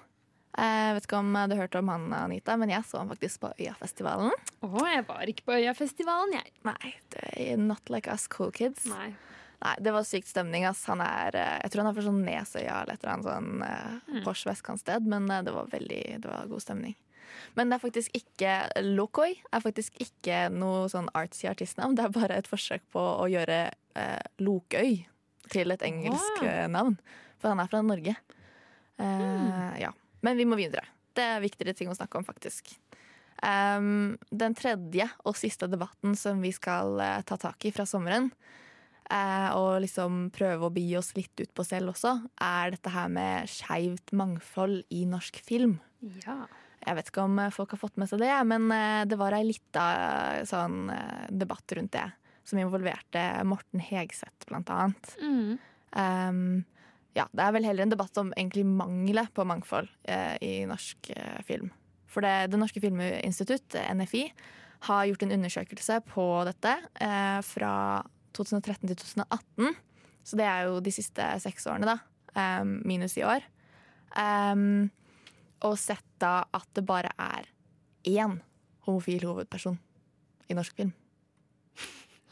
Jeg 0.52 0.96
vet 0.96 1.06
ikke 1.06 1.20
om 1.22 1.36
du 1.48 1.54
hørte 1.56 1.80
om 1.80 1.88
han, 1.88 2.10
Anita, 2.12 2.58
men 2.60 2.68
jeg 2.68 2.84
så 2.84 3.00
han 3.00 3.08
faktisk 3.08 3.40
på 3.40 3.52
Øyafestivalen. 3.56 4.34
Å, 4.60 4.72
jeg 4.90 5.04
var 5.08 5.30
ikke 5.32 5.46
på 5.48 5.54
Øyafestivalen, 5.56 6.34
jeg. 6.36 6.52
Nei, 6.68 6.92
det 7.14 7.54
not 7.62 7.88
like 7.92 8.12
us 8.12 8.26
cool 8.28 8.52
kids. 8.52 8.84
Nei. 8.90 9.14
Nei, 9.62 9.76
det 9.80 9.94
var 9.94 10.04
sykt 10.04 10.28
stemning. 10.28 10.66
Ass. 10.68 10.82
Han 10.90 11.00
er, 11.00 11.38
jeg 11.62 11.72
tror 11.72 11.84
han 11.84 11.88
har 11.88 11.96
fra 11.96 12.04
sånn 12.04 12.20
Nesøya 12.26 12.82
eller 12.82 12.98
et 12.98 13.06
eller 13.06 13.14
annet 13.14 13.30
sånn 13.30 13.50
mm. 13.62 14.20
Porsche-vesk 14.26 14.50
vestkantsted, 14.50 15.08
men 15.08 15.30
det 15.30 15.54
var 15.54 15.72
veldig 15.72 16.02
det 16.18 16.28
var 16.28 16.50
god 16.50 16.66
stemning. 16.66 16.98
Men 17.58 17.70
det 17.70 17.78
er 17.78 17.84
faktisk 17.84 18.16
ikke 18.16 18.54
Lokoi 18.84 19.32
er 19.52 19.64
faktisk 19.64 19.96
ikke 20.02 20.44
noe 20.54 20.86
sånn 20.92 21.10
artsy 21.18 21.48
artistnavn. 21.50 21.96
Det 21.98 22.06
er 22.06 22.14
bare 22.14 22.38
et 22.40 22.50
forsøk 22.50 22.84
på 22.94 23.00
å 23.00 23.28
gjøre 23.32 23.64
eh, 23.98 24.22
Lokøy 24.42 25.02
til 25.52 25.74
et 25.74 25.84
engelsk 25.86 26.42
Wow. 26.42 26.48
eh, 26.48 26.68
navn. 26.72 26.96
For 27.42 27.52
han 27.52 27.60
er 27.60 27.70
fra 27.70 27.82
Norge. 27.84 28.16
Eh. 29.02 29.80
Ja. 29.82 29.92
Men 30.22 30.38
vi 30.38 30.46
må 30.46 30.56
videre. 30.56 30.86
Det 31.12 31.24
er 31.24 31.42
viktigere 31.44 31.74
ting 31.76 31.90
å 31.92 31.96
snakke 31.96 32.20
om, 32.20 32.24
faktisk. 32.24 32.72
Um, 33.42 34.14
den 34.30 34.54
tredje 34.54 35.08
og 35.26 35.34
siste 35.34 35.66
debatten 35.66 36.14
som 36.18 36.38
vi 36.44 36.52
skal 36.54 36.94
uh, 37.02 37.22
ta 37.26 37.34
tak 37.40 37.64
i 37.66 37.72
fra 37.74 37.82
sommeren, 37.90 38.28
uh, 39.10 39.48
og 39.58 39.80
liksom 39.82 40.28
prøve 40.34 40.68
å 40.68 40.72
bi 40.72 40.84
oss 40.94 41.10
litt 41.16 41.42
ut 41.42 41.50
på 41.50 41.66
selv 41.66 41.90
også, 41.90 42.14
er 42.38 42.76
dette 42.76 42.92
her 42.94 43.10
med 43.10 43.50
skeivt 43.50 44.14
mangfold 44.14 44.84
i 44.94 45.02
norsk 45.10 45.42
film. 45.42 45.80
Ja. 46.22 46.44
Jeg 46.82 46.98
vet 46.98 47.12
ikke 47.12 47.26
om 47.26 47.38
eh, 47.38 47.52
folk 47.54 47.74
har 47.74 47.80
fått 47.80 48.00
med 48.00 48.10
seg 48.10 48.22
det, 48.22 48.32
men 48.48 48.66
eh, 48.74 49.04
det 49.08 49.18
var 49.20 49.36
ei 49.36 49.44
lita 49.46 49.86
eh, 49.94 50.42
sånn 50.48 50.90
debatt 51.30 51.76
rundt 51.78 51.94
det. 51.94 52.08
Som 52.42 52.58
involverte 52.58 53.22
Morten 53.46 53.82
Hegseth, 53.82 54.48
blant 54.48 54.70
annet. 54.74 55.12
Mm. 55.22 55.58
Um, 55.94 56.64
ja, 57.14 57.26
det 57.30 57.44
er 57.44 57.52
vel 57.54 57.66
heller 57.68 57.84
en 57.84 57.92
debatt 57.92 58.16
om 58.20 58.32
egentlig 58.34 58.64
mangelen 58.66 59.28
på 59.36 59.44
mangfold 59.46 59.90
eh, 60.08 60.34
i 60.42 60.52
norsk 60.68 61.12
eh, 61.14 61.38
film. 61.46 61.70
For 62.10 62.24
det, 62.24 62.50
det 62.52 62.60
Norske 62.60 62.80
Filminstitutt, 62.82 63.76
NFI, 63.76 64.24
har 64.88 65.06
gjort 65.06 65.22
en 65.22 65.34
undersøkelse 65.36 66.00
på 66.08 66.26
dette 66.48 66.74
eh, 67.04 67.38
fra 67.46 67.74
2013 68.36 68.88
til 68.88 68.98
2018. 69.04 69.76
Så 70.26 70.38
det 70.40 70.48
er 70.48 70.66
jo 70.66 70.80
de 70.82 70.94
siste 70.94 71.28
seks 71.44 71.68
årene, 71.68 71.94
da. 71.94 72.00
Um, 72.32 72.78
minus 72.88 73.18
i 73.20 73.24
år. 73.28 73.44
Em, 74.16 74.88
og 75.66 75.78
sett 75.80 76.06
da 76.22 76.42
at 76.54 76.68
det 76.76 76.84
bare 76.88 77.12
er 77.20 77.48
én 78.08 78.38
homofil 78.86 79.24
hovedperson 79.28 79.78
i 80.50 80.56
norsk 80.58 80.76
film. 80.76 80.92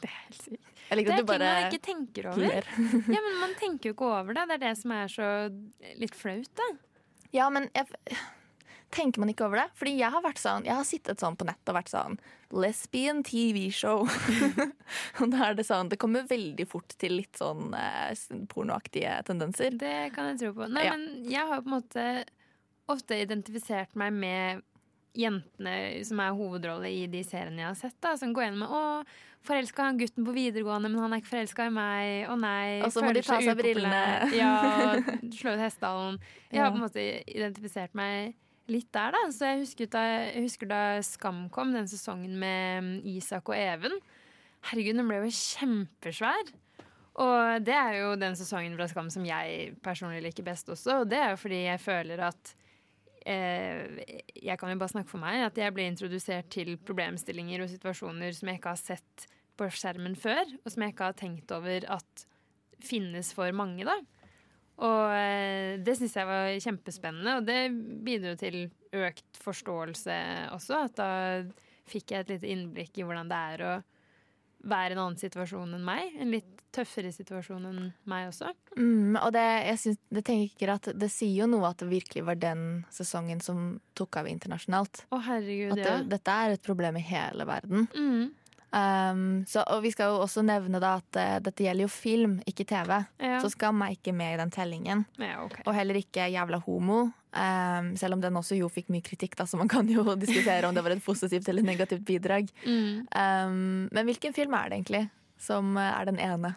Det 0.01 0.09
er 0.09 0.17
helt 0.25 0.41
sykt. 0.41 0.67
Det 0.91 0.97
er 0.97 1.23
ting 1.23 1.27
man 1.29 1.69
ikke 1.69 1.85
tenker 1.85 2.25
over. 2.33 2.65
ja, 3.15 3.19
men 3.23 3.35
Man 3.39 3.53
tenker 3.55 3.91
jo 3.91 3.95
ikke 3.95 4.09
over 4.11 4.35
det. 4.35 4.43
Det 4.49 4.55
er 4.57 4.63
det 4.65 4.71
som 4.81 4.91
er 4.91 5.11
så 5.13 5.27
litt 6.01 6.17
flaut, 6.19 6.49
da. 6.59 6.67
Ja, 7.31 7.45
men 7.53 7.69
jeg, 7.71 7.87
tenker 8.91 9.23
man 9.23 9.31
ikke 9.31 9.45
over 9.47 9.61
det? 9.61 9.67
Fordi 9.79 9.93
jeg 9.99 10.11
har 10.13 10.37
sånn 10.41 10.67
Jeg 10.67 10.75
har 10.75 10.87
sittet 10.87 11.23
sånn 11.23 11.37
på 11.39 11.47
nett 11.47 11.71
og 11.71 11.77
vært 11.77 11.91
sånn 11.93 12.17
Lesbian 12.51 13.21
TV-show. 13.23 14.03
og 15.21 15.31
da 15.31 15.45
er 15.47 15.55
det 15.55 15.65
sånn 15.67 15.91
Det 15.91 15.99
kommer 16.01 16.27
veldig 16.27 16.67
fort 16.67 16.97
til 16.99 17.15
litt 17.21 17.39
sånn 17.39 17.71
eh, 17.77 18.11
pornoaktige 18.51 19.21
tendenser. 19.27 19.77
Det 19.79 20.11
kan 20.15 20.33
jeg 20.33 20.41
tro 20.43 20.53
på. 20.59 20.67
Nei, 20.75 20.85
Ja. 20.89 20.97
men 20.97 21.23
jeg 21.31 21.47
har 21.47 21.63
på 21.63 21.71
en 21.71 21.77
måte 21.77 22.07
ofte 22.93 23.17
identifisert 23.21 23.95
meg 23.99 24.13
med 24.13 24.61
jentene 25.17 25.73
som 26.07 26.21
er 26.23 26.35
hovedrolle 26.35 26.91
i 26.91 27.03
de 27.11 27.23
seriene 27.27 27.63
jeg 27.63 27.67
har 27.67 27.79
sett. 27.79 27.97
da 28.03 28.15
Som 28.17 28.33
går 28.33 28.45
gjennom 28.45 28.63
med 28.63 28.69
'Å, 28.69 29.03
forelska 29.43 29.83
han 29.83 29.97
gutten 29.97 30.25
på 30.25 30.35
videregående, 30.35 30.89
men 30.89 31.01
han 31.01 31.13
er 31.13 31.21
ikke 31.21 31.35
forelska 31.35 31.67
i 31.67 31.73
meg'. 31.75 32.27
'Å 32.27 32.35
nei'. 32.39 32.83
Og 32.85 32.91
så 32.91 33.03
må 33.03 33.13
de 33.13 33.21
ta 33.21 33.41
seg 33.41 33.57
brillene. 33.57 34.31
Ja, 34.35 34.95
slå 35.39 35.55
ut 35.55 35.65
hestehalen. 35.65 36.19
Jeg 36.51 36.61
har 36.61 36.71
på 36.71 36.79
en 36.79 36.87
måte 36.87 37.23
identifisert 37.27 37.93
meg 37.93 38.35
litt 38.67 38.91
der, 38.93 39.11
da. 39.11 39.27
Så 39.31 39.51
jeg 39.51 39.65
husker 39.65 39.91
da, 39.91 40.03
jeg 40.31 40.43
husker 40.47 40.67
da 40.67 41.01
Skam 41.01 41.49
kom, 41.49 41.73
den 41.73 41.87
sesongen 41.87 42.37
med 42.39 42.83
mm, 42.83 42.97
Isak 43.17 43.49
og 43.49 43.57
Even. 43.57 43.99
Herregud, 44.69 44.95
den 44.95 45.07
ble 45.09 45.23
jo 45.25 45.31
kjempesvær. 45.35 46.53
Og 47.21 47.65
det 47.65 47.75
er 47.75 47.97
jo 47.99 48.15
den 48.15 48.37
sesongen 48.39 48.77
fra 48.77 48.87
Skam 48.87 49.09
som 49.11 49.25
jeg 49.25 49.75
personlig 49.83 50.21
liker 50.23 50.43
best 50.47 50.69
også. 50.69 51.01
Og 51.01 51.09
det 51.11 51.19
er 51.19 51.33
jo 51.33 51.41
fordi 51.41 51.65
jeg 51.65 51.83
føler 51.83 52.23
at 52.29 52.55
Jeg 53.25 54.57
kan 54.57 54.71
jo 54.71 54.79
bare 54.81 54.93
snakke 54.93 55.11
for 55.11 55.21
meg. 55.21 55.43
At 55.45 55.59
jeg 55.59 55.73
ble 55.75 55.85
introdusert 55.89 56.49
til 56.53 56.73
problemstillinger 56.81 57.63
og 57.63 57.71
situasjoner 57.71 58.33
som 58.37 58.49
jeg 58.49 58.61
ikke 58.61 58.73
har 58.73 58.81
sett 58.81 59.27
på 59.59 59.67
skjermen 59.69 60.17
før. 60.19 60.43
Og 60.63 60.73
som 60.73 60.85
jeg 60.85 60.95
ikke 60.95 61.09
har 61.11 61.19
tenkt 61.19 61.53
over 61.55 61.87
at 61.97 62.25
finnes 62.81 63.29
for 63.37 63.53
mange, 63.53 63.85
da. 63.85 63.97
Og 64.81 65.13
eh, 65.13 65.77
det 65.83 65.93
syns 65.99 66.15
jeg 66.17 66.25
var 66.25 66.47
kjempespennende, 66.63 67.35
og 67.37 67.45
det 67.45 67.59
bidro 68.05 68.33
til 68.39 68.63
økt 68.97 69.41
forståelse 69.43 70.17
også. 70.55 70.85
At 70.87 70.97
da 70.97 71.11
fikk 71.91 72.13
jeg 72.13 72.25
et 72.25 72.33
lite 72.35 72.49
innblikk 72.49 72.97
i 72.97 73.05
hvordan 73.05 73.29
det 73.29 73.41
er 73.53 73.65
å 73.67 73.75
være 74.71 74.93
i 74.93 74.97
en 74.97 75.03
annen 75.03 75.21
situasjon 75.21 75.77
enn 75.77 75.85
meg. 75.85 76.17
En 76.21 76.33
litt 76.33 76.60
tøffere 76.75 77.11
situasjon 77.13 77.67
enn 77.69 77.87
meg 78.09 78.29
også. 78.29 78.51
Mm, 78.77 79.17
og 79.19 79.31
det, 79.35 79.45
jeg, 79.67 79.79
synes, 79.83 80.01
det 80.17 80.25
tenker 80.27 80.73
at 80.75 80.91
det 80.97 81.09
sier 81.11 81.43
jo 81.43 81.49
noe 81.51 81.71
at 81.71 81.81
det 81.83 81.89
virkelig 81.91 82.25
var 82.27 82.39
den 82.41 82.83
sesongen 82.93 83.41
som 83.43 83.79
tok 83.97 84.21
av 84.21 84.29
internasjonalt. 84.31 85.05
Å, 85.11 85.21
herregud, 85.27 85.73
At 85.75 85.81
det, 85.81 85.89
ja. 85.89 86.03
dette 86.15 86.37
er 86.43 86.55
et 86.55 86.63
problem 86.65 86.99
i 86.99 87.05
hele 87.05 87.47
verden. 87.49 87.89
Mm. 87.95 88.29
Um, 88.71 89.41
så, 89.51 89.65
og 89.67 89.81
vi 89.83 89.91
skal 89.91 90.13
jo 90.13 90.21
også 90.23 90.45
nevne 90.47 90.79
da 90.79 90.93
at 91.01 91.17
uh, 91.19 91.37
dette 91.43 91.65
gjelder 91.65 91.85
jo 91.85 91.91
film, 91.91 92.37
ikke 92.47 92.65
TV. 92.69 92.93
Ja. 93.19 93.39
Så 93.43 93.51
skal 93.51 93.75
meg 93.75 93.97
ikke 93.97 94.15
med 94.15 94.37
i 94.37 94.39
den 94.39 94.53
tellingen. 94.53 95.03
Ja, 95.19 95.41
okay. 95.43 95.65
Og 95.65 95.75
heller 95.75 95.99
ikke 95.99 96.29
Jævla 96.31 96.61
homo. 96.63 97.09
Um, 97.31 97.93
selv 97.99 98.17
om 98.17 98.23
den 98.23 98.35
også 98.35 98.57
jo 98.57 98.67
fikk 98.71 98.89
mye 98.91 99.03
kritikk, 99.03 99.37
da, 99.39 99.45
så 99.47 99.59
man 99.59 99.71
kan 99.71 99.87
jo 99.91 100.03
diskutere 100.23 100.67
om 100.67 100.75
det 100.75 100.83
var 100.83 100.95
et 100.95 101.03
positivt 101.03 101.47
eller 101.51 101.67
negativt 101.67 102.03
bidrag. 102.07 102.51
Mm. 102.63 103.07
Um, 103.11 103.89
men 103.91 104.07
hvilken 104.07 104.35
film 104.35 104.55
er 104.55 104.71
det 104.71 104.79
egentlig 104.79 105.07
som 105.41 105.75
eh, 105.79 105.91
er 105.91 106.09
den 106.11 106.21
ene? 106.21 106.55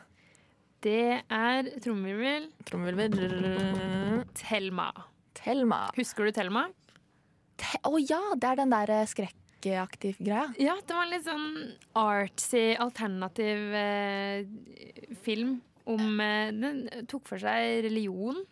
Det 0.84 1.24
er 1.32 1.68
trommevirvel. 1.80 2.50
Trommevirvel. 2.68 4.24
Thelma. 4.36 4.90
Thelma. 5.38 5.86
Husker 5.96 6.28
du 6.28 6.34
Thelma? 6.36 6.66
Å 7.88 7.94
ja, 8.02 8.20
det 8.36 8.50
er 8.50 8.60
den 8.60 8.74
der 8.74 8.92
eh, 8.92 9.06
skrekkaktiv 9.08 10.18
greia. 10.20 10.48
Ja, 10.60 10.76
det 10.76 10.96
var 10.96 11.06
en 11.06 11.12
litt 11.14 11.28
sånn 11.28 11.46
artsy, 11.96 12.64
alternativ 12.80 13.76
eh, 13.78 15.14
film 15.24 15.58
om 15.88 16.20
eh, 16.20 16.50
Den 16.56 16.84
tok 17.10 17.28
for 17.28 17.40
seg 17.40 17.84
religion 17.86 18.42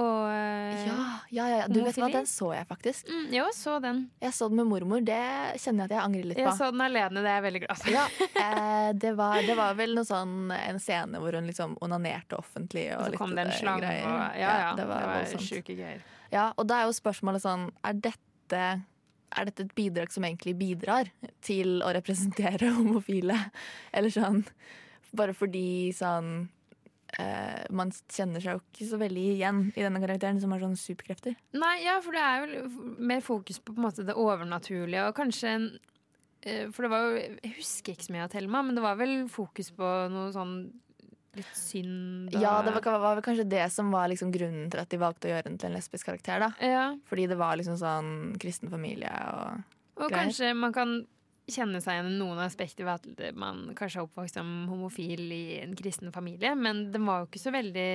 og 0.00 0.26
eh, 0.32 0.80
Ja, 0.88 0.96
ja, 1.36 1.44
ja, 1.52 1.66
du 1.70 1.78
vet 1.84 1.98
hva, 2.00 2.08
den 2.12 2.26
så 2.26 2.48
jeg 2.56 2.66
faktisk. 2.68 3.08
Mm, 3.12 3.26
jo, 3.36 3.44
så 3.54 3.76
den. 3.84 4.00
Jeg 4.24 4.34
så 4.36 4.48
den 4.50 4.60
med 4.62 4.68
mormor. 4.70 5.02
Det 5.06 5.18
kjenner 5.62 5.84
jeg 5.84 5.90
at 5.90 5.94
jeg 5.96 6.02
angrer 6.04 6.28
litt 6.30 6.40
på. 6.40 6.44
Jeg 6.46 6.56
så 6.58 6.70
den 6.74 6.84
alene, 6.86 7.22
det 7.24 7.30
er 7.30 7.38
jeg 7.38 7.46
veldig 7.46 7.62
glad 7.66 7.80
for. 7.82 7.90
Ja, 7.94 8.04
eh, 8.44 8.90
det, 9.04 9.12
var, 9.20 9.40
det 9.46 9.56
var 9.60 9.76
vel 9.78 9.94
noe 9.98 10.08
sånn 10.08 10.36
en 10.56 10.80
scene 10.82 11.20
hvor 11.22 11.36
hun 11.38 11.50
liksom 11.50 11.76
onanerte 11.84 12.38
offentlig. 12.40 12.86
Og, 12.96 13.04
Og 13.06 13.14
så 13.14 13.20
kom 13.22 13.34
det 13.36 13.44
en 13.46 13.52
eh, 13.54 13.58
slange 13.60 13.90
og 14.00 14.38
Ja, 14.40 14.54
ja. 14.64 14.70
det 14.80 14.86
var, 14.90 15.06
var 15.10 15.20
voldsomt. 15.20 15.46
sjuke 15.48 15.76
greier. 15.78 16.02
Ja, 16.32 16.48
og 16.56 16.66
da 16.70 16.80
er 16.82 16.86
jo 16.90 16.94
spørsmålet 16.94 17.42
sånn 17.42 17.64
Er 17.82 17.96
dette, 18.06 18.64
er 19.34 19.48
dette 19.48 19.64
et 19.66 19.72
bidrag 19.74 20.12
som 20.14 20.22
egentlig 20.28 20.52
bidrar 20.60 21.08
til 21.42 21.80
å 21.82 21.90
representere 21.96 22.70
homofile? 22.78 23.36
Eller 23.92 24.14
sånn 24.14 24.44
Bare 25.16 25.34
fordi 25.34 25.90
sånn 25.96 26.48
eh, 27.18 27.64
Man 27.70 27.90
kjenner 28.12 28.40
seg 28.44 28.56
jo 28.58 28.62
ikke 28.62 28.88
så 28.90 28.98
veldig 29.00 29.24
igjen 29.36 29.62
i 29.76 29.82
denne 29.82 30.00
karakteren 30.02 30.40
som 30.40 30.52
har 30.54 30.60
sånne 30.60 30.78
superkrefter. 30.80 31.34
Nei, 31.56 31.76
ja, 31.84 31.98
for 32.04 32.12
det 32.12 32.20
er 32.22 32.44
jo 32.58 32.68
mer 32.98 33.20
fokus 33.24 33.58
på, 33.58 33.72
på 33.74 33.80
en 33.80 33.86
måte, 33.88 34.04
det 34.06 34.14
overnaturlige, 34.18 35.06
og 35.08 35.16
kanskje 35.16 35.54
en 35.56 35.66
eh, 36.42 36.68
For 36.72 36.86
det 36.86 36.90
var 36.92 37.08
jo 37.08 37.16
Jeg 37.42 37.54
husker 37.58 37.92
ikke 37.96 38.06
så 38.08 38.12
mye 38.16 38.26
av 38.28 38.30
Thelma, 38.34 38.62
men 38.62 38.78
det 38.78 38.82
var 38.84 38.96
vel 39.00 39.16
fokus 39.28 39.72
på 39.76 39.90
noe 40.12 40.30
sånn 40.36 40.54
litt 41.38 41.52
synd 41.54 42.32
og 42.34 42.42
Ja, 42.42 42.56
det 42.66 42.72
var, 42.74 42.82
var 42.98 43.14
vel 43.20 43.22
kanskje 43.22 43.44
det 43.46 43.66
som 43.70 43.92
var 43.94 44.08
liksom 44.10 44.32
grunnen 44.34 44.66
til 44.72 44.80
at 44.82 44.90
de 44.90 44.98
valgte 44.98 45.28
å 45.28 45.30
gjøre 45.30 45.46
den 45.46 45.58
til 45.62 45.68
en 45.70 45.76
lesbisk 45.78 46.08
karakter. 46.08 46.42
da 46.42 46.48
Ja. 46.58 46.86
Fordi 47.06 47.28
det 47.30 47.36
var 47.38 47.54
liksom 47.60 47.76
sånn 47.78 48.10
kristen 48.42 48.68
familie 48.72 49.12
og 49.30 49.60
Og 50.02 50.08
greier. 50.10 50.16
kanskje 50.24 50.50
man 50.58 50.72
kan 50.74 50.96
kjenne 51.54 51.82
seg 51.82 51.98
igjen 51.98 52.14
i 52.14 52.18
noen 52.20 52.40
aspekter 52.44 52.86
ved 52.86 53.04
at 53.04 53.36
man 53.38 53.68
kanskje 53.78 54.00
er 54.00 54.08
oppvokst 54.08 54.38
som 54.38 54.50
homofil 54.70 55.22
i 55.34 55.44
en 55.60 55.76
kristen 55.78 56.12
familie, 56.14 56.54
men 56.56 56.88
den 56.94 57.06
var 57.08 57.22
jo 57.22 57.30
ikke 57.30 57.42
så 57.42 57.54
veldig 57.54 57.90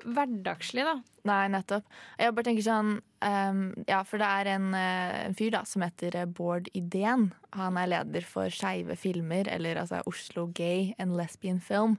hverdagslig, 0.00 0.84
da. 0.86 0.94
Nei, 1.28 1.42
nettopp. 1.52 1.88
Jeg 2.16 2.34
bare 2.36 2.46
tenker 2.46 2.64
sånn 2.64 2.92
um, 2.96 3.62
Ja, 3.88 4.00
for 4.08 4.22
det 4.22 4.28
er 4.28 4.50
en, 4.54 4.70
eh, 4.76 5.16
en 5.26 5.36
fyr 5.36 5.52
da 5.52 5.62
som 5.68 5.84
heter 5.84 6.16
eh, 6.22 6.28
Bård 6.28 6.70
Idén. 6.76 7.30
Han 7.56 7.76
er 7.80 7.90
leder 7.90 8.24
for 8.24 8.52
Skeive 8.54 8.96
filmer, 8.96 9.48
eller 9.52 9.82
altså 9.82 10.00
Oslo 10.08 10.46
Gay 10.56 10.94
and 10.98 11.16
Lesbian 11.18 11.60
Film 11.60 11.98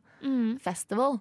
Festival. 0.62 1.20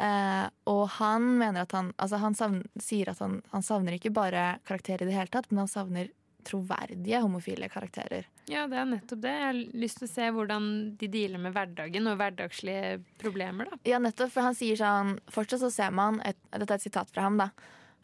Uh, 0.00 0.48
og 0.70 0.86
han 0.96 1.26
mener 1.36 1.66
at 1.66 1.74
han 1.76 1.90
Altså 2.00 2.16
han 2.22 2.32
savner, 2.32 2.64
sier 2.80 3.10
at 3.12 3.18
han, 3.20 3.42
han 3.52 3.64
savner 3.64 3.98
ikke 3.98 4.12
bare 4.16 4.54
karakterer 4.64 5.04
i 5.04 5.10
det 5.10 5.16
hele 5.18 5.32
tatt, 5.32 5.50
men 5.50 5.66
han 5.66 5.72
savner 5.72 6.08
troverdige 6.46 7.20
homofile 7.22 7.68
karakterer. 7.72 8.28
Ja, 8.50 8.66
det 8.70 8.78
er 8.80 8.88
nettopp 8.90 9.22
det. 9.22 9.32
Jeg 9.36 9.46
har 9.46 9.58
lyst 9.82 10.00
til 10.00 10.08
å 10.08 10.12
se 10.12 10.30
hvordan 10.34 10.70
de 11.00 11.10
dealer 11.12 11.42
med 11.42 11.54
hverdagen 11.54 12.08
og 12.10 12.16
hverdagslige 12.20 13.00
problemer, 13.20 13.70
da. 13.70 13.80
Ja, 13.88 14.00
nettopp, 14.02 14.32
for 14.34 14.48
han 14.48 14.56
sier 14.58 14.78
sånn 14.80 15.18
Fortsatt 15.30 15.62
så 15.62 15.70
ser 15.74 15.92
man 15.94 16.18
et, 16.26 16.38
Dette 16.50 16.72
er 16.72 16.80
et 16.80 16.86
sitat 16.88 17.12
fra 17.12 17.28
ham, 17.28 17.38
da. 17.40 17.50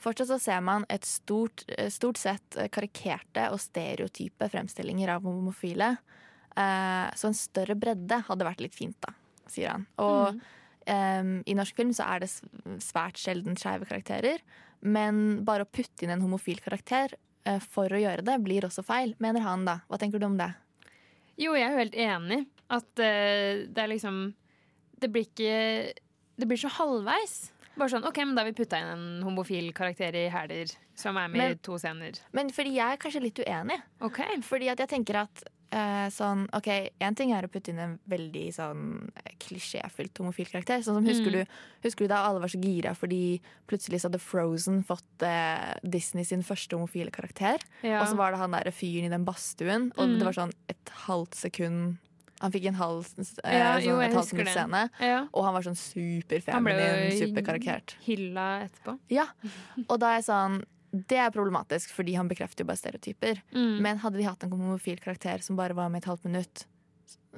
Fortsatt 0.03 0.31
så 0.31 0.39
ser 0.43 0.61
man 0.65 0.85
et 0.93 1.07
stort, 1.09 1.65
eh, 1.73 1.89
stort 1.93 2.21
sett 2.21 2.59
eh, 2.61 2.69
karikerte 2.73 3.49
og 3.53 3.63
stereotype 3.63 4.51
fremstillinger 4.53 5.15
av 5.17 5.25
homofile. 5.27 5.97
Eh, 6.57 7.07
så 7.17 7.31
en 7.31 7.37
større 7.37 7.77
bredde 7.79 8.21
hadde 8.29 8.49
vært 8.49 8.63
litt 8.65 8.77
fint, 8.77 8.97
da, 9.05 9.13
sier 9.51 9.75
han. 9.75 9.89
Og 10.03 10.39
em, 10.87 11.41
i 11.49 11.57
norsk 11.57 11.77
film 11.77 11.93
så 11.97 12.07
er 12.13 12.25
det 12.25 12.31
svært 12.85 13.21
sjelden 13.21 13.59
skeive 13.61 13.89
karakterer. 13.89 14.45
Men 14.85 15.43
bare 15.47 15.65
å 15.65 15.71
putte 15.71 16.05
inn 16.05 16.13
en 16.15 16.25
homofil 16.25 16.61
karakter 16.65 17.15
eh, 17.15 17.26
for 17.63 17.93
å 17.93 18.01
gjøre 18.01 18.25
det, 18.27 18.37
blir 18.45 18.67
også 18.69 18.83
feil, 18.87 19.15
mener 19.23 19.45
han 19.45 19.65
da. 19.69 19.79
Hva 19.89 19.99
tenker 20.03 20.19
du 20.23 20.27
om 20.29 20.37
det? 20.39 20.51
Jo, 21.39 21.53
jeg 21.57 21.67
er 21.69 21.75
jo 21.75 21.83
helt 21.85 21.99
enig. 22.07 22.41
At 22.73 22.99
eh, 22.99 23.67
det 23.71 23.79
er 23.79 23.91
liksom 23.93 24.17
Det 24.99 25.07
blir 25.15 25.23
ikke 25.29 25.93
Det 26.41 26.49
blir 26.51 26.59
så 26.59 26.71
halvveis. 26.81 27.37
Bare 27.77 27.93
sånn 27.93 28.07
OK, 28.09 28.17
men 28.25 28.33
da 28.35 28.43
har 28.43 28.49
vi 28.51 28.57
putta 28.57 28.79
inn 28.81 28.89
en 28.95 29.23
homofil 29.23 29.69
karakter 29.77 30.17
i 30.17 30.25
Hæler, 30.33 30.71
som 30.97 31.17
er 31.21 31.29
med 31.29 31.39
Men- 31.43 31.53
i 31.53 31.61
to 31.63 31.77
scener. 31.79 32.17
Men 32.33 32.49
fordi 32.51 32.73
jeg 32.79 32.97
er 32.97 32.97
kanskje 33.03 33.21
litt 33.23 33.39
uenig. 33.45 33.77
Okay. 34.01 34.41
Fordi 34.43 34.71
at 34.73 34.81
jeg 34.81 34.89
tenker 34.95 35.21
at 35.27 35.43
eh, 35.73 36.07
sånn 36.11 36.47
OK, 36.55 36.69
én 37.01 37.17
ting 37.17 37.33
er 37.33 37.43
å 37.47 37.51
putte 37.51 37.69
inn 37.73 37.79
en 37.79 37.99
veldig 38.09 38.53
sånn 38.55 39.11
eh, 39.17 39.33
klisjéfylt 39.39 40.17
homofil 40.19 40.47
karakter. 40.47 40.79
Sånn 40.85 40.95
som 41.01 41.05
husker, 41.07 41.31
Mm. 41.33 41.45
du, 41.47 41.47
husker 41.89 42.05
du 42.07 42.09
da 42.09 42.25
alle 42.29 42.41
var 42.41 42.49
så 42.49 42.61
gira 42.63 42.95
fordi 42.95 43.41
plutselig 43.69 44.01
så 44.01 44.09
hadde 44.09 44.19
Frozen 44.23 44.85
fått 44.85 45.23
eh, 45.23 45.75
Disney 45.83 46.25
sin 46.25 46.43
første 46.43 46.73
homofile 46.77 47.11
karakter? 47.11 47.59
Ja. 47.83 48.01
Og 48.03 48.09
så 48.09 48.17
var 48.17 48.31
det 48.33 48.39
han 48.39 48.51
der 48.53 48.71
fyren 48.71 49.07
i 49.07 49.09
den 49.13 49.25
badstuen, 49.25 49.93
og 49.97 50.07
Mm. 50.09 50.19
det 50.19 50.25
var 50.25 50.33
sånn 50.33 50.53
et 50.69 50.91
halvt 51.07 51.35
sekund 51.35 51.97
Han 52.43 52.53
fikk 52.53 52.67
en 52.67 52.75
halv, 52.75 53.07
eh, 53.45 53.57
Ja, 53.59 53.79
sånn, 53.81 53.83
jo, 53.87 53.99
et 53.99 54.13
halvt 54.13 54.29
sekund 54.29 54.45
minutt 54.45 54.53
scene, 54.53 54.91
Ja. 55.01 55.27
og 55.33 55.45
han 55.45 55.55
var 55.55 55.63
sånn 55.63 55.73
superfeminin, 55.75 57.11
jo 57.11 57.17
hylla 58.05 58.69
etterpå. 58.69 58.99
Ja, 59.09 59.25
og 59.89 59.99
da 60.01 60.11
er 60.11 60.21
jeg 60.21 60.25
sånn 60.27 60.65
Det 61.09 61.19
er 61.21 61.31
problematisk, 61.35 61.93
fordi 61.97 62.15
han 62.17 62.29
bekrefter 62.31 62.65
jo 62.65 62.71
bare 62.71 62.81
stereotyper. 62.81 63.43
Mm. 63.55 63.77
Men 63.85 63.99
hadde 64.05 64.19
de 64.21 64.27
hatt 64.29 64.43
en 64.47 64.51
homofil 64.55 64.99
karakter 65.03 65.43
som 65.45 65.57
bare 65.59 65.77
var 65.77 65.89
med 65.93 66.03
et 66.05 66.09
halvt 66.11 66.25
minutt, 66.29 66.65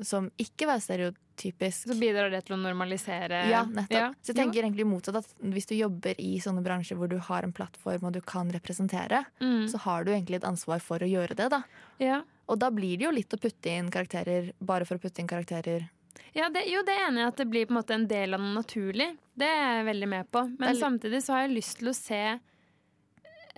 som 0.03 0.29
ikke 0.39 0.67
var 0.69 0.79
stereotypisk 0.79 1.89
Så 1.91 1.95
bidrar 1.99 2.31
det 2.31 2.45
til 2.47 2.55
å 2.55 2.59
normalisere 2.63 3.41
Ja, 3.51 3.65
nettopp. 3.67 3.91
Ja. 3.99 4.09
Så 4.23 4.31
jeg 4.33 4.37
tenker 4.39 4.63
egentlig 4.63 4.87
motsatt 4.87 5.19
at 5.21 5.33
hvis 5.43 5.67
du 5.67 5.75
jobber 5.75 6.15
i 6.23 6.37
sånne 6.43 6.63
bransjer 6.63 6.97
hvor 6.99 7.11
du 7.11 7.17
har 7.19 7.43
en 7.47 7.53
plattform 7.53 8.07
og 8.07 8.13
du 8.15 8.21
kan 8.23 8.51
representere, 8.55 9.25
Mm. 9.41 9.67
så 9.69 9.79
har 9.83 10.05
du 10.05 10.13
egentlig 10.13 10.37
et 10.37 10.45
ansvar 10.49 10.81
for 10.81 10.99
å 11.03 11.09
gjøre 11.11 11.35
det, 11.35 11.49
da. 11.51 11.63
Ja. 11.99 12.23
Og 12.49 12.59
da 12.59 12.71
blir 12.71 12.97
det 12.97 13.05
jo 13.05 13.11
litt 13.11 13.35
å 13.35 13.41
putte 13.43 13.67
inn 13.75 13.91
karakterer 13.91 14.53
bare 14.61 14.85
for 14.87 14.97
å 14.97 15.03
putte 15.03 15.19
inn 15.21 15.29
karakterer. 15.29 15.89
Ja, 16.35 16.49
det, 16.49 16.65
jo, 16.71 16.83
det 16.83 16.95
er 16.95 17.09
enig 17.09 17.23
i 17.23 17.27
at 17.29 17.37
det 17.37 17.47
blir 17.51 17.67
på 17.67 17.73
en 17.75 17.79
måte 17.83 17.95
en 17.95 18.07
del 18.07 18.35
av 18.35 18.41
noe 18.41 18.55
naturlig. 18.63 19.17
Det 19.39 19.47
er 19.47 19.79
jeg 19.79 19.87
veldig 19.87 20.09
med 20.09 20.31
på. 20.31 20.43
Men 20.59 20.77
samtidig 20.77 21.23
så 21.25 21.35
har 21.35 21.47
jeg 21.47 21.57
lyst 21.57 21.79
til 21.79 21.89
å 21.91 21.95
se 21.95 22.23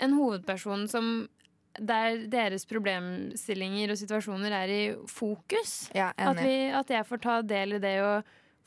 en 0.00 0.16
hovedperson 0.18 0.88
som 0.90 1.28
der 1.78 2.24
deres 2.32 2.64
problemstillinger 2.66 3.92
og 3.94 3.98
situasjoner 4.00 4.52
er 4.64 4.72
i 4.74 4.82
fokus. 5.08 5.88
Ja, 5.94 6.10
At, 6.18 6.40
vi, 6.42 6.56
at 6.74 6.90
jeg 6.90 7.06
får 7.06 7.20
ta 7.22 7.40
del 7.46 7.76
i 7.78 7.82
det 7.82 7.96
å 8.02 8.20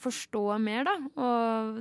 forstå 0.04 0.58
mer, 0.60 0.84
da. 0.84 0.94
Og 1.24 1.78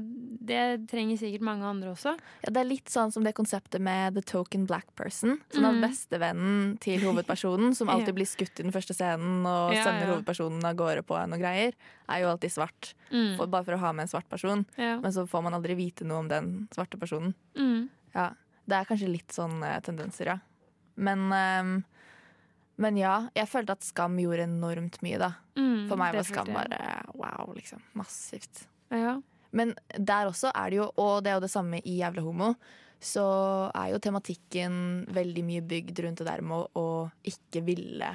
det 0.47 0.87
trenger 0.91 1.17
sikkert 1.19 1.43
mange 1.47 1.67
andre 1.67 1.91
også. 1.91 2.13
Ja, 2.45 2.51
det 2.55 2.61
er 2.61 2.69
litt 2.69 2.91
sånn 2.93 3.11
som 3.11 3.25
det 3.27 3.33
konseptet 3.35 3.83
med 3.83 4.15
the 4.15 4.23
token 4.23 4.67
black 4.69 4.93
person. 4.99 5.41
Sånn 5.51 5.67
at 5.67 5.75
Mm. 5.75 5.83
bestevennen 5.83 6.79
til 6.83 7.01
hovedpersonen, 7.07 7.75
som 7.75 7.89
alltid 7.91 8.15
blir 8.15 8.29
skutt 8.31 8.61
i 8.61 8.67
den 8.67 8.75
første 8.75 8.95
scenen 8.95 9.43
og 9.47 9.75
Ja, 9.75 9.83
sender 9.89 10.07
ja. 10.07 10.13
hovedpersonen 10.15 10.63
av 10.69 10.77
gårde 10.79 11.03
på 11.07 11.19
noen 11.19 11.41
greier, 11.43 11.73
er 12.09 12.21
jo 12.23 12.31
alltid 12.31 12.53
svart. 12.55 12.93
Mm. 13.11 13.37
For, 13.39 13.47
bare 13.51 13.65
for 13.65 13.75
å 13.75 13.83
ha 13.83 13.93
med 13.93 14.07
en 14.07 14.13
svart 14.15 14.29
person. 14.31 14.67
Men 14.77 15.11
så 15.15 15.27
får 15.27 15.43
man 15.43 15.55
aldri 15.59 15.75
vite 15.75 16.05
noe 16.07 16.19
om 16.23 16.29
den 16.31 16.69
svarte 16.75 16.99
personen. 17.01 17.35
Mm. 17.57 17.89
Ja, 18.15 18.31
Det 18.69 18.79
er 18.79 18.89
kanskje 18.89 19.11
litt 19.11 19.35
sånn 19.35 19.63
eh, 19.67 19.81
tendenser, 19.85 20.35
ja. 20.35 20.39
Men, 20.95 21.27
ehm, 21.33 21.75
men 22.83 22.99
ja, 23.01 23.15
jeg 23.37 23.51
følte 23.51 23.77
at 23.77 23.87
Skam 23.87 24.19
gjorde 24.21 24.47
enormt 24.47 25.01
mye, 25.05 25.19
da. 25.21 25.33
Mm, 25.59 25.89
For 25.91 26.01
meg 26.01 26.17
var 26.17 26.29
Skam 26.29 26.53
bare 26.55 26.81
wow, 27.17 27.53
liksom. 27.57 27.83
Massivt. 27.99 28.67
Ja. 28.93 29.19
Men 29.53 29.75
der 29.99 30.31
også 30.31 30.53
er 30.55 30.73
det 30.73 30.81
jo, 30.81 30.89
og 31.01 31.23
det 31.25 31.33
er 31.33 31.39
jo 31.39 31.45
det 31.45 31.53
samme 31.53 31.81
i 31.85 31.99
Jævla 32.01 32.25
homo, 32.25 32.53
så 33.03 33.25
er 33.75 33.91
jo 33.93 34.03
tematikken 34.03 34.75
veldig 35.13 35.43
mye 35.45 35.65
bygd 35.67 36.05
rundt 36.05 36.23
det 36.23 36.29
der 36.29 36.45
med 36.47 36.79
å 36.79 36.87
ikke 37.27 37.65
ville 37.67 38.11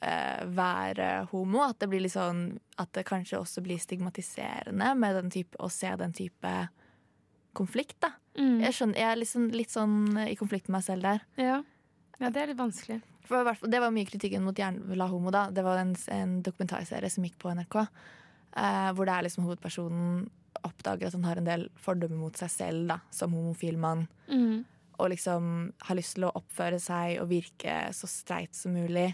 eh, 0.00 0.40
være 0.56 1.10
homo. 1.30 1.60
At 1.66 1.82
det 1.82 1.90
blir 1.92 2.02
litt 2.06 2.14
sånn 2.16 2.46
At 2.80 2.94
det 2.96 3.04
kanskje 3.06 3.38
også 3.42 3.62
blir 3.62 3.78
stigmatiserende 3.78 4.94
med 4.98 5.18
den 5.20 5.30
type, 5.34 5.60
å 5.60 5.68
se 5.70 5.92
den 6.00 6.16
type 6.16 6.54
konflikt, 7.54 8.00
da. 8.02 8.14
Mm. 8.38 8.60
Jeg, 8.64 8.74
skjønner, 8.74 8.98
jeg 8.98 9.10
er 9.10 9.20
liksom 9.20 9.48
litt 9.54 9.72
sånn 9.74 9.96
i 10.26 10.36
konflikt 10.38 10.68
med 10.68 10.78
meg 10.78 10.86
selv 10.86 11.06
der. 11.06 11.24
Ja. 11.38 11.58
ja, 12.18 12.30
det 12.30 12.42
er 12.42 12.50
litt 12.50 12.60
vanskelig. 12.60 13.00
For 13.24 13.68
det 13.70 13.80
var 13.80 13.94
mye 13.94 14.08
kritikken 14.08 14.44
mot 14.44 14.58
Jernla 14.58 15.06
homo. 15.08 15.30
da 15.32 15.46
Det 15.54 15.64
var 15.64 15.80
en, 15.80 15.94
en 16.12 16.38
dokumentarserie 16.44 17.08
som 17.12 17.24
gikk 17.24 17.38
på 17.40 17.52
NRK. 17.56 17.78
eh, 18.56 18.90
hvor 18.92 19.08
det 19.08 19.14
er 19.14 19.26
liksom 19.26 19.46
hovedpersonen 19.48 20.24
oppdager 20.64 21.08
at 21.08 21.16
han 21.16 21.26
har 21.26 21.40
en 21.40 21.48
del 21.48 21.66
fordommer 21.80 22.20
mot 22.20 22.36
seg 22.38 22.52
selv 22.52 22.88
da 22.92 22.98
som 23.12 23.34
homofil 23.36 23.78
mann. 23.80 24.06
Mm. 24.28 24.64
Og 24.98 25.10
liksom 25.10 25.72
har 25.88 25.98
lyst 25.98 26.16
til 26.18 26.28
å 26.28 26.34
oppføre 26.38 26.78
seg 26.82 27.18
og 27.22 27.30
virke 27.32 27.78
så 27.96 28.08
streit 28.10 28.54
som 28.54 28.76
mulig. 28.76 29.10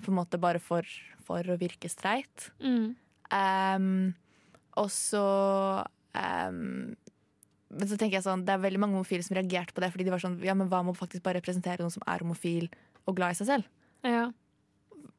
På 0.00 0.12
en 0.12 0.20
måte 0.20 0.40
bare 0.40 0.60
for, 0.62 0.86
for 1.26 1.44
å 1.44 1.58
virke 1.60 1.90
streit. 1.92 2.50
Mm. 2.62 2.94
Um, 3.30 4.14
og 4.80 4.88
så 4.94 5.24
ehm, 6.18 6.94
Men 7.70 7.86
så 7.86 7.96
tenker 7.96 8.18
jeg 8.18 8.26
sånn 8.26 8.44
Det 8.46 8.54
er 8.54 8.62
veldig 8.64 8.80
mange 8.82 8.98
homofile 8.98 9.24
som 9.26 9.36
reagerte 9.38 9.74
på 9.76 9.82
det, 9.84 9.92
fordi 9.94 10.06
de 10.08 10.14
var 10.14 10.22
sånn 10.22 10.38
Ja, 10.46 10.56
men 10.58 10.70
hva 10.70 10.82
med 10.84 10.96
å 10.96 11.00
faktisk 11.00 11.24
bare 11.26 11.38
representere 11.38 11.84
noen 11.84 11.94
som 11.94 12.04
er 12.06 12.24
homofil 12.24 12.70
og 13.06 13.16
glad 13.18 13.34
i 13.34 13.40
seg 13.40 13.50
selv? 13.50 13.68
Ja. 14.06 14.30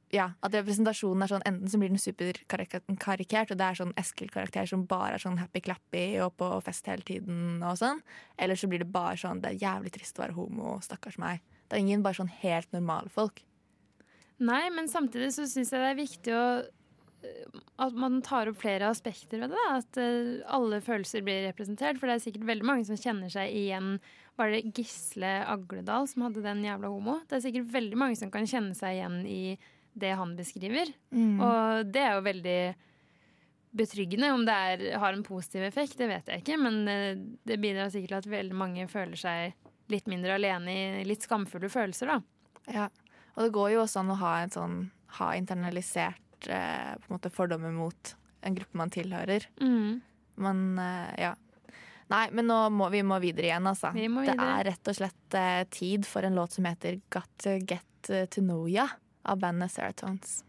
ja, 0.09 0.25
at 0.41 0.55
representasjonen 0.57 1.25
er 1.25 1.31
sånn 1.31 1.45
Enten 1.47 1.71
så 1.71 1.79
blir 1.81 1.91
den 1.93 2.01
superkarikert, 2.01 3.53
og 3.53 3.59
det 3.59 3.67
er 3.67 3.77
sånn 3.77 3.93
Eskil-karakter 4.01 4.69
som 4.69 4.87
bare 4.89 5.19
er 5.19 5.23
sånn 5.23 5.39
happy-clappy 5.41 6.05
og 6.25 6.33
på 6.41 6.49
fest 6.65 6.89
hele 6.89 7.05
tiden, 7.05 7.61
og 7.61 7.77
sånn. 7.79 8.01
Eller 8.41 8.59
så 8.59 8.69
blir 8.71 8.83
det 8.83 8.89
bare 8.91 9.19
sånn 9.21 9.43
Det 9.43 9.53
er 9.53 9.63
jævlig 9.67 9.93
trist 9.95 10.17
å 10.17 10.25
være 10.25 10.37
homo, 10.39 10.79
stakkars 10.83 11.19
meg. 11.21 11.45
Det 11.69 11.77
er 11.77 11.85
ingen 11.85 12.03
bare 12.03 12.19
sånn 12.19 12.33
helt 12.41 12.73
normale 12.75 13.11
folk. 13.13 13.43
Nei, 14.41 14.65
men 14.73 14.89
samtidig 14.89 15.29
så 15.35 15.45
syns 15.45 15.69
jeg 15.69 15.83
det 15.83 15.89
er 15.91 15.99
viktig 15.99 16.33
å 16.33 16.45
at 17.81 17.97
man 17.97 18.19
tar 18.25 18.49
opp 18.51 18.59
flere 18.61 18.89
aspekter 18.91 19.41
ved 19.41 19.53
det. 19.53 19.63
At 19.69 19.99
eh, 20.01 20.41
alle 20.51 20.81
følelser 20.83 21.23
blir 21.25 21.45
representert. 21.47 21.99
For 21.99 22.09
det 22.09 22.17
er 22.17 22.23
sikkert 22.25 22.47
veldig 22.49 22.67
mange 22.67 22.87
som 22.87 22.99
kjenner 22.99 23.31
seg 23.33 23.53
igjen. 23.57 23.95
Var 24.39 24.53
det 24.53 24.63
Gisle 24.77 25.33
Agledal 25.49 26.07
som 26.09 26.27
hadde 26.27 26.45
den 26.45 26.63
jævla 26.65 26.91
homo? 26.93 27.19
Det 27.27 27.39
er 27.39 27.45
sikkert 27.47 27.73
veldig 27.73 27.99
mange 27.99 28.19
som 28.19 28.31
kan 28.33 28.47
kjenne 28.49 28.77
seg 28.77 28.99
igjen 28.99 29.19
i 29.29 29.41
det 30.01 30.13
han 30.15 30.37
beskriver. 30.37 30.93
Mm. 31.11 31.41
Og 31.43 31.91
det 31.91 32.05
er 32.05 32.15
jo 32.15 32.25
veldig 32.29 32.61
betryggende. 33.81 34.31
Om 34.35 34.45
det 34.47 34.55
er, 34.55 34.85
har 35.03 35.15
en 35.15 35.25
positiv 35.27 35.65
effekt, 35.67 35.97
det 35.99 36.09
vet 36.11 36.31
jeg 36.31 36.43
ikke. 36.43 36.59
Men 36.61 36.81
eh, 36.91 37.13
det 37.47 37.59
bidrar 37.63 37.91
sikkert 37.93 38.15
til 38.15 38.21
at 38.21 38.33
veldig 38.37 38.57
mange 38.63 38.87
føler 38.91 39.19
seg 39.19 39.69
litt 39.91 40.07
mindre 40.07 40.37
alene 40.37 40.73
i 41.01 41.07
litt 41.07 41.25
skamfulle 41.25 41.67
følelser, 41.71 42.13
da. 42.13 42.21
Ja. 42.71 42.89
Og 43.35 43.47
det 43.47 43.53
går 43.55 43.73
jo 43.73 43.81
også 43.83 44.03
an 44.03 44.13
å 44.13 44.19
ha 44.21 44.35
en 44.39 44.53
sånn 44.53 44.75
ha 45.17 45.33
internalisert 45.35 46.30
eh, 46.47 46.91
på 46.97 47.09
en 47.09 47.15
måte 47.17 47.33
fordommer 47.33 47.73
mot 47.75 48.15
en 48.41 48.57
gruppe 48.57 48.77
man 48.77 48.93
tilhører. 48.93 49.47
Mm. 49.61 50.01
Men 50.41 50.65
eh, 50.81 51.13
ja. 51.27 51.35
Nei, 52.11 52.25
men 52.35 52.49
nå 52.49 52.57
må 52.75 52.89
vi 52.91 53.03
må 53.07 53.21
videre 53.23 53.47
igjen, 53.47 53.69
altså. 53.69 53.93
Vi 53.95 54.09
må 54.11 54.25
Det 54.27 54.35
er 54.35 54.65
rett 54.67 54.91
og 54.91 54.97
slett 54.97 55.37
eh, 55.37 55.63
tid 55.71 56.07
for 56.07 56.27
en 56.27 56.35
låt 56.35 56.57
som 56.57 56.67
heter 56.67 56.99
Got 57.13 57.31
to 57.45 57.57
Get 57.61 57.87
to 58.01 58.41
Know 58.41 58.65
Ya 58.67 58.89
av 59.21 59.37
bandet 59.43 59.71
Seratones. 59.71 60.41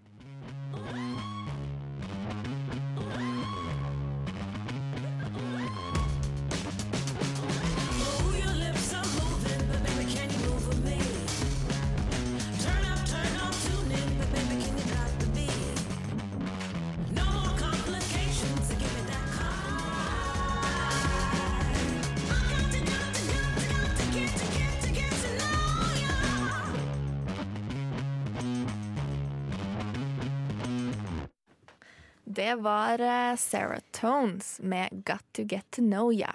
Det 32.42 32.56
var 32.58 32.98
Sarah 33.38 33.84
Tones 33.94 34.56
med 34.66 35.04
Got 35.06 35.22
to 35.38 35.44
Get 35.46 35.68
to 35.76 35.84
Know 35.84 36.10
Ya. 36.10 36.32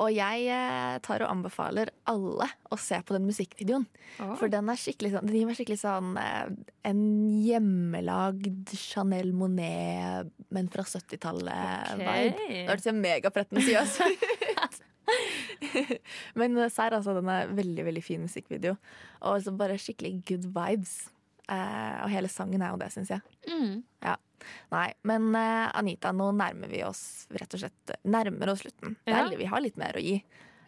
Og 0.00 0.12
jeg 0.14 0.46
eh, 0.48 0.96
tar 1.04 1.24
og 1.24 1.28
anbefaler 1.28 1.90
alle 2.08 2.46
å 2.72 2.78
se 2.80 3.00
på 3.04 3.16
den 3.16 3.26
musikkvideoen. 3.28 3.84
Oh. 4.22 4.32
For 4.40 4.52
den 4.52 4.70
er 4.72 4.78
sånn, 4.80 5.26
den 5.26 5.36
gir 5.36 5.48
meg 5.48 5.58
skikkelig 5.58 5.80
sånn 5.82 6.14
eh, 6.20 6.52
en 6.88 7.02
hjemmelagd 7.42 8.72
Chanel 8.78 9.34
Monet, 9.36 10.30
men 10.54 10.70
fra 10.72 10.86
70-tallet-vibe. 10.88 12.14
Okay. 12.30 12.54
Det 12.54 12.64
hørtes 12.70 12.88
jo 12.88 12.96
megapretensiøs 12.96 13.98
ut. 14.06 14.80
men 16.40 16.56
eh, 16.56 16.72
serr, 16.72 16.96
altså. 16.96 17.18
Den 17.18 17.28
er 17.34 17.52
veldig, 17.58 17.90
veldig 17.90 18.06
fin 18.06 18.24
musikkvideo. 18.24 18.78
Og 19.28 19.52
bare 19.60 19.80
skikkelig 19.82 20.16
good 20.30 20.48
vibes. 20.54 20.96
Eh, 21.50 21.94
og 22.06 22.08
hele 22.14 22.30
sangen 22.32 22.62
er 22.62 22.72
jo 22.72 22.80
det, 22.80 22.92
syns 22.94 23.12
jeg. 23.12 23.38
Mm. 23.50 23.80
Ja. 24.06 24.16
Nei, 24.72 24.88
men 25.08 25.30
uh, 25.34 25.70
Anita, 25.78 26.12
nå 26.16 26.30
nærmer 26.36 26.70
vi 26.72 26.82
oss 26.86 27.26
rett 27.34 27.56
og 27.56 27.62
slett 27.64 27.94
nærmer 28.04 28.52
oss 28.52 28.62
slutten. 28.64 28.96
Det 29.06 29.14
er, 29.16 29.32
Vi 29.38 29.48
har 29.50 29.64
litt 29.64 29.80
mer 29.80 29.98
å 29.98 30.02
gi. 30.04 30.18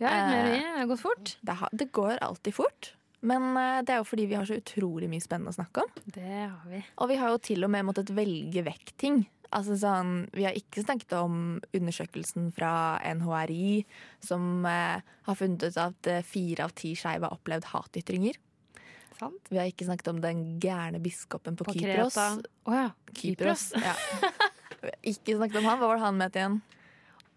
Ja, 0.03 0.11
litt 0.11 0.33
mer 0.33 0.49
å 0.49 0.51
gi. 0.51 0.59
Eh, 0.59 0.67
Det 0.73 0.81
har 0.81 0.91
gått 0.91 1.05
fort. 1.05 1.37
Det, 1.41 1.57
har, 1.61 1.73
det 1.73 1.91
går 1.95 2.19
alltid 2.25 2.57
fort. 2.57 2.93
Men 3.23 3.53
eh, 3.57 3.83
det 3.87 3.95
er 3.95 4.01
jo 4.03 4.09
fordi 4.09 4.27
vi 4.31 4.39
har 4.39 4.49
så 4.49 4.59
utrolig 4.59 5.11
mye 5.11 5.23
spennende 5.23 5.53
å 5.53 5.59
snakke 5.59 5.85
om. 5.85 5.93
Det 6.07 6.41
har 6.43 6.67
vi. 6.71 6.83
Og 6.99 7.13
vi 7.13 7.21
har 7.21 7.31
jo 7.35 7.43
til 7.51 7.63
og 7.67 7.71
med 7.75 7.87
måttet 7.87 8.11
velge 8.17 8.65
vekk 8.67 8.95
ting. 8.99 9.23
Altså 9.53 9.77
sånn, 9.77 10.15
vi 10.33 10.47
har 10.49 10.57
ikke 10.57 10.81
snakket 10.83 11.13
om 11.19 11.35
undersøkelsen 11.77 12.49
fra 12.57 12.73
NHRI 13.05 13.83
som 14.25 14.65
eh, 14.67 15.03
har 15.29 15.39
funnet 15.39 15.69
ut 15.69 15.77
at 15.79 16.09
fire 16.25 16.65
av 16.67 16.73
ti 16.79 16.95
skeive 16.99 17.29
har 17.29 17.37
opplevd 17.37 17.69
hatytringer. 17.75 18.41
Sant. 19.19 19.49
Vi 19.51 19.59
har 19.61 19.69
ikke 19.71 19.87
snakket 19.89 20.09
om 20.13 20.21
den 20.23 20.43
gærne 20.63 21.01
biskopen 21.03 21.57
på, 21.59 21.67
På 21.69 21.75
Kypros. 21.77 22.17
Oh, 22.65 22.75
ja. 22.77 22.91
Kypros. 23.17 23.73
Ja. 23.77 23.95
ikke 25.13 25.37
snakket 25.39 25.61
om 25.63 25.69
han. 25.71 25.79
Hva 25.81 25.89
var 25.93 26.01
det 26.01 26.07
han 26.07 26.19
mente 26.21 26.43
igjen? 26.43 26.59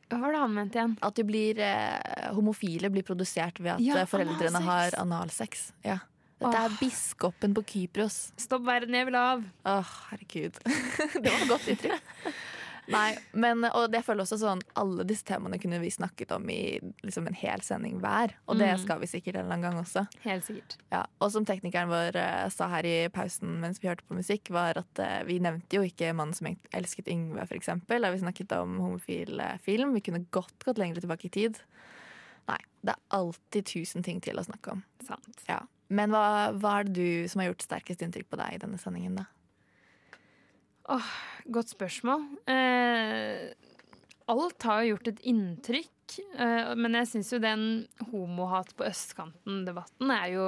Hva 0.09 0.19
var 0.21 0.35
det 0.35 0.41
han 0.43 0.53
mente 0.53 0.79
igjen? 0.79 0.97
At 1.05 1.15
de 1.17 1.23
blir, 1.25 1.59
eh, 1.65 2.27
homofile 2.37 2.91
blir 2.93 3.05
produsert 3.07 3.59
ved 3.61 3.75
at 3.75 3.85
Ja, 3.85 4.01
eh, 4.01 4.09
foreldrene 4.09 4.59
analsex. 4.61 4.65
har 4.69 4.99
analsex. 5.01 5.71
Ja. 5.85 5.99
Dette 6.41 6.59
er 6.67 6.73
biskopen 6.81 7.53
på 7.55 7.63
Kypros. 7.65 8.17
Stopp 8.37 8.65
verden, 8.67 8.93
jeg 8.93 9.07
vil 9.07 9.15
av. 9.15 9.43
Åh, 9.65 9.93
herregud. 10.11 10.57
det 11.23 11.31
var 11.31 11.39
et 11.39 11.49
godt 11.49 11.69
uttrykk. 11.73 12.01
Nei, 12.91 13.15
men 13.33 13.63
og 13.71 13.87
det 13.91 14.03
føler 14.05 14.21
også 14.25 14.37
sånn 14.37 14.59
Alle 14.77 15.03
disse 15.07 15.25
temaene 15.25 15.57
kunne 15.61 15.79
vi 15.81 15.89
snakket 15.89 16.31
om 16.35 16.43
i 16.53 16.77
liksom 17.03 17.25
en 17.27 17.33
hel 17.37 17.63
sending 17.65 17.99
hver. 18.03 18.35
Og 18.47 18.59
det 18.59 18.67
Mm. 18.75 18.83
skal 18.83 18.99
vi 18.99 19.07
sikkert 19.09 19.35
en 19.35 19.45
eller 19.45 19.55
annen 19.55 19.65
gang 19.71 19.79
også. 19.83 20.05
Helt 20.21 20.45
sikkert. 20.45 20.77
Ja, 20.91 21.05
og 21.19 21.31
som 21.31 21.45
teknikeren 21.45 21.89
vår 21.89 22.15
eh, 22.15 22.49
sa 22.49 22.67
her 22.67 22.83
i 22.85 23.09
pausen 23.09 23.59
mens 23.59 23.79
vi 23.81 23.87
hørte 23.89 24.05
på 24.07 24.15
musikk, 24.15 24.49
var 24.49 24.77
at 24.77 24.99
uh, 24.99 25.23
vi 25.25 25.39
nevnte 25.39 25.77
jo 25.79 25.81
ikke 25.81 26.13
'Mannen 26.13 26.33
som 26.35 26.47
elsket 26.73 27.07
Yngve', 27.07 27.49
eksempel, 27.51 28.01
da 28.01 28.11
vi 28.11 28.19
snakket 28.19 28.51
om 28.59 28.77
homofil 28.79 29.39
eh, 29.39 29.57
film. 29.57 29.93
Vi 29.93 30.01
kunne 30.01 30.25
godt 30.31 30.59
gått 30.65 30.77
lenger 30.77 31.01
tilbake 31.01 31.25
i 31.25 31.29
tid. 31.29 31.59
Nei, 32.47 32.59
det 32.83 32.93
er 32.93 33.17
alltid 33.17 33.65
tusen 33.65 34.03
ting 34.03 34.21
til 34.21 34.35
å 34.37 34.45
snakke 34.45 34.71
om. 34.71 34.83
Sant. 35.07 35.43
Ja. 35.49 35.61
Men 35.89 36.09
hva, 36.11 36.51
hva 36.53 36.79
er 36.79 36.83
det 36.83 36.93
du 36.93 37.27
som 37.27 37.41
har 37.41 37.49
gjort 37.51 37.61
sterkest 37.65 38.01
inntrykk 38.01 38.29
på 38.29 38.37
deg 38.37 38.53
i 38.53 38.57
denne 38.61 38.77
sendingen, 38.77 39.15
da? 39.15 39.25
Åh, 40.93 41.07
godt 41.49 41.71
spørsmål. 41.73 42.25
Eh, 42.51 43.53
alt 44.29 44.65
har 44.67 44.83
jo 44.83 44.93
gjort 44.95 45.07
et 45.09 45.21
inntrykk, 45.31 46.17
eh, 46.37 46.71
men 46.77 46.93
jeg 46.99 47.09
syns 47.09 47.31
jo 47.33 47.39
den 47.41 47.63
homohat 48.11 48.73
på 48.77 48.85
østkanten-debatten 48.85 50.13
er 50.13 50.27
jo 50.35 50.45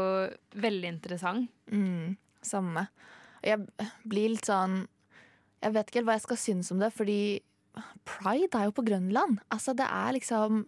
veldig 0.62 0.92
interessant. 0.94 1.50
Mm, 1.74 2.16
samme. 2.46 2.88
Jeg 3.46 3.66
blir 4.06 4.30
litt 4.34 4.46
sånn 4.50 4.88
Jeg 5.62 5.74
vet 5.74 5.88
ikke 5.90 5.98
helt 6.02 6.06
hva 6.06 6.14
jeg 6.20 6.22
skal 6.28 6.38
synes 6.38 6.68
om 6.72 6.78
det, 6.84 6.92
fordi 6.94 7.20
pride 8.06 8.54
er 8.60 8.68
jo 8.68 8.74
på 8.78 8.84
Grønland. 8.86 9.40
Altså, 9.50 9.74
det 9.74 9.88
er 9.90 10.12
liksom 10.14 10.68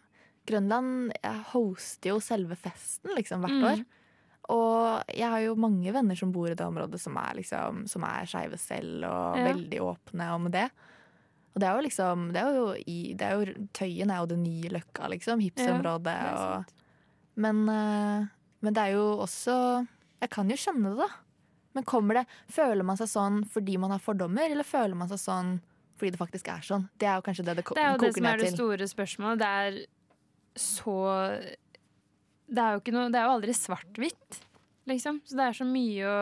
Grønland 0.49 1.11
hoster 1.51 2.09
jo 2.09 2.15
selve 2.19 2.55
festen 2.57 3.13
liksom 3.13 3.43
hvert 3.45 3.53
Mm. 3.59 3.67
år. 3.69 3.83
Og 4.49 5.03
jeg 5.13 5.29
har 5.29 5.41
jo 5.43 5.55
mange 5.55 5.91
venner 5.93 6.17
som 6.17 6.31
bor 6.33 6.49
i 6.49 6.55
det 6.57 6.65
området 6.65 6.99
som 6.99 7.17
er, 7.21 7.35
liksom, 7.37 7.83
som 7.87 8.03
er 8.07 8.25
skeive 8.25 8.57
selv, 8.57 9.03
og 9.05 9.37
Ja. 9.37 9.43
veldig 9.53 9.79
åpne 9.85 10.29
om 10.33 10.49
det. 10.51 10.69
Og 11.53 11.59
det 11.61 11.67
er 11.69 11.75
jo 11.77 11.85
liksom 11.85 12.31
det 12.33 12.41
er 12.41 12.55
jo 12.55 12.65
i, 12.87 13.13
det 13.13 13.21
er 13.27 13.31
jo, 13.45 13.67
Tøyen 13.73 14.09
er 14.11 14.19
jo 14.23 14.25
det 14.31 14.39
nye 14.39 14.69
Løkka, 14.73 15.07
liksom. 15.09 15.39
Hipsområdet. 15.43 16.17
Ja, 16.17 16.33
og, 16.57 16.65
men, 17.35 17.61
eh, 17.69 18.25
men 18.61 18.73
det 18.73 18.83
er 18.83 18.91
jo 18.97 19.17
også 19.23 19.87
Jeg 20.21 20.29
kan 20.31 20.49
jo 20.49 20.55
skjønne 20.55 20.95
det, 20.95 20.97
da. 20.97 21.07
Men 21.75 21.83
kommer 21.85 22.13
det, 22.15 22.25
føler 22.49 22.83
man 22.83 22.97
seg 22.97 23.07
sånn 23.07 23.43
fordi 23.47 23.77
man 23.79 23.91
har 23.91 23.99
fordommer, 23.99 24.49
eller 24.51 24.63
føler 24.65 24.95
man 24.97 25.07
seg 25.07 25.19
sånn 25.21 25.59
fordi 25.99 26.11
det 26.11 26.19
faktisk 26.19 26.47
er 26.47 26.61
sånn? 26.65 26.89
Det 26.97 27.07
er 27.07 27.15
jo 27.19 27.21
kanskje 27.21 27.45
det 27.45 27.55
det, 27.57 27.63
ko- 27.65 27.75
Det 27.75 27.83
er 27.83 27.91
jo 27.91 27.97
det 27.97 28.07
koker 28.09 28.17
som 28.17 28.25
er 28.25 28.31
ned 28.31 28.39
det 28.39 28.47
til. 28.49 28.57
store 28.57 28.87
spørsmålet. 28.87 29.37
Det 29.37 29.47
er 29.47 29.85
så 30.55 30.95
Det 32.49 32.61
er 32.65 32.77
jo, 32.77 32.93
noe, 32.95 33.09
det 33.13 33.19
er 33.19 33.27
jo 33.27 33.35
aldri 33.37 33.53
svart-hvitt, 33.53 34.39
liksom. 34.89 35.19
Så 35.27 35.37
det 35.37 35.45
er 35.45 35.57
så 35.59 35.67
mye 35.69 36.09
å 36.09 36.19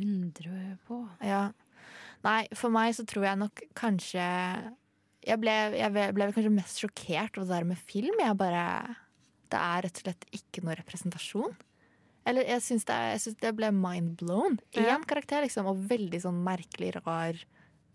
undre 0.00 0.76
på. 0.86 1.00
Ja. 1.24 1.46
Nei, 2.24 2.44
for 2.56 2.72
meg 2.72 2.92
så 2.96 3.06
tror 3.08 3.24
jeg 3.24 3.40
nok 3.40 3.62
kanskje 3.78 4.20
Jeg 5.24 5.40
ble, 5.40 5.54
jeg 5.76 5.92
ble, 5.92 6.26
kanskje 6.36 6.52
mest 6.52 6.80
sjokkert 6.82 7.38
over 7.38 7.48
det 7.48 7.54
der 7.56 7.68
med 7.70 7.80
film. 7.80 8.20
Jeg 8.20 8.36
bare 8.40 8.64
Det 9.50 9.58
er 9.60 9.82
rett 9.86 10.00
og 10.00 10.04
slett 10.04 10.26
ikke 10.36 10.62
noe 10.64 10.76
representasjon. 10.78 11.56
Eller 12.28 12.44
jeg 12.46 12.62
syns 12.62 12.84
det, 12.86 13.34
det 13.40 13.54
ble 13.56 13.70
mind 13.72 14.18
blown. 14.20 14.58
Én 14.76 14.84
Ja. 14.86 14.98
karakter, 15.08 15.42
liksom, 15.42 15.66
og 15.66 15.80
veldig 15.88 16.20
sånn 16.20 16.42
merkelig, 16.44 16.92
rar, 17.00 17.34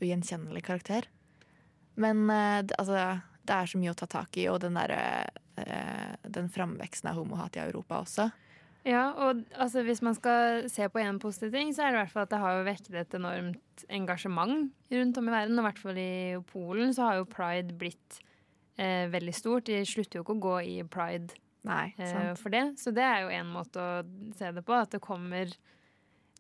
ugjenkjennelig 0.02 0.64
karakter. 0.66 1.06
Men 1.96 2.26
eh, 2.30 2.62
det, 2.66 2.76
altså, 2.82 3.22
det 3.46 3.56
er 3.56 3.70
så 3.70 3.78
mye 3.80 3.94
å 3.94 4.00
ta 4.02 4.10
tak 4.10 4.36
i, 4.42 4.48
og 4.50 4.60
den 4.66 4.74
derre 4.76 4.98
eh, 4.98 5.42
Den 5.56 6.50
framveksten 6.52 7.10
av 7.12 7.20
homohat 7.20 7.56
i 7.56 7.64
Europa 7.64 8.02
også. 8.04 8.30
Ja, 8.86 9.08
og 9.18 9.42
altså, 9.58 9.82
hvis 9.82 10.04
man 10.06 10.14
skal 10.14 10.68
se 10.70 10.86
på 10.94 11.02
en 11.02 11.18
positiv 11.20 11.56
ting, 11.56 11.72
så 11.74 11.84
er 11.84 11.90
det 11.90 11.98
i 11.98 12.02
hvert 12.04 12.12
fall 12.14 12.28
at 12.28 12.34
det 12.36 12.42
har 12.44 12.66
vekket 12.68 12.98
et 13.00 13.16
enormt 13.18 13.86
engasjement 13.90 14.70
rundt 14.94 15.18
om 15.18 15.30
i 15.32 15.34
verden. 15.34 15.58
Og 15.58 15.64
i 15.64 15.68
hvert 15.68 15.82
fall 15.82 15.98
i 16.02 16.12
Polen 16.52 16.94
så 16.94 17.08
har 17.08 17.18
jo 17.18 17.32
pride 17.32 17.74
blitt 17.80 18.20
eh, 18.78 19.10
veldig 19.10 19.34
stort. 19.34 19.66
De 19.72 19.82
slutter 19.90 20.20
jo 20.20 20.26
ikke 20.26 20.38
å 20.38 20.44
gå 20.46 20.56
i 20.70 20.78
pride 20.86 21.34
Nei, 21.66 21.88
eh, 21.98 22.36
for 22.38 22.54
det. 22.54 22.76
Så 22.78 22.94
det 22.94 23.02
er 23.02 23.24
jo 23.24 23.34
en 23.34 23.50
måte 23.50 23.82
å 23.82 24.06
se 24.38 24.54
det 24.54 24.62
på, 24.66 24.78
at 24.78 24.94
det 24.94 25.02
kommer 25.02 25.50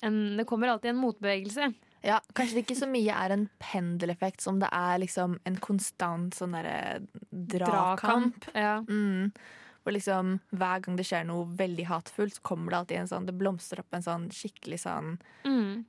en 0.06 0.38
Det 0.38 0.46
kommer 0.46 0.70
alltid 0.70 0.92
en 0.92 1.02
motbevegelse. 1.02 1.72
Ja, 2.06 2.20
Kanskje 2.38 2.60
det 2.60 2.66
ikke 2.68 2.78
så 2.78 2.88
mye 2.88 3.14
er 3.18 3.32
en 3.34 3.48
pendeleffekt 3.60 4.42
som 4.46 4.60
det 4.62 4.70
er 4.72 5.00
liksom 5.02 5.40
en 5.50 5.56
konstant 5.58 6.36
sånn 6.38 6.54
derre 6.54 7.02
dragkamp. 7.34 8.46
Ja. 8.54 8.78
Mm. 8.86 9.32
Hvor 9.86 9.94
liksom 9.94 10.40
hver 10.58 10.80
gang 10.86 10.96
det 10.98 11.06
skjer 11.06 11.26
noe 11.30 11.46
veldig 11.58 11.86
hatefullt, 11.90 12.34
så 12.38 12.42
kommer 12.46 12.72
det 12.74 12.78
alltid 12.80 12.98
en 13.04 13.10
sånn 13.12 13.26
Det 13.28 13.36
blomstrer 13.38 13.84
opp 13.84 13.94
en 13.94 14.06
sånn 14.06 14.30
skikkelig 14.34 14.80
sånn 14.86 15.18
Mm. 15.46 15.86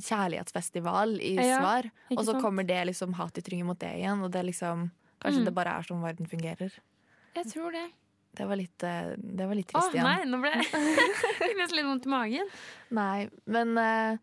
kjærlighetsfestival 0.00 1.18
i 1.20 1.34
Ja, 1.36 1.58
svar. 1.60 1.90
Og 2.10 2.18
så 2.24 2.32
sant? 2.32 2.42
kommer 2.42 2.66
det 2.66 2.86
liksom 2.88 3.14
hatytringer 3.14 3.64
mot 3.68 3.78
det 3.78 3.92
igjen, 4.00 4.22
og 4.24 4.30
det 4.32 4.44
liksom 4.46 4.90
Kanskje 5.20 5.40
Mm. 5.40 5.44
det 5.46 5.54
bare 5.54 5.70
er 5.78 5.82
sånn 5.82 6.00
verden 6.00 6.26
fungerer. 6.30 6.70
Jeg 7.34 7.44
tror 7.46 7.72
det. 7.72 7.90
Det 8.36 8.46
var 8.46 8.54
litt, 8.56 8.82
eh, 8.84 9.16
det 9.18 9.48
var 9.48 9.54
litt 9.56 9.72
Å 9.72 9.80
trist 9.80 9.94
igjen. 9.94 10.04
nei, 10.04 10.24
nå 10.24 10.40
ble 10.40 10.50
jeg 10.52 10.64
nesten 11.58 11.76
litt 11.76 11.86
vondt 11.86 12.06
i 12.06 12.08
magen. 12.08 12.46
Nei, 12.92 13.28
men 13.46 13.76
eh, 13.78 14.16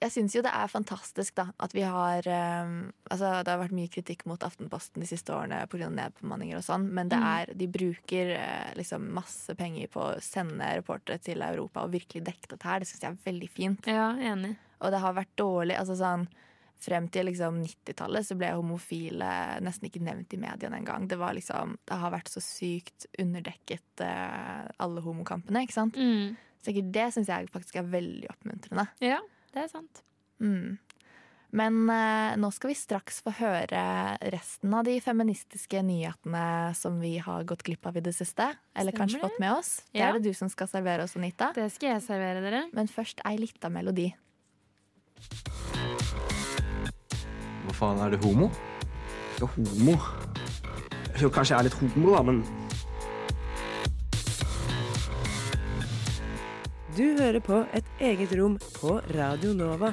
jeg 0.00 0.12
syns 0.14 0.34
jo 0.36 0.42
det 0.46 0.52
er 0.54 0.68
fantastisk 0.70 1.34
da, 1.34 1.48
at 1.58 1.72
vi 1.74 1.82
har 1.82 2.22
um, 2.62 2.92
altså, 3.10 3.30
Det 3.42 3.50
har 3.50 3.58
vært 3.64 3.74
mye 3.74 3.90
kritikk 3.90 4.24
mot 4.30 4.40
Aftenposten 4.46 5.02
de 5.02 5.08
siste 5.10 5.32
årene 5.34 5.58
pga. 5.68 5.88
nedbemanninger 5.90 6.56
og 6.60 6.62
sånn, 6.62 6.88
men 6.94 7.08
det 7.10 7.18
Mm. 7.18 7.26
er, 7.26 7.54
de 7.54 7.66
bruker 7.66 8.30
uh, 8.38 8.72
liksom 8.78 9.08
masse 9.12 9.54
penger 9.58 9.88
på 9.90 10.00
å 10.04 10.20
sende 10.22 10.68
reportere 10.78 11.18
til 11.18 11.42
Europa 11.42 11.82
og 11.82 11.90
virkelig 11.92 12.22
dekke 12.24 12.48
dette 12.54 12.62
her. 12.68 12.78
Det 12.80 12.88
syns 12.92 13.02
jeg 13.02 13.10
er 13.10 13.24
veldig 13.32 13.48
fint. 13.50 13.86
Ja, 13.90 14.12
enig. 14.16 14.56
Og 14.80 14.90
det 14.94 15.00
har 15.02 15.14
vært 15.14 15.34
dårlig. 15.36 15.76
altså 15.78 15.96
sånn 15.98 16.28
Frem 16.78 17.08
til 17.10 17.26
liksom 17.26 17.56
90-tallet 17.64 18.22
så 18.22 18.36
ble 18.38 18.52
homofile 18.54 19.58
nesten 19.66 19.88
ikke 19.88 19.98
nevnt 20.06 20.30
i 20.32 20.38
mediene 20.38 20.78
engang. 20.78 21.08
Det 21.10 21.16
var 21.18 21.32
liksom, 21.34 21.72
det 21.90 21.96
har 21.98 22.12
vært 22.14 22.28
så 22.30 22.38
sykt 22.38 23.08
underdekket, 23.18 23.82
uh, 24.06 24.68
alle 24.78 25.02
homokampene. 25.02 25.64
ikke 25.66 25.74
sant? 25.74 25.96
Mm. 25.98 26.36
Sikkert 26.62 26.92
det 26.94 27.08
syns 27.16 27.26
jeg 27.32 27.50
faktisk 27.50 27.80
er 27.80 27.90
veldig 27.90 28.30
oppmuntrende. 28.30 28.86
Ja, 29.02 29.18
det 29.54 29.64
er 29.64 29.68
sant. 29.72 30.02
Mm. 30.40 30.78
Men 31.50 31.76
eh, 31.88 32.34
nå 32.36 32.50
skal 32.52 32.68
vi 32.68 32.76
straks 32.76 33.22
få 33.24 33.32
høre 33.38 33.80
resten 34.34 34.74
av 34.76 34.84
de 34.84 34.98
feministiske 35.00 35.80
nyhetene 35.82 36.74
som 36.76 36.98
vi 37.00 37.14
har 37.24 37.46
gått 37.48 37.62
glipp 37.64 37.86
av 37.88 37.96
i 37.96 38.02
det 38.04 38.12
siste. 38.12 38.50
Eller 38.76 38.92
Stemmer 38.92 38.98
kanskje 39.06 39.22
fått 39.22 39.40
med 39.40 39.54
oss. 39.56 39.70
Det 39.92 40.02
Ja. 40.02 40.10
er 40.10 40.18
det 40.18 40.28
du 40.28 40.34
som 40.36 40.50
skal 40.52 40.68
servere 40.68 41.02
oss, 41.08 41.16
Anita. 41.16 41.52
Det 41.56 41.70
skal 41.72 41.94
jeg 41.96 42.02
servere 42.04 42.42
dere. 42.44 42.64
Men 42.76 42.86
først 42.92 43.24
ei 43.24 43.38
lita 43.40 43.70
melodi. 43.72 44.10
Hva 47.64 47.74
faen, 47.74 48.00
er 48.04 48.10
du 48.16 48.18
homo? 48.26 48.50
Ja, 49.40 49.46
homo. 49.56 49.96
Jeg 51.08 51.22
tror 51.22 51.32
kanskje 51.34 51.54
jeg 51.56 51.58
er 51.58 51.66
litt 51.68 51.78
homo, 51.80 52.12
da, 52.14 52.22
men 52.28 52.42
Du 56.98 57.04
hører 57.14 57.38
på 57.38 57.60
Et 57.78 57.90
eget 58.02 58.32
rom 58.34 58.56
på 58.74 58.96
Radio 59.14 59.52
Nova. 59.54 59.92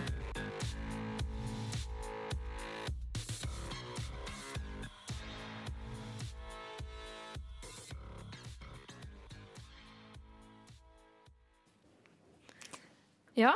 Ja, 13.37 13.51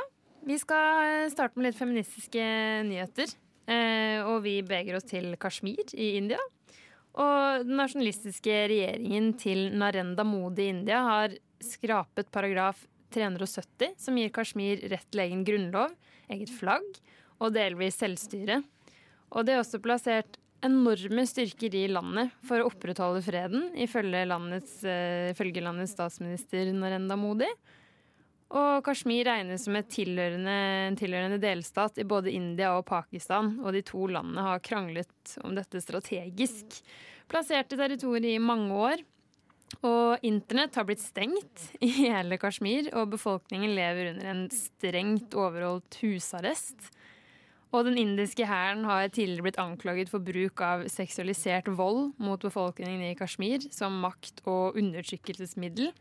vi 0.46 0.60
skal 0.62 1.26
starte 1.34 1.58
med 1.58 1.72
litt 1.72 1.80
feministiske 1.80 2.46
nyheter. 2.86 3.34
Eh, 3.66 4.22
og 4.30 4.44
vi 4.46 4.60
beger 4.62 5.00
oss 5.00 5.10
til 5.10 5.32
Kashmir 5.42 5.90
i 5.98 6.12
India. 6.20 6.38
Og 7.18 7.66
den 7.66 7.82
nasjonalistiske 7.82 8.62
regjeringen 8.76 9.32
til 9.42 9.72
Narenda 9.74 10.22
Modi 10.22 10.68
i 10.68 10.72
India 10.76 11.02
har 11.08 11.34
skrapet 11.58 12.30
paragraf 12.30 12.86
370, 13.12 13.96
som 13.98 14.18
gir 14.18 14.32
Kashmir 14.34 14.84
rett 14.90 15.08
til 15.10 15.24
egen 15.24 15.42
grunnlov, 15.46 15.94
eget 16.30 16.52
flagg 16.54 16.86
og 17.40 17.54
delvis 17.56 17.98
selvstyre. 18.00 18.60
Og 19.30 19.46
det 19.46 19.54
er 19.54 19.62
også 19.62 19.80
plassert 19.82 20.38
enorme 20.64 21.24
styrker 21.28 21.74
i 21.78 21.86
landet 21.88 22.34
for 22.44 22.60
å 22.60 22.68
opprettholde 22.68 23.22
freden, 23.24 23.70
ifølge 23.80 24.26
landets, 24.28 24.82
eh, 24.84 25.30
ifølge 25.32 25.62
landets 25.64 25.94
statsminister 25.96 26.72
Narenda 26.76 27.16
Modi. 27.16 27.48
Og 28.50 28.82
Kashmir 28.84 29.24
regnes 29.24 29.64
som 29.64 29.76
en 29.78 29.86
tilhørende, 29.86 30.56
en 30.90 30.98
tilhørende 30.98 31.38
delstat 31.40 32.00
i 32.02 32.04
både 32.04 32.32
India 32.34 32.74
og 32.76 32.84
Pakistan, 32.88 33.54
og 33.62 33.72
de 33.72 33.84
to 33.86 34.08
landene 34.10 34.42
har 34.42 34.64
kranglet 34.66 35.38
om 35.44 35.54
dette 35.54 35.80
strategisk 35.80 36.82
Plassert 37.30 37.70
i 37.70 37.78
territoriet 37.78 38.34
i 38.34 38.42
mange 38.42 38.74
år. 38.74 39.02
Og 39.86 40.24
internett 40.26 40.74
har 40.76 40.84
blitt 40.88 41.02
stengt 41.02 41.68
i 41.80 41.88
hele 42.02 42.36
Kashmir, 42.40 42.90
og 42.92 43.12
befolkningen 43.14 43.72
lever 43.76 44.10
under 44.12 44.32
en 44.32 44.42
strengt 44.52 45.36
overholdt 45.38 46.00
husarrest. 46.02 46.90
Og 47.70 47.86
den 47.86 48.00
indiske 48.02 48.48
hæren 48.50 48.82
har 48.88 49.06
tidligere 49.14 49.46
blitt 49.46 49.60
anklaget 49.62 50.10
for 50.10 50.22
bruk 50.26 50.60
av 50.66 50.88
seksualisert 50.90 51.70
vold 51.78 52.10
mot 52.18 52.42
befolkningen 52.42 53.04
i 53.06 53.14
Kashmir 53.18 53.62
som 53.70 54.00
makt- 54.02 54.42
og 54.42 54.78
undertrykkelsesmiddel. 54.80 55.92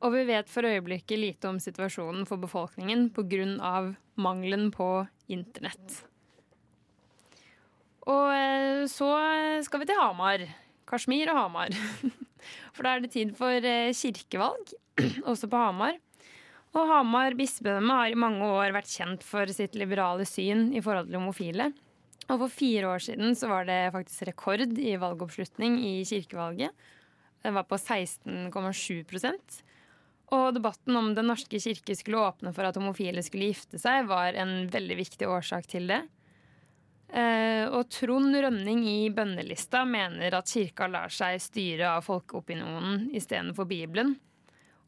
Og 0.00 0.14
vi 0.14 0.22
vet 0.30 0.48
for 0.48 0.64
øyeblikket 0.64 1.18
lite 1.18 1.50
om 1.50 1.58
situasjonen 1.60 2.24
for 2.30 2.40
befolkningen 2.40 3.10
pga. 3.10 3.96
mangelen 4.16 4.70
på 4.70 5.06
internett. 5.28 6.04
Og 8.06 8.32
eh, 8.32 8.86
så 8.86 9.10
skal 9.62 9.80
vi 9.80 9.86
til 9.86 10.00
Hamar. 10.00 10.46
Kashmir 10.86 11.28
og 11.28 11.36
Hamar. 11.36 11.74
For 12.76 12.86
da 12.86 12.94
er 12.94 13.04
det 13.04 13.12
tid 13.14 13.34
for 13.38 13.70
eh, 13.72 13.90
kirkevalg, 13.96 14.72
også 15.30 15.50
på 15.50 15.60
Hamar. 15.60 15.98
Og 16.70 16.86
Hamar 16.86 17.34
bispedømme 17.38 17.96
har 17.98 18.12
i 18.12 18.18
mange 18.18 18.46
år 18.46 18.74
vært 18.76 18.90
kjent 18.92 19.24
for 19.26 19.50
sitt 19.50 19.74
liberale 19.78 20.26
syn 20.28 20.68
i 20.76 20.82
forhold 20.84 21.10
til 21.10 21.18
homofile. 21.18 21.72
Og 22.30 22.44
for 22.44 22.52
fire 22.52 22.92
år 22.92 23.02
siden 23.02 23.34
så 23.34 23.48
var 23.50 23.66
det 23.66 23.90
faktisk 23.94 24.28
rekord 24.28 24.78
i 24.78 24.94
valgoppslutning 25.00 25.80
i 25.82 25.94
kirkevalget. 26.06 26.70
Den 27.42 27.56
var 27.56 27.66
på 27.66 27.78
16,7% 27.80 29.60
Og 30.36 30.54
debatten 30.54 30.96
om 30.96 31.14
Den 31.16 31.30
norske 31.32 31.58
kirke 31.58 31.96
skulle 31.96 32.20
åpne 32.20 32.52
for 32.54 32.68
at 32.68 32.76
homofile 32.78 33.22
skulle 33.26 33.50
gifte 33.50 33.80
seg, 33.80 34.06
var 34.06 34.36
en 34.38 34.68
veldig 34.70 34.98
viktig 35.00 35.26
årsak 35.26 35.66
til 35.66 35.88
det. 35.90 36.04
Eh, 37.10 37.66
og 37.74 37.88
Trond 37.90 38.36
Rønning 38.36 38.84
i 38.86 39.10
Bønnelista 39.10 39.82
mener 39.88 40.36
at 40.36 40.50
kirka 40.50 40.86
lar 40.86 41.10
seg 41.10 41.40
styre 41.42 41.88
av 41.96 42.04
folkeopinionen 42.06 43.08
istedenfor 43.18 43.66
Bibelen. 43.70 44.14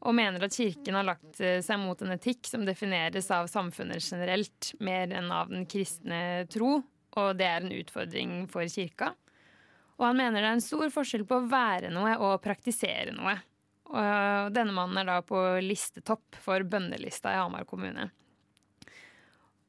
Og 0.03 0.15
mener 0.15 0.43
at 0.43 0.55
kirken 0.55 0.95
har 0.99 1.07
lagt 1.07 1.41
eh, 1.43 1.59
seg 1.63 1.81
mot 1.83 1.99
en 2.03 2.15
etikk 2.15 2.47
som 2.47 2.63
defineres 2.67 3.27
av 3.31 3.49
samfunnet 3.51 4.03
generelt, 4.03 4.71
mer 4.79 5.11
enn 5.11 5.31
av 5.35 5.51
den 5.51 5.67
kristne 5.67 6.45
tro. 6.51 6.77
Og 7.19 7.35
det 7.37 7.49
er 7.49 7.63
en 7.63 7.75
utfordring 7.75 8.37
for 8.51 8.67
kirka. 8.71 9.11
Og 9.99 10.07
han 10.07 10.17
mener 10.17 10.39
det 10.39 10.47
er 10.47 10.57
en 10.57 10.63
stor 10.63 10.89
forskjell 10.93 11.27
på 11.27 11.37
å 11.37 11.49
være 11.51 11.91
noe 11.93 12.15
og 12.23 12.39
praktisere 12.43 13.13
noe. 13.15 13.35
Og 13.93 14.53
denne 14.55 14.73
mannen 14.73 15.03
er 15.03 15.11
da 15.11 15.19
på 15.25 15.39
listetopp 15.61 16.39
for 16.41 16.63
bønnelista 16.65 17.35
i 17.35 17.37
Hamar 17.37 17.67
kommune. 17.69 18.07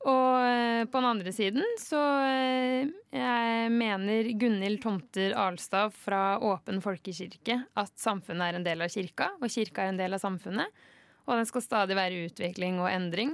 Og 0.05 0.37
eh, 0.37 0.85
på 0.85 1.01
den 1.01 1.09
andre 1.09 1.33
siden 1.33 1.65
så 1.81 2.01
eh, 2.29 2.91
jeg 3.15 3.71
mener 3.73 4.27
Gunhild 4.37 4.83
Tomter 4.83 5.33
Arlstad 5.41 5.95
fra 5.97 6.37
Åpen 6.45 6.83
folkekirke 6.85 7.63
at 7.81 7.93
samfunnet 8.01 8.51
er 8.51 8.59
en 8.59 8.67
del 8.67 8.85
av 8.85 8.93
kirka, 8.93 9.31
og 9.41 9.49
kirka 9.49 9.87
er 9.87 9.95
en 9.95 10.01
del 10.03 10.17
av 10.17 10.21
samfunnet. 10.21 10.85
Og 11.25 11.41
den 11.41 11.49
skal 11.49 11.65
stadig 11.65 11.97
være 11.97 12.27
utvikling 12.27 12.83
og 12.83 12.91
endring. 12.91 13.33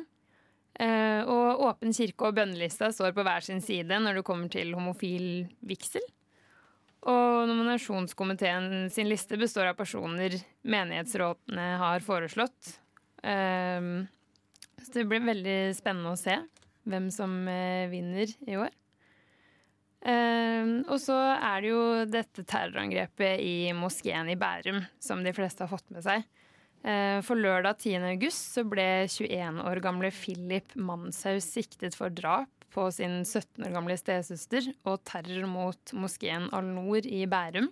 Eh, 0.78 1.26
og 1.26 1.64
Åpen 1.66 1.96
kirke 1.96 2.30
og 2.30 2.38
bønnelista 2.38 2.92
står 2.94 3.16
på 3.18 3.26
hver 3.26 3.42
sin 3.42 3.58
side 3.64 3.98
når 3.98 4.20
det 4.20 4.26
kommer 4.30 4.52
til 4.54 4.70
homofil 4.78 5.26
vigsel. 5.66 6.06
Og 7.10 7.50
nominasjonskomiteen 7.50 8.86
sin 8.94 9.10
liste 9.10 9.40
består 9.40 9.72
av 9.72 9.78
personer 9.78 10.36
menighetsrådene 10.62 11.66
har 11.80 12.04
foreslått. 12.04 12.74
Så 13.24 14.92
det 14.92 15.06
blir 15.08 15.24
veldig 15.24 15.56
spennende 15.78 16.12
å 16.12 16.20
se 16.20 16.36
hvem 16.90 17.08
som 17.14 17.32
eh, 17.48 17.88
vinner 17.92 18.30
i 18.46 18.58
år. 18.60 18.74
Um, 20.00 20.78
og 20.88 20.96
så 20.96 21.14
er 21.36 21.60
det 21.60 21.72
jo 21.74 21.80
dette 22.08 22.44
terrorangrepet 22.48 23.42
i 23.44 23.72
moskeen 23.76 24.30
i 24.32 24.36
Bærum 24.40 24.78
som 24.96 25.20
de 25.20 25.34
fleste 25.36 25.66
har 25.66 25.72
fått 25.72 25.90
med 25.92 26.06
seg. 26.06 26.24
Eh, 26.80 27.18
for 27.20 27.36
lørdag 27.36 27.82
10. 27.82 28.06
august 28.14 28.54
så 28.54 28.64
ble 28.64 29.04
21 29.04 29.60
år 29.68 29.82
gamle 29.84 30.08
Philip 30.16 30.72
Manshaus 30.80 31.50
siktet 31.52 31.98
for 31.98 32.08
drap 32.08 32.48
på 32.72 32.86
sin 32.94 33.20
17 33.26 33.66
år 33.66 33.74
gamle 33.74 33.98
stesøster 34.00 34.70
og 34.88 35.02
terror 35.04 35.44
mot 35.50 35.92
moskeen 35.92 36.48
Al-Noor 36.56 37.04
i 37.04 37.26
Bærum. 37.28 37.68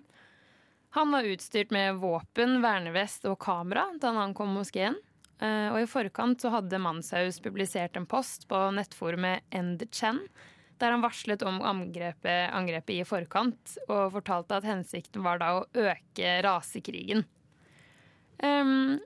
Han 0.97 1.13
var 1.13 1.25
utstyrt 1.29 1.73
med 1.73 1.97
våpen, 2.01 2.59
vernevest 2.61 3.25
og 3.29 3.39
kamera 3.41 3.87
da 3.97 4.13
han 4.13 4.29
ankom 4.29 4.53
moskeen. 4.57 4.97
Eh, 5.39 5.67
og 5.71 5.79
i 5.79 5.87
forkant 5.87 6.41
så 6.43 6.51
hadde 6.51 6.81
Manshaus 6.83 7.39
publisert 7.43 7.95
en 7.95 8.07
post 8.09 8.47
på 8.49 8.59
nettforumet 8.75 9.45
EndChan, 9.55 10.19
der 10.79 10.95
han 10.95 11.03
varslet 11.03 11.43
om 11.47 11.61
angrepet, 11.63 12.51
angrepet 12.55 13.01
i 13.01 13.07
forkant, 13.07 13.77
og 13.87 14.13
fortalte 14.15 14.59
at 14.59 14.67
hensikten 14.67 15.23
var 15.23 15.39
da 15.41 15.53
å 15.57 15.65
øke 15.75 16.35
rasekrigen. 16.45 17.25
Um, 18.39 18.99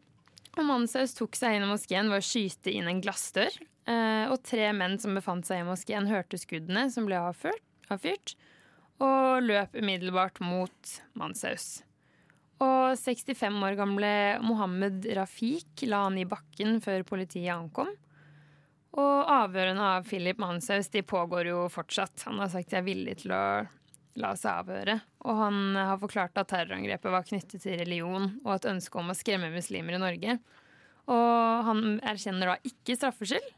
og 0.53 0.65
Manshaus 0.69 1.15
tok 1.17 1.38
seg 1.38 1.57
inn 1.57 1.65
i 1.65 1.69
moskeen 1.69 2.11
ved 2.13 2.21
å 2.21 2.25
skyte 2.25 2.73
inn 2.73 2.89
en 2.89 3.01
glassdør. 3.01 3.55
Uh, 3.89 4.29
og 4.31 4.38
tre 4.45 4.69
menn 4.75 4.99
som 5.01 5.17
befant 5.17 5.49
seg 5.49 5.63
i 5.63 5.67
moskeen, 5.67 6.09
hørte 6.09 6.39
skuddene 6.41 6.86
som 6.93 7.09
ble 7.09 7.17
avfyrt, 7.19 7.65
avfyrt, 7.93 8.36
og 9.01 9.41
løp 9.45 9.73
umiddelbart 9.75 10.38
mot 10.45 10.93
Manshaus. 11.17 11.81
Og 12.64 12.95
65 12.99 13.59
år 13.68 13.76
gamle 13.80 14.14
Mohammed 14.45 15.07
Rafik 15.18 15.84
la 15.89 16.05
han 16.05 16.20
i 16.22 16.28
bakken 16.30 16.80
før 16.84 17.03
politiet 17.07 17.51
ankom. 17.55 17.91
Og 18.93 19.32
avhørene 19.34 19.86
av 19.95 20.05
Philip 20.05 20.38
Manshaus 20.39 20.91
pågår 21.09 21.49
jo 21.49 21.64
fortsatt. 21.74 22.28
Han 22.28 22.39
har 22.43 22.51
sagt 22.53 22.70
de 22.70 22.78
er 22.80 22.86
villig 22.86 23.18
til 23.24 23.34
å 23.34 23.43
la 24.22 24.34
seg 24.38 24.61
avhøre. 24.61 24.99
Og 25.26 25.39
han 25.39 25.57
har 25.80 25.97
forklart 26.01 26.38
at 26.38 26.51
terrorangrepet 26.51 27.14
var 27.16 27.26
knyttet 27.26 27.64
til 27.64 27.80
religion 27.80 28.30
og 28.43 28.53
et 28.55 28.70
ønske 28.70 29.01
om 29.01 29.09
å 29.09 29.18
skremme 29.18 29.49
muslimer 29.53 29.97
i 29.97 30.03
Norge. 30.03 30.38
Og 31.09 31.68
han 31.68 31.97
erkjenner 32.05 32.53
da 32.53 32.57
ikke 32.70 32.95
straffskyld. 32.99 33.49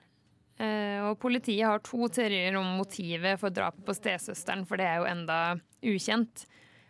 Eh, 0.56 1.02
og 1.04 1.20
politiet 1.20 1.68
har 1.68 1.84
to 1.84 2.08
teorier 2.08 2.56
om 2.56 2.78
motivet 2.80 3.42
for 3.42 3.52
drapet 3.52 3.84
på 3.84 3.96
stesøsteren, 3.98 4.64
for 4.68 4.80
det 4.80 4.88
er 4.88 5.02
jo 5.02 5.10
enda 5.10 5.40
ukjent. 5.84 6.46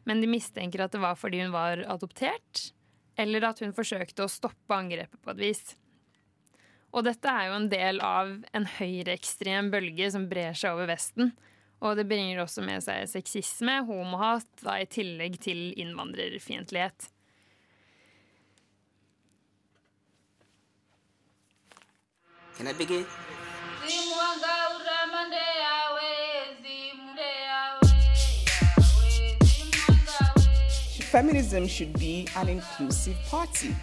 Men 0.06 0.22
de 0.22 0.30
mistenker 0.30 0.86
at 0.86 0.94
det 0.94 1.02
var 1.02 1.18
fordi 1.18 1.42
hun 1.42 1.54
var 1.56 1.82
adoptert, 1.90 2.70
eller 3.18 3.50
at 3.50 3.62
hun 3.64 3.74
forsøkte 3.76 4.26
å 4.26 4.32
stoppe 4.32 4.76
angrepet 4.78 5.22
på 5.24 5.34
et 5.34 5.42
vis. 5.42 5.64
Og 6.96 7.04
dette 7.08 7.28
er 7.28 7.50
jo 7.50 7.58
en 7.58 7.68
del 7.72 8.00
av 8.06 8.30
en 8.56 8.70
høyreekstrem 8.78 9.72
bølge 9.74 10.08
som 10.14 10.30
brer 10.32 10.56
seg 10.56 10.78
over 10.78 10.88
Vesten. 10.94 11.34
Og 11.84 11.98
det 12.00 12.06
bringer 12.08 12.40
også 12.44 12.64
med 12.64 12.86
seg 12.86 13.10
sexisme, 13.12 13.82
homohat, 13.90 14.48
da 14.64 14.78
i 14.80 14.88
tillegg 14.88 15.36
til 15.44 15.74
innvandrerfiendtlighet. 15.76 17.10
Can 22.56 22.72
I 22.72 22.74
begin? 22.74 23.04
Feminism 31.16 31.66
should 31.66 31.98
be 31.98 32.28
an 32.36 32.50
inclusive 32.50 33.16
party. 33.30 33.74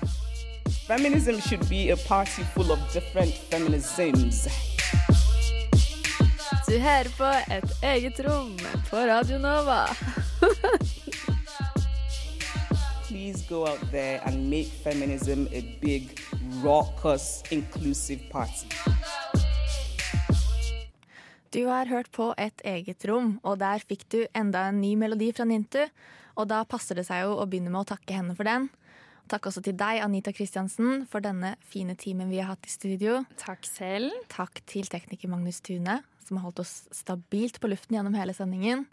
Feminism 0.87 1.41
should 1.41 1.67
be 1.67 1.89
a 1.89 1.97
party 1.97 2.43
full 2.43 2.71
of 2.71 2.79
different 2.93 3.33
feminisms. 3.51 4.49
Du 6.69 6.79
hører 6.79 7.09
på 7.17 7.25
Et 7.55 7.73
eget 7.83 8.21
rom 8.29 8.59
på 8.91 8.97
Radio 8.97 9.39
Nova. 9.39 9.87
Please 13.09 13.43
go 13.49 13.67
out 13.67 13.91
there 13.91 14.21
and 14.27 14.51
make 14.51 14.69
feminism 14.85 15.47
a 15.53 15.79
big, 15.81 16.21
raucous, 16.63 17.43
inclusive 17.51 18.21
party. 18.31 18.69
Du 21.55 21.67
har 21.67 21.87
hørt 21.87 22.11
på 22.13 22.35
Et 22.39 22.61
eget 22.65 23.09
rom, 23.09 23.41
og 23.43 23.59
der 23.59 23.79
fikk 23.89 24.13
du 24.13 24.27
enda 24.37 24.69
en 24.69 24.81
ny 24.81 24.95
melodi 24.95 25.33
fra 25.33 25.45
Nintu. 25.45 25.89
Og 26.37 26.49
da 26.51 26.63
passer 26.69 26.99
det 26.99 27.07
seg 27.09 27.27
jo 27.27 27.37
å 27.39 27.49
begynne 27.49 27.73
med 27.73 27.85
å 27.85 27.91
takke 27.95 28.17
henne 28.17 28.37
for 28.39 28.49
den. 28.49 28.71
Takk 29.31 29.49
også 29.49 29.63
til 29.65 29.77
deg, 29.79 30.01
Anita 30.05 30.33
Kristiansen, 30.35 31.07
for 31.09 31.25
denne 31.25 31.55
fine 31.65 31.95
timen 31.99 32.31
vi 32.33 32.41
har 32.43 32.51
hatt 32.53 32.67
i 32.67 32.73
studio. 32.73 33.23
Takk 33.41 33.65
selv. 33.69 34.13
Takk 34.33 34.61
til 34.69 34.89
tekniker 34.91 35.31
Magnus 35.33 35.63
Tune, 35.65 36.01
som 36.27 36.39
har 36.39 36.49
holdt 36.49 36.65
oss 36.65 36.75
stabilt 36.93 37.61
på 37.63 37.71
luften 37.71 37.97
gjennom 37.97 38.19
hele 38.19 38.35
sendingen. 38.37 38.87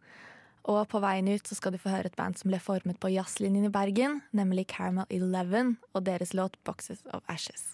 Og 0.69 0.83
på 0.91 1.01
veien 1.01 1.27
ut 1.31 1.47
så 1.47 1.57
skal 1.57 1.73
du 1.73 1.79
få 1.81 1.91
høre 1.91 2.11
et 2.11 2.17
band 2.19 2.37
som 2.37 2.51
ble 2.51 2.59
formet 2.61 2.99
på 3.01 3.11
jazzlinjen 3.13 3.67
i 3.67 3.73
Bergen, 3.73 4.21
nemlig 4.35 4.67
Caramel 4.75 5.09
Eleven, 5.09 5.77
og 5.95 6.05
deres 6.07 6.35
låt 6.37 6.59
Boxes 6.67 7.01
of 7.11 7.23
Ashes. 7.27 7.73